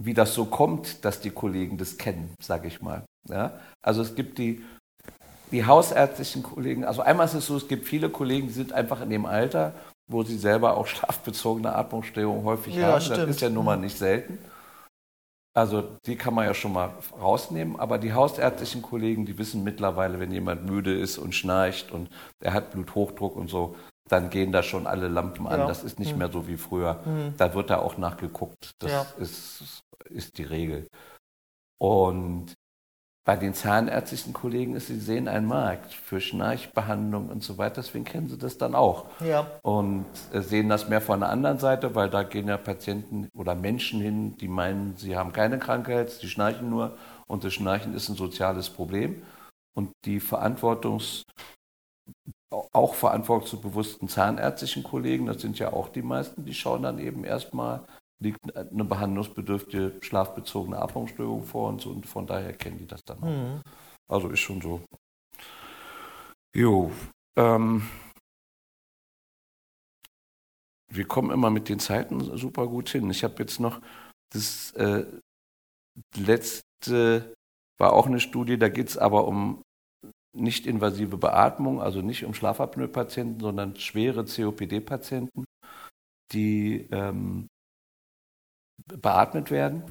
wie 0.01 0.13
das 0.13 0.33
so 0.33 0.45
kommt, 0.45 1.03
dass 1.03 1.19
die 1.19 1.31
Kollegen 1.31 1.77
das 1.77 1.97
kennen, 1.97 2.33
sage 2.41 2.69
ich 2.69 2.81
mal. 2.81 3.05
Ja? 3.27 3.59
Also 3.81 4.01
es 4.01 4.15
gibt 4.15 4.37
die, 4.37 4.63
die 5.51 5.65
hausärztlichen 5.65 6.43
Kollegen, 6.43 6.85
also 6.85 7.01
einmal 7.01 7.25
ist 7.25 7.33
es 7.33 7.45
so, 7.45 7.57
es 7.57 7.67
gibt 7.67 7.87
viele 7.87 8.09
Kollegen, 8.09 8.47
die 8.47 8.53
sind 8.53 8.73
einfach 8.73 9.01
in 9.01 9.09
dem 9.09 9.25
Alter, 9.25 9.73
wo 10.07 10.23
sie 10.23 10.37
selber 10.37 10.77
auch 10.77 10.87
schlafbezogene 10.87 11.75
Atmungsstörungen 11.75 12.43
häufig 12.43 12.75
ja, 12.75 12.87
haben. 12.87 13.01
Stimmt. 13.01 13.19
Das 13.19 13.29
ist 13.29 13.41
ja 13.41 13.49
nun 13.49 13.65
mal 13.65 13.77
nicht 13.77 13.97
selten. 13.97 14.37
Also 15.53 15.97
die 16.05 16.15
kann 16.15 16.33
man 16.33 16.45
ja 16.45 16.53
schon 16.53 16.71
mal 16.71 16.91
rausnehmen, 17.19 17.77
aber 17.77 17.97
die 17.97 18.13
hausärztlichen 18.13 18.81
Kollegen, 18.81 19.25
die 19.25 19.37
wissen 19.37 19.65
mittlerweile, 19.65 20.17
wenn 20.19 20.31
jemand 20.31 20.65
müde 20.65 20.97
ist 20.97 21.17
und 21.17 21.35
schnarcht 21.35 21.91
und 21.91 22.09
er 22.39 22.53
hat 22.53 22.71
Bluthochdruck 22.71 23.35
und 23.35 23.49
so, 23.49 23.75
dann 24.07 24.29
gehen 24.29 24.53
da 24.53 24.63
schon 24.63 24.87
alle 24.87 25.09
Lampen 25.09 25.47
an. 25.47 25.59
Ja. 25.59 25.67
Das 25.67 25.83
ist 25.83 25.99
nicht 25.99 26.13
mhm. 26.13 26.19
mehr 26.19 26.31
so 26.31 26.47
wie 26.47 26.55
früher. 26.55 27.01
Mhm. 27.05 27.33
Da 27.37 27.53
wird 27.53 27.69
da 27.69 27.79
auch 27.79 27.97
nachgeguckt. 27.97 28.71
Das 28.79 28.91
ja. 28.91 29.05
ist, 29.17 29.83
ist 30.05 30.37
die 30.37 30.43
Regel. 30.43 30.87
Und 31.77 32.53
bei 33.23 33.35
den 33.35 33.53
zahnärztlichen 33.53 34.33
Kollegen 34.33 34.75
ist, 34.75 34.87
sie 34.87 34.99
sehen 34.99 35.27
einen 35.27 35.45
Markt 35.45 35.93
für 35.93 36.19
Schnarchbehandlung 36.19 37.29
und 37.29 37.43
so 37.43 37.57
weiter, 37.57 37.81
deswegen 37.81 38.03
kennen 38.03 38.27
sie 38.27 38.37
das 38.37 38.57
dann 38.57 38.73
auch. 38.73 39.05
Ja. 39.19 39.45
Und 39.61 40.05
äh, 40.33 40.41
sehen 40.41 40.69
das 40.69 40.89
mehr 40.89 41.01
von 41.01 41.19
der 41.19 41.29
anderen 41.29 41.59
Seite, 41.59 41.93
weil 41.93 42.09
da 42.09 42.23
gehen 42.23 42.47
ja 42.47 42.57
Patienten 42.57 43.29
oder 43.35 43.53
Menschen 43.53 44.01
hin, 44.01 44.37
die 44.37 44.47
meinen, 44.47 44.97
sie 44.97 45.15
haben 45.15 45.33
keine 45.33 45.59
Krankheit, 45.59 46.09
sie 46.09 46.27
schnarchen 46.27 46.69
nur 46.69 46.97
und 47.27 47.43
das 47.43 47.53
Schnarchen 47.53 47.93
ist 47.93 48.09
ein 48.09 48.15
soziales 48.15 48.69
Problem. 48.69 49.21
Und 49.73 49.91
die 50.03 50.19
Verantwortungs 50.19 51.23
auch 52.73 52.95
verantwortungsbewussten 52.95 54.09
zahnärztlichen 54.09 54.83
Kollegen, 54.83 55.27
das 55.27 55.41
sind 55.41 55.57
ja 55.59 55.71
auch 55.71 55.87
die 55.89 56.01
meisten, 56.01 56.43
die 56.43 56.53
schauen 56.53 56.83
dann 56.83 56.99
eben 56.99 57.23
erstmal, 57.23 57.85
liegt 58.21 58.55
eine 58.55 58.85
behandlungsbedürftige 58.85 59.97
schlafbezogene 60.01 60.79
Atmungsstörung 60.79 61.43
vor 61.43 61.69
uns 61.69 61.85
und 61.85 62.05
von 62.05 62.27
daher 62.27 62.53
kennen 62.53 62.77
die 62.77 62.87
das 62.87 63.03
dann 63.03 63.17
auch. 63.23 63.27
Mhm. 63.27 63.61
Also 64.07 64.29
ist 64.29 64.39
schon 64.39 64.61
so. 64.61 64.81
Jo, 66.55 66.91
ähm, 67.37 67.87
wir 70.89 71.07
kommen 71.07 71.31
immer 71.31 71.49
mit 71.49 71.69
den 71.69 71.79
Zeiten 71.79 72.37
super 72.37 72.67
gut 72.67 72.89
hin. 72.89 73.09
Ich 73.09 73.23
habe 73.23 73.35
jetzt 73.39 73.59
noch 73.59 73.81
das 74.33 74.71
äh, 74.73 75.05
letzte, 76.15 77.33
war 77.79 77.93
auch 77.93 78.05
eine 78.05 78.19
Studie, 78.19 78.57
da 78.57 78.69
geht 78.69 78.89
es 78.89 78.97
aber 78.97 79.27
um 79.27 79.63
nicht 80.33 80.67
invasive 80.67 81.17
Beatmung, 81.17 81.81
also 81.81 82.01
nicht 82.01 82.23
um 82.23 82.33
Schlafapnoe-Patienten, 82.33 83.39
sondern 83.39 83.75
schwere 83.77 84.25
COPD-Patienten, 84.25 85.43
die 86.31 86.87
ähm, 86.91 87.47
beatmet 88.87 89.51
werden. 89.51 89.83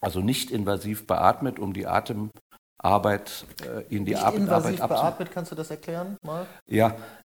Also 0.00 0.20
nicht 0.20 0.50
invasiv 0.50 1.06
beatmet, 1.06 1.58
um 1.58 1.72
die 1.72 1.86
Atemarbeit 1.86 3.46
äh, 3.62 3.82
in 3.88 4.04
die 4.04 4.12
nicht 4.12 4.22
Arbeit 4.22 4.40
invasiv 4.40 4.82
Arbeit 4.82 4.98
beatmet, 4.98 5.30
kannst 5.32 5.50
du 5.50 5.56
das 5.56 5.70
erklären 5.70 6.16
mal? 6.22 6.46
Ja, 6.66 6.94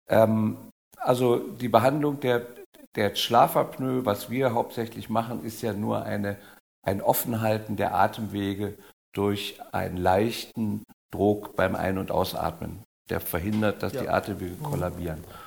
ähm, 0.09 0.57
also 0.97 1.37
die 1.37 1.69
Behandlung 1.69 2.19
der, 2.19 2.45
der 2.95 3.15
Schlafapnoe, 3.15 4.05
was 4.05 4.29
wir 4.29 4.53
hauptsächlich 4.53 5.09
machen, 5.09 5.43
ist 5.45 5.61
ja 5.61 5.73
nur 5.73 6.03
eine, 6.03 6.37
ein 6.83 7.01
Offenhalten 7.01 7.77
der 7.77 7.95
Atemwege 7.95 8.77
durch 9.13 9.59
einen 9.71 9.97
leichten 9.97 10.83
Druck 11.11 11.55
beim 11.55 11.75
Ein- 11.75 11.97
und 11.97 12.11
Ausatmen, 12.11 12.83
der 13.09 13.21
verhindert, 13.21 13.81
dass 13.81 13.93
ja. 13.93 14.01
die 14.01 14.09
Atemwege 14.09 14.55
kollabieren. 14.55 15.19
Mhm. 15.19 15.46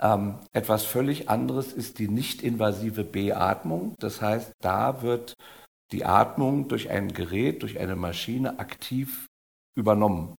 Ähm, 0.00 0.38
etwas 0.52 0.84
völlig 0.84 1.28
anderes 1.28 1.72
ist 1.72 1.98
die 1.98 2.08
nicht-invasive 2.08 3.04
Beatmung. 3.04 3.94
Das 3.98 4.20
heißt, 4.20 4.52
da 4.60 5.02
wird 5.02 5.34
die 5.92 6.04
Atmung 6.04 6.68
durch 6.68 6.90
ein 6.90 7.12
Gerät, 7.12 7.62
durch 7.62 7.78
eine 7.78 7.96
Maschine 7.96 8.58
aktiv 8.58 9.26
übernommen. 9.76 10.34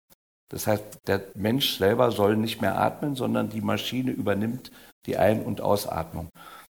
Das 0.50 0.68
heißt, 0.68 1.00
der 1.08 1.24
Mensch 1.36 1.78
selber 1.78 2.12
soll 2.12 2.38
nicht 2.38 2.62
mehr 2.62 2.78
atmen, 2.78 3.16
sondern 3.16 3.50
die 3.50 3.62
Maschine 3.62 4.12
übernimmt 4.12 4.72
die 5.06 5.18
Ein- 5.18 5.44
und 5.44 5.62
Ausatmung. 5.62 6.30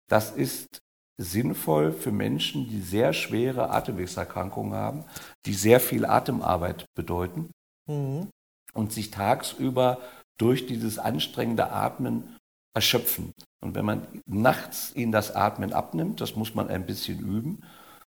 Das 0.10 0.32
ist 0.32 0.80
sinnvoll 1.18 1.92
für 1.92 2.12
Menschen, 2.12 2.68
die 2.70 2.82
sehr 2.82 3.14
schwere 3.14 3.72
Atemwegserkrankungen 3.72 4.74
haben, 4.74 5.04
die 5.46 5.54
sehr 5.54 5.80
viel 5.80 6.06
Atemarbeit 6.06 6.86
bedeuten 6.96 7.52
mhm. 7.88 8.30
und 8.74 8.94
sich 8.94 9.12
tagsüber 9.12 10.00
durch 10.38 10.68
dieses 10.68 11.00
anstrengende 11.00 11.72
Atmen 11.72 12.37
erschöpfen. 12.78 13.34
Und 13.60 13.74
wenn 13.74 13.86
man 13.86 14.08
nachts 14.28 14.96
ihnen 14.96 15.12
das 15.12 15.36
Atmen 15.36 15.74
abnimmt, 15.74 16.22
das 16.22 16.36
muss 16.36 16.54
man 16.54 16.68
ein 16.70 16.86
bisschen 16.86 17.20
üben, 17.20 17.64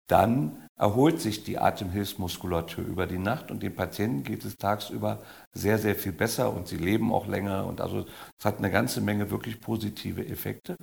dann 0.07 0.69
erholt 0.77 1.19
sich 1.19 1.45
die 1.45 1.59
Atemhilfsmuskulatur 1.59 2.85
über 2.85 3.07
die 3.07 3.17
Nacht 3.17 3.51
und 3.51 3.63
den 3.63 3.75
Patienten 3.75 4.23
geht 4.23 4.45
es 4.45 4.59
tagsüber 4.59 5.23
sehr, 5.55 5.79
sehr 5.79 5.95
viel 5.95 6.13
besser 6.13 6.53
und 6.53 6.69
sie 6.69 6.77
leben 6.77 7.11
auch 7.11 7.27
länger 7.27 7.65
und 7.65 7.81
also 7.81 8.05
es 8.39 8.45
hat 8.45 8.59
eine 8.59 8.71
ganze 8.71 9.01
Menge 9.01 9.31
wirklich 9.31 9.63
positive 9.63 10.27
Effekte. 10.27 10.77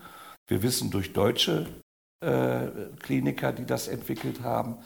Wir 0.47 0.63
wissen 0.63 0.89
durch 0.89 1.13
deutsche 1.13 1.67
äh, 2.25 2.67
Kliniker, 2.99 3.53
die 3.53 3.65
das 3.65 3.87
entwickelt 3.87 4.41
haben, 4.41 4.77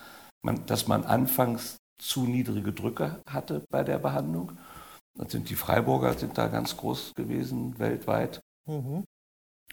man, 0.42 0.66
dass 0.66 0.86
man 0.88 1.06
anfangs 1.06 1.78
zu 1.98 2.26
niedrige 2.26 2.74
Drücke 2.74 3.22
hatte 3.26 3.64
bei 3.70 3.84
der 3.84 4.00
Behandlung. 4.00 4.58
Das 5.16 5.32
sind 5.32 5.50
die 5.50 5.56
Freiburger 5.56 6.14
sind 6.16 6.38
da 6.38 6.48
ganz 6.48 6.76
groß 6.76 7.14
gewesen 7.16 7.80
weltweit. 7.80 8.42
Mhm. 8.66 9.06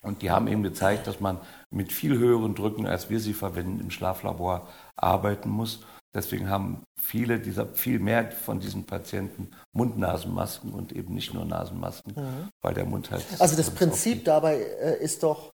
Und 0.03 0.23
die 0.23 0.31
haben 0.31 0.47
eben 0.47 0.63
gezeigt, 0.63 1.07
dass 1.07 1.21
man 1.21 1.41
mit 1.71 1.93
viel 1.93 2.19
höheren 2.19 2.55
Drücken, 2.55 2.87
als 2.87 3.11
wir 3.11 3.21
sie 3.21 3.35
verwenden, 3.35 3.81
im 3.81 3.91
Schlaflabor 3.91 4.69
arbeiten 4.97 5.49
muss. 5.49 5.81
Deswegen 6.15 6.49
haben 6.49 6.85
viele 7.01 7.39
dieser, 7.39 7.67
viel 7.67 7.99
mehr 7.99 8.31
von 8.31 8.61
diesen 8.61 8.87
Patienten 8.87 9.51
Mund-Nasenmasken 9.73 10.73
und 10.73 10.93
eben 10.93 11.15
nicht 11.15 11.35
nur 11.35 11.45
Nasenmasken, 11.45 12.15
mhm. 12.17 12.49
weil 12.63 12.75
der 12.75 12.87
Mund 12.87 13.11
halt. 13.11 13.25
Also 13.39 13.57
das 13.57 13.71
Prinzip 13.71 14.25
dabei 14.25 14.57
äh, 14.57 15.03
ist 15.03 15.23
doch, 15.23 15.53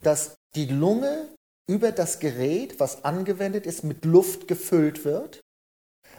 dass 0.00 0.36
die 0.54 0.66
Lunge 0.66 1.28
über 1.68 1.92
das 1.92 2.20
Gerät, 2.20 2.80
was 2.80 3.04
angewendet 3.04 3.66
ist, 3.66 3.84
mit 3.84 4.04
Luft 4.04 4.48
gefüllt 4.48 5.04
wird. 5.04 5.40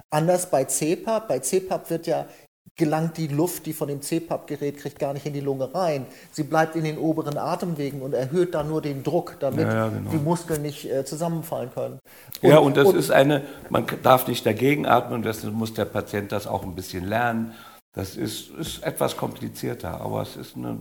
Anders 0.10 0.50
bei 0.50 0.66
CPAP. 0.66 1.28
Bei 1.28 1.40
CPAP 1.40 1.90
wird 1.90 2.08
ja 2.08 2.28
gelangt 2.76 3.18
die 3.18 3.28
Luft, 3.28 3.66
die 3.68 3.74
von 3.74 3.88
dem 3.88 4.02
CPAP-Gerät 4.02 4.78
kriegt, 4.78 4.98
gar 4.98 5.14
nicht 5.14 5.26
in 5.26 5.34
die 5.34 5.40
Lunge 5.40 5.74
rein. 5.76 6.08
Sie 6.32 6.44
bleibt 6.44 6.76
in 6.76 6.84
den 6.84 6.98
oberen 6.98 7.38
Atemwegen 7.38 8.02
und 8.02 8.14
erhöht 8.14 8.56
da 8.56 8.64
nur 8.64 8.82
den 8.82 9.04
Druck, 9.04 9.38
damit 9.40 9.68
Ja, 9.68 9.74
ja, 9.74 9.90
genau. 9.90 10.10
die 10.10 10.18
Muskeln 10.18 10.64
nicht 10.64 10.90
äh, 10.90 11.06
zusammenfallen 11.06 11.72
können. 11.72 12.00
Und, 12.42 12.50
ja, 12.50 12.58
und 12.58 12.76
das 12.76 12.88
und, 12.88 12.96
ist 12.96 13.12
eine, 13.12 13.44
man 13.70 13.86
darf 14.02 14.28
nicht 14.28 14.46
dagegen 14.46 14.88
atmen, 14.88 15.22
deswegen 15.22 15.54
muss 15.54 15.74
der 15.74 15.86
Patient 15.86 16.32
das 16.32 16.48
auch 16.48 16.64
ein 16.64 16.74
bisschen 16.74 17.06
lernen. 17.06 17.54
Das 17.96 18.16
ist, 18.16 18.50
ist 18.50 18.84
etwas 18.84 19.18
komplizierter, 19.18 20.02
aber 20.02 20.24
es 20.24 20.36
ist 20.36 20.56
eine, 20.56 20.80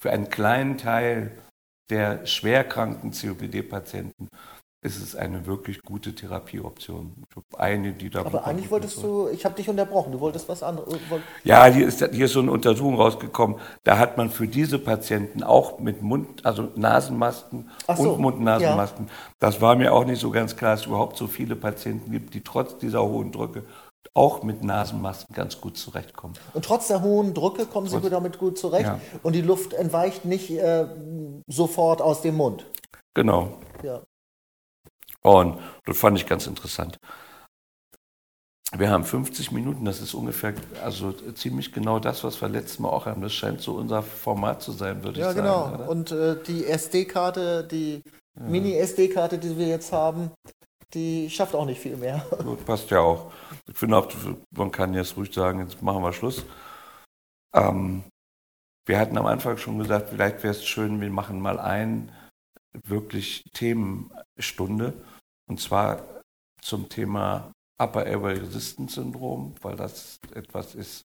für 0.00 0.10
einen 0.10 0.28
kleinen 0.28 0.76
Teil 0.76 1.30
der 1.88 2.26
schwerkranken 2.26 3.12
COPD-Patienten 3.12 4.28
ist 4.84 5.00
es 5.00 5.14
eine 5.14 5.46
wirklich 5.46 5.80
gute 5.82 6.12
Therapieoption. 6.12 7.12
Ich 7.30 7.36
habe 7.36 7.46
eine, 7.60 7.92
die 7.92 8.10
da. 8.10 8.20
aber 8.24 8.44
eigentlich 8.46 8.68
wolltest 8.70 9.00
du, 9.00 9.28
ich 9.28 9.44
habe 9.44 9.54
dich 9.54 9.68
unterbrochen, 9.68 10.10
du 10.10 10.18
wolltest 10.18 10.48
was 10.48 10.64
anderes. 10.64 10.94
woll- 11.08 11.22
Ja, 11.44 11.66
hier 11.66 11.86
ist, 11.86 12.00
hier 12.12 12.24
ist 12.24 12.32
so 12.32 12.40
eine 12.40 12.50
Untersuchung 12.50 12.96
rausgekommen. 12.96 13.58
Da 13.84 13.98
hat 13.98 14.16
man 14.16 14.28
für 14.28 14.48
diese 14.48 14.80
Patienten 14.80 15.44
auch 15.44 15.78
mit 15.78 16.02
Mund, 16.02 16.44
also 16.44 16.68
Nasenmasken 16.74 17.70
Ach 17.86 17.96
so, 17.96 18.14
und 18.14 18.20
Mund-Nasenmasken. 18.20 19.08
Das 19.38 19.60
war 19.60 19.76
mir 19.76 19.92
auch 19.92 20.04
nicht 20.04 20.20
so 20.20 20.30
ganz 20.30 20.56
klar, 20.56 20.72
dass 20.72 20.80
es 20.80 20.86
überhaupt 20.86 21.16
so 21.16 21.28
viele 21.28 21.54
Patienten 21.54 22.10
gibt, 22.10 22.34
die 22.34 22.40
trotz 22.42 22.76
dieser 22.78 23.04
hohen 23.04 23.30
Drücke 23.30 23.62
auch 24.14 24.42
mit 24.42 24.64
Nasenmasken 24.64 25.32
ganz 25.34 25.60
gut 25.60 25.76
zurechtkommen. 25.78 26.34
Und 26.54 26.64
trotz 26.64 26.88
der 26.88 27.02
hohen 27.02 27.34
Drücke 27.34 27.66
kommen 27.66 27.86
sie 27.86 28.00
damit 28.10 28.36
gut 28.38 28.58
zurecht 28.58 28.84
Ja. 28.86 29.00
und 29.22 29.34
die 29.34 29.40
Luft 29.42 29.74
entweicht 29.74 30.24
nicht 30.24 30.50
äh, 30.50 30.86
sofort 31.46 32.02
aus 32.02 32.20
dem 32.20 32.36
Mund. 32.36 32.66
Genau. 33.14 33.52
Ja. 33.84 34.00
Und 35.22 35.58
das 35.84 35.98
fand 35.98 36.18
ich 36.18 36.26
ganz 36.26 36.46
interessant. 36.46 36.98
Wir 38.74 38.90
haben 38.90 39.04
50 39.04 39.52
Minuten, 39.52 39.84
das 39.84 40.00
ist 40.00 40.14
ungefähr, 40.14 40.54
also 40.82 41.12
ziemlich 41.12 41.72
genau 41.72 41.98
das, 41.98 42.24
was 42.24 42.40
wir 42.40 42.48
letztes 42.48 42.78
Mal 42.78 42.88
auch 42.88 43.04
haben. 43.04 43.20
Das 43.20 43.34
scheint 43.34 43.60
so 43.60 43.74
unser 43.76 44.02
Format 44.02 44.62
zu 44.62 44.72
sein, 44.72 45.04
würde 45.04 45.20
Ja, 45.20 45.30
ich 45.30 45.36
genau. 45.36 45.64
sagen. 45.64 45.74
oder? 45.74 45.88
Und 45.90 46.10
äh, 46.10 46.42
die 46.42 46.66
SD-Karte, 46.66 47.64
die 47.64 48.02
Mini-SD-Karte, 48.40 49.38
die 49.38 49.58
wir 49.58 49.66
jetzt 49.66 49.92
haben, 49.92 50.30
die 50.94 51.28
schafft 51.30 51.54
auch 51.54 51.66
nicht 51.66 51.80
viel 51.80 51.96
mehr. 51.96 52.24
Gut, 52.42 52.64
passt 52.64 52.90
ja 52.90 53.00
auch. 53.00 53.32
Ich 53.68 53.76
finde 53.78 53.96
auch, 53.98 54.08
man 54.50 54.70
kann 54.70 54.94
jetzt 54.94 55.16
ruhig 55.16 55.32
sagen, 55.32 55.60
jetzt 55.60 55.82
machen 55.82 56.02
wir 56.02 56.12
Schluss. 56.12 56.44
Ähm, 57.54 58.04
wir 58.86 58.98
hatten 58.98 59.18
am 59.18 59.26
Anfang 59.26 59.56
schon 59.58 59.78
gesagt, 59.78 60.10
vielleicht 60.10 60.42
wäre 60.42 60.52
es 60.54 60.64
schön, 60.64 61.00
wir 61.00 61.10
machen 61.10 61.40
mal 61.40 61.58
ein 61.60 62.12
wirklich 62.84 63.44
Themenstunde 63.52 64.94
und 65.52 65.60
zwar 65.60 66.02
zum 66.62 66.88
Thema 66.88 67.52
Upper 67.78 68.06
Airway 68.06 68.38
Resistance 68.38 68.94
Syndrom, 68.94 69.54
weil 69.60 69.76
das 69.76 70.18
etwas 70.34 70.74
ist, 70.74 71.02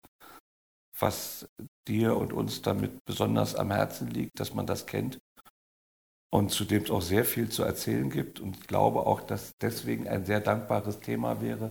was 1.00 1.46
dir 1.88 2.14
und 2.14 2.34
uns 2.34 2.60
damit 2.60 3.02
besonders 3.06 3.54
am 3.54 3.70
Herzen 3.70 4.08
liegt, 4.10 4.38
dass 4.38 4.52
man 4.52 4.66
das 4.66 4.84
kennt 4.84 5.18
und 6.30 6.50
zu 6.50 6.66
dem 6.66 6.82
es 6.82 6.90
auch 6.90 7.00
sehr 7.00 7.24
viel 7.24 7.48
zu 7.48 7.62
erzählen 7.62 8.10
gibt. 8.10 8.38
Und 8.38 8.56
ich 8.58 8.66
glaube 8.66 9.06
auch, 9.06 9.22
dass 9.22 9.52
deswegen 9.62 10.08
ein 10.08 10.26
sehr 10.26 10.40
dankbares 10.40 11.00
Thema 11.00 11.40
wäre, 11.40 11.70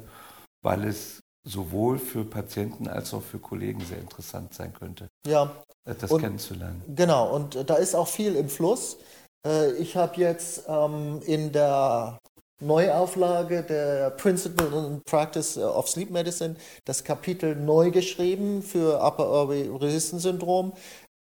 weil 0.63 0.85
es 0.85 1.19
sowohl 1.47 1.99
für 1.99 2.25
Patienten 2.25 2.87
als 2.87 3.13
auch 3.13 3.21
für 3.21 3.37
Kollegen 3.37 3.81
sehr 3.81 3.99
interessant 3.99 4.55
sein 4.55 4.73
könnte, 4.73 5.09
Ja, 5.27 5.55
das 5.85 6.09
Und- 6.11 6.21
kennenzulernen. 6.21 6.81
genau. 6.87 7.35
Und 7.35 7.55
äh, 7.55 7.65
da 7.65 7.75
ist 7.75 7.93
auch 7.93 8.07
viel 8.07 8.35
im 8.35 8.49
Fluss. 8.49 8.97
Äh, 9.45 9.73
ich 9.73 9.95
habe 9.95 10.15
jetzt 10.19 10.63
ähm, 10.67 11.21
in 11.25 11.51
der 11.51 12.17
Neuauflage 12.61 13.63
der 13.63 14.11
Principle 14.11 14.77
and 14.77 15.03
Practice 15.05 15.57
of 15.57 15.89
Sleep 15.89 16.09
Medicine 16.11 16.55
das 16.85 17.03
Kapitel 17.03 17.55
neu 17.55 17.91
geschrieben 17.91 18.61
für 18.61 19.01
Upper 19.01 19.25
Airway 19.25 19.69
Resistance 19.69 20.23
Syndrom. 20.23 20.73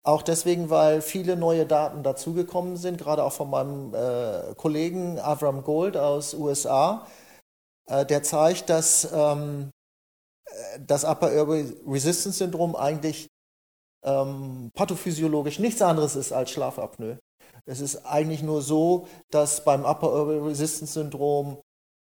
Auch 0.04 0.22
deswegen, 0.22 0.68
weil 0.68 1.00
viele 1.00 1.36
neue 1.36 1.64
Daten 1.64 2.02
dazugekommen 2.02 2.76
sind, 2.76 2.98
gerade 2.98 3.22
auch 3.22 3.32
von 3.32 3.50
meinem 3.50 3.94
äh, 3.94 4.54
Kollegen 4.56 5.18
Avram 5.20 5.62
Gold 5.62 5.96
aus 5.96 6.34
USA. 6.34 7.06
Äh, 7.86 8.04
der 8.06 8.22
zeigt, 8.22 8.68
dass 8.68 9.08
ähm, 9.12 9.70
äh, 10.46 10.80
das 10.80 11.04
Upper 11.04 11.30
Airway 11.30 11.72
Resistance 11.86 12.38
Syndrom 12.38 12.74
eigentlich 12.74 13.28
ähm, 14.04 14.70
pathophysiologisch 14.74 15.58
nichts 15.58 15.82
anderes 15.82 16.16
ist 16.16 16.32
als 16.32 16.50
Schlafapnoe. 16.50 17.18
Es 17.64 17.80
ist 17.80 18.04
eigentlich 18.06 18.42
nur 18.42 18.62
so, 18.62 19.06
dass 19.30 19.64
beim 19.64 19.84
Upper 19.84 20.46
Resistance 20.46 20.94
Syndrom 20.94 21.58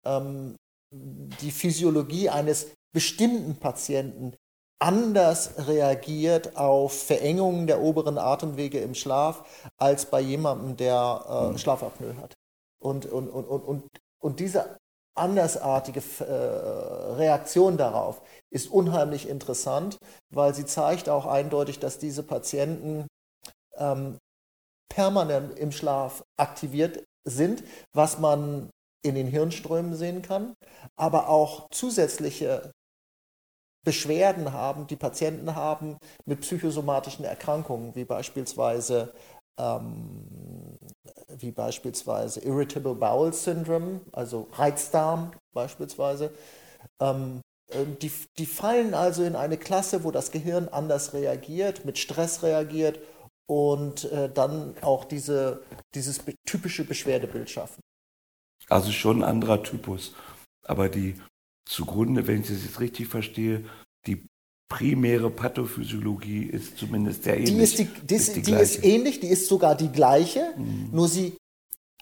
ähm, 0.06 0.56
die 0.92 1.52
Physiologie 1.52 2.30
eines 2.30 2.68
bestimmten 2.94 3.56
Patienten 3.58 4.36
anders 4.80 5.68
reagiert 5.68 6.58
auf 6.58 6.94
Verengungen 7.04 7.68
der 7.68 7.82
oberen 7.82 8.18
Atemwege 8.18 8.80
im 8.80 8.94
Schlaf 8.94 9.44
als 9.78 10.06
bei 10.06 10.20
jemandem, 10.20 10.78
der 10.78 11.52
äh, 11.54 11.58
Schlafapnoe 11.58 12.18
hat. 12.18 12.34
Und, 12.80 13.06
und, 13.06 13.30
und, 13.30 13.46
und, 13.46 13.62
und, 13.62 13.88
und 14.20 14.40
diese 14.40 14.78
andersartige 15.18 16.02
äh, 16.20 17.14
Reaktion 17.14 17.78
darauf 17.78 18.22
ist 18.52 18.70
unheimlich 18.70 19.30
interessant, 19.30 19.98
weil 20.34 20.54
sie 20.54 20.66
zeigt 20.66 21.10
auch 21.10 21.26
eindeutig, 21.26 21.80
dass 21.80 21.98
diese 21.98 22.24
Patienten 22.24 23.08
ähm, 23.78 24.18
permanent 24.90 25.58
im 25.58 25.72
Schlaf 25.72 26.24
aktiviert 26.38 27.04
sind, 27.26 27.64
was 27.94 28.20
man 28.20 28.70
in 29.04 29.16
den 29.16 29.28
Hirnströmen 29.28 29.96
sehen 29.96 30.22
kann, 30.22 30.56
aber 30.96 31.30
auch 31.30 31.70
zusätzliche 31.70 32.72
Beschwerden 33.86 34.52
haben, 34.52 34.88
die 34.88 34.96
Patienten 34.96 35.56
haben 35.56 35.98
mit 36.26 36.42
psychosomatischen 36.42 37.24
Erkrankungen, 37.24 37.94
wie 37.94 38.04
beispielsweise, 38.04 39.14
ähm, 39.60 40.78
wie 41.30 41.52
beispielsweise 41.52 42.40
Irritable 42.40 42.96
Bowel 42.96 43.32
Syndrome, 43.32 44.02
also 44.12 44.48
Reizdarm 44.54 45.32
beispielsweise. 45.54 46.32
Ähm, 47.00 47.42
äh, 47.70 47.86
die, 48.02 48.12
die 48.40 48.48
fallen 48.48 48.96
also 48.96 49.24
in 49.24 49.36
eine 49.36 49.58
Klasse, 49.58 50.04
wo 50.04 50.10
das 50.10 50.32
Gehirn 50.32 50.68
anders 50.68 51.14
reagiert, 51.14 51.86
mit 51.86 52.00
Stress 52.00 52.42
reagiert 52.42 53.00
und 53.48 54.06
äh, 54.12 54.30
dann 54.32 54.76
auch 54.82 55.06
diese, 55.06 55.64
dieses 55.94 56.22
typische 56.46 56.84
Beschwerdebild 56.84 57.50
schaffen. 57.50 57.82
Also 58.68 58.92
schon 58.92 59.24
ein 59.24 59.30
anderer 59.30 59.62
Typus. 59.64 60.16
Aber 60.64 60.90
die 60.90 61.16
zugrunde, 61.66 62.28
wenn 62.28 62.42
ich 62.42 62.48
das 62.48 62.64
jetzt 62.64 62.80
richtig 62.80 63.08
verstehe, 63.08 63.66
die 64.08 64.26
primäre 64.70 65.30
Pathophysiologie 65.30 66.44
ist 66.44 66.78
zumindest 66.78 67.24
sehr 67.24 67.38
ähnlich. 67.38 67.54
Die 67.54 67.62
ist, 67.62 67.80
die, 67.80 67.86
die, 67.86 68.16
ist, 68.16 68.48
die 68.48 68.54
ist 68.54 68.84
ähnlich, 68.84 69.20
die 69.20 69.28
ist 69.28 69.48
sogar 69.48 69.76
die 69.76 69.90
gleiche, 69.90 70.54
nur 70.92 71.08
sie 71.08 71.38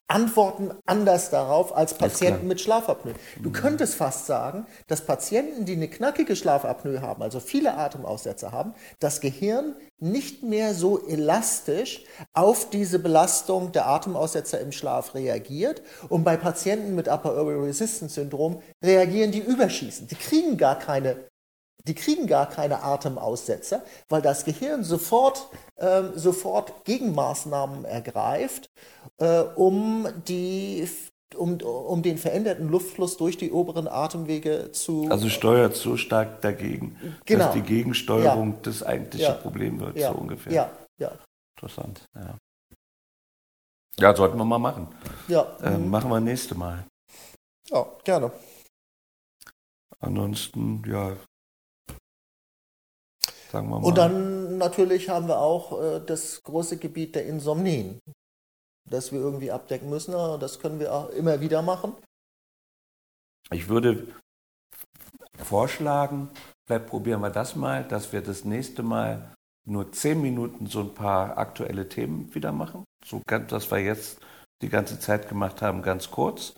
antworten 0.08 0.72
anders 0.86 1.30
darauf 1.30 1.76
als 1.76 1.96
Patienten 1.96 2.48
mit 2.48 2.62
Schlafapnoe. 2.62 3.14
Du 3.42 3.52
könntest 3.52 3.96
fast 3.96 4.28
sagen, 4.28 4.66
dass 4.88 5.06
Patienten, 5.06 5.66
die 5.66 5.74
eine 5.74 5.88
knackige 5.88 6.36
Schlafapnoe 6.36 7.02
haben, 7.02 7.24
also 7.24 7.40
viele 7.40 7.76
Atemaussetzer 7.76 8.52
haben, 8.52 8.74
das 9.00 9.22
Gehirn 9.22 9.76
nicht 10.00 10.44
mehr 10.44 10.74
so 10.74 11.00
elastisch 11.08 12.04
auf 12.34 12.70
diese 12.70 13.00
Belastung 13.00 13.72
der 13.72 13.88
Atemaussetzer 13.88 14.60
im 14.60 14.72
Schlaf 14.72 15.16
reagiert. 15.16 15.82
Und 16.10 16.24
bei 16.24 16.38
Patienten 16.38 16.96
mit 16.96 17.08
Upper 17.08 17.36
Airway 17.36 17.68
Resistance 17.68 18.16
Syndrom 18.16 18.62
reagieren 18.84 19.32
die 19.32 19.40
überschießend. 19.40 20.12
Die 20.12 20.16
kriegen 20.16 20.58
gar 20.58 20.78
keine 20.78 21.16
die 21.88 21.96
kriegen 21.96 22.28
gar 22.28 22.50
keine 22.50 22.82
Atemaussetzer, 22.84 23.84
weil 24.10 24.22
das 24.22 24.46
Gehirn 24.46 24.84
sofort, 24.84 25.48
ähm, 25.78 26.12
sofort 26.16 26.86
Gegenmaßnahmen 26.86 27.84
ergreift, 27.86 28.70
äh, 29.18 29.42
um, 29.42 30.08
die, 30.28 30.88
um, 31.36 31.58
um 31.62 32.02
den 32.02 32.18
veränderten 32.18 32.70
Luftfluss 32.70 33.18
durch 33.18 33.38
die 33.38 33.52
oberen 33.52 33.88
Atemwege 33.90 34.72
zu. 34.72 35.08
Also 35.10 35.28
steuert 35.30 35.76
so 35.76 35.98
stark 35.98 36.42
dagegen, 36.42 36.98
Genau. 37.26 37.46
dass 37.46 37.54
die 37.54 37.62
Gegensteuerung 37.62 38.52
Ja. 38.54 38.60
das 38.64 38.84
eigentliche 38.84 39.26
Ja. 39.26 39.34
Problem 39.34 39.80
wird, 39.82 39.98
ja, 39.98 40.12
so 40.12 40.18
ungefähr. 40.18 40.54
Ja, 40.54 40.72
ja, 40.98 41.12
Interessant, 41.58 42.08
ja. 42.16 42.38
Ja, 44.00 44.16
sollten 44.16 44.38
wir 44.38 44.46
mal 44.46 44.58
machen. 44.58 44.88
ja. 45.28 45.46
Ähm, 45.62 45.84
mhm. 45.84 45.90
machen 45.90 46.10
wir 46.10 46.20
nächste 46.20 46.56
Mal. 46.56 46.86
ja 47.70 47.86
gerne. 48.04 48.32
Ansonsten, 50.00 50.84
ja, 50.88 51.16
sagen 53.54 53.70
wir 53.70 53.80
mal. 53.80 53.88
Und 53.88 53.98
dann 53.98 54.58
natürlich 54.58 55.08
haben 55.08 55.28
wir 55.28 55.40
auch 55.40 55.82
äh, 55.82 56.02
das 56.06 56.44
große 56.44 56.78
Gebiet 56.78 57.16
der 57.16 57.26
Insomnien, 57.26 58.00
das 58.90 59.14
wir 59.14 59.20
irgendwie 59.20 59.52
abdecken 59.52 59.90
müssen. 59.90 60.14
aber 60.14 60.38
Das 60.38 60.60
können 60.60 60.80
wir 60.80 60.94
auch 60.94 61.10
immer 61.10 61.40
wieder 61.40 61.62
machen. 61.62 61.94
Ich 63.52 63.70
würde 63.70 64.08
vorschlagen, 65.38 66.30
vielleicht 66.66 66.88
probieren 66.88 67.22
wir 67.22 67.30
das 67.30 67.56
mal, 67.56 67.84
dass 67.84 68.12
wir 68.12 68.22
das 68.22 68.44
nächste 68.44 68.84
Mal 68.84 69.34
nur 69.66 69.92
zehn 69.92 70.22
Minuten 70.22 70.66
so 70.66 70.82
ein 70.82 70.94
paar 70.94 71.38
aktuelle 71.38 71.88
Themen 71.88 72.34
wieder 72.36 72.52
machen. 72.52 72.84
So 73.06 73.22
ganz, 73.26 73.52
was 73.52 73.70
wir 73.72 73.80
jetzt 73.80 74.20
die 74.62 74.70
ganze 74.70 75.00
Zeit 75.00 75.30
gemacht 75.30 75.62
haben, 75.62 75.82
ganz 75.82 76.10
kurz. 76.10 76.56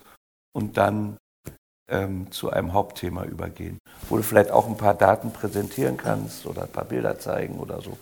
Und 0.52 0.76
dann 0.76 1.18
ähm, 1.88 2.30
zu 2.30 2.50
einem 2.50 2.72
Hauptthema 2.72 3.24
übergehen, 3.24 3.78
wo 4.08 4.16
du 4.16 4.22
vielleicht 4.22 4.50
auch 4.50 4.66
ein 4.66 4.76
paar 4.76 4.94
Daten 4.94 5.32
präsentieren 5.32 5.96
kannst 5.96 6.46
oder 6.46 6.62
ein 6.62 6.72
paar 6.72 6.84
Bilder 6.84 7.18
zeigen 7.18 7.58
oder 7.58 7.80
so. 7.80 7.96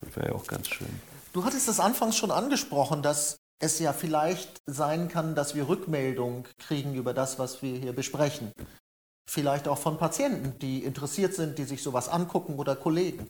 Das 0.00 0.16
wäre 0.16 0.28
ja 0.28 0.34
auch 0.34 0.46
ganz 0.46 0.68
schön. 0.68 0.88
Du 1.32 1.44
hattest 1.44 1.68
es 1.68 1.80
anfangs 1.80 2.16
schon 2.16 2.30
angesprochen, 2.30 3.02
dass 3.02 3.36
es 3.60 3.78
ja 3.78 3.92
vielleicht 3.92 4.58
sein 4.66 5.08
kann, 5.08 5.34
dass 5.34 5.54
wir 5.54 5.68
Rückmeldung 5.68 6.46
kriegen 6.58 6.94
über 6.94 7.14
das, 7.14 7.38
was 7.38 7.62
wir 7.62 7.78
hier 7.78 7.92
besprechen. 7.92 8.52
Vielleicht 9.28 9.68
auch 9.68 9.78
von 9.78 9.98
Patienten, 9.98 10.58
die 10.58 10.82
interessiert 10.82 11.34
sind, 11.34 11.58
die 11.58 11.64
sich 11.64 11.82
sowas 11.82 12.08
angucken 12.08 12.54
oder 12.54 12.74
Kollegen. 12.74 13.28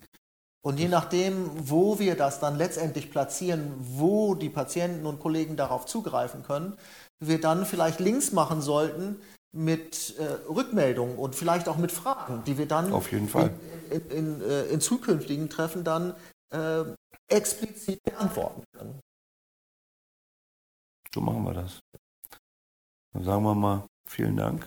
Und 0.63 0.79
je 0.79 0.87
nachdem, 0.87 1.49
wo 1.69 1.99
wir 1.99 2.15
das 2.15 2.39
dann 2.39 2.55
letztendlich 2.55 3.11
platzieren, 3.11 3.73
wo 3.79 4.35
die 4.35 4.49
Patienten 4.49 5.05
und 5.05 5.19
Kollegen 5.19 5.57
darauf 5.57 5.85
zugreifen 5.85 6.43
können, 6.43 6.77
wir 7.19 7.41
dann 7.41 7.65
vielleicht 7.65 7.99
Links 7.99 8.31
machen 8.31 8.61
sollten 8.61 9.19
mit 9.53 10.17
äh, 10.17 10.23
Rückmeldungen 10.49 11.17
und 11.17 11.35
vielleicht 11.35 11.67
auch 11.67 11.77
mit 11.77 11.91
Fragen, 11.91 12.43
die 12.45 12.57
wir 12.57 12.67
dann 12.67 12.93
Auf 12.93 13.11
jeden 13.11 13.27
Fall. 13.27 13.51
In, 13.89 14.01
in, 14.01 14.11
in, 14.11 14.41
äh, 14.41 14.63
in 14.65 14.81
zukünftigen 14.81 15.49
Treffen 15.49 15.83
dann 15.83 16.15
äh, 16.51 16.83
explizit 17.27 18.01
beantworten 18.03 18.63
können. 18.73 18.99
So 21.13 21.21
machen 21.21 21.43
wir 21.43 21.53
das. 21.53 21.79
Dann 23.13 23.23
sagen 23.23 23.43
wir 23.43 23.55
mal 23.55 23.87
vielen 24.07 24.37
Dank. 24.37 24.65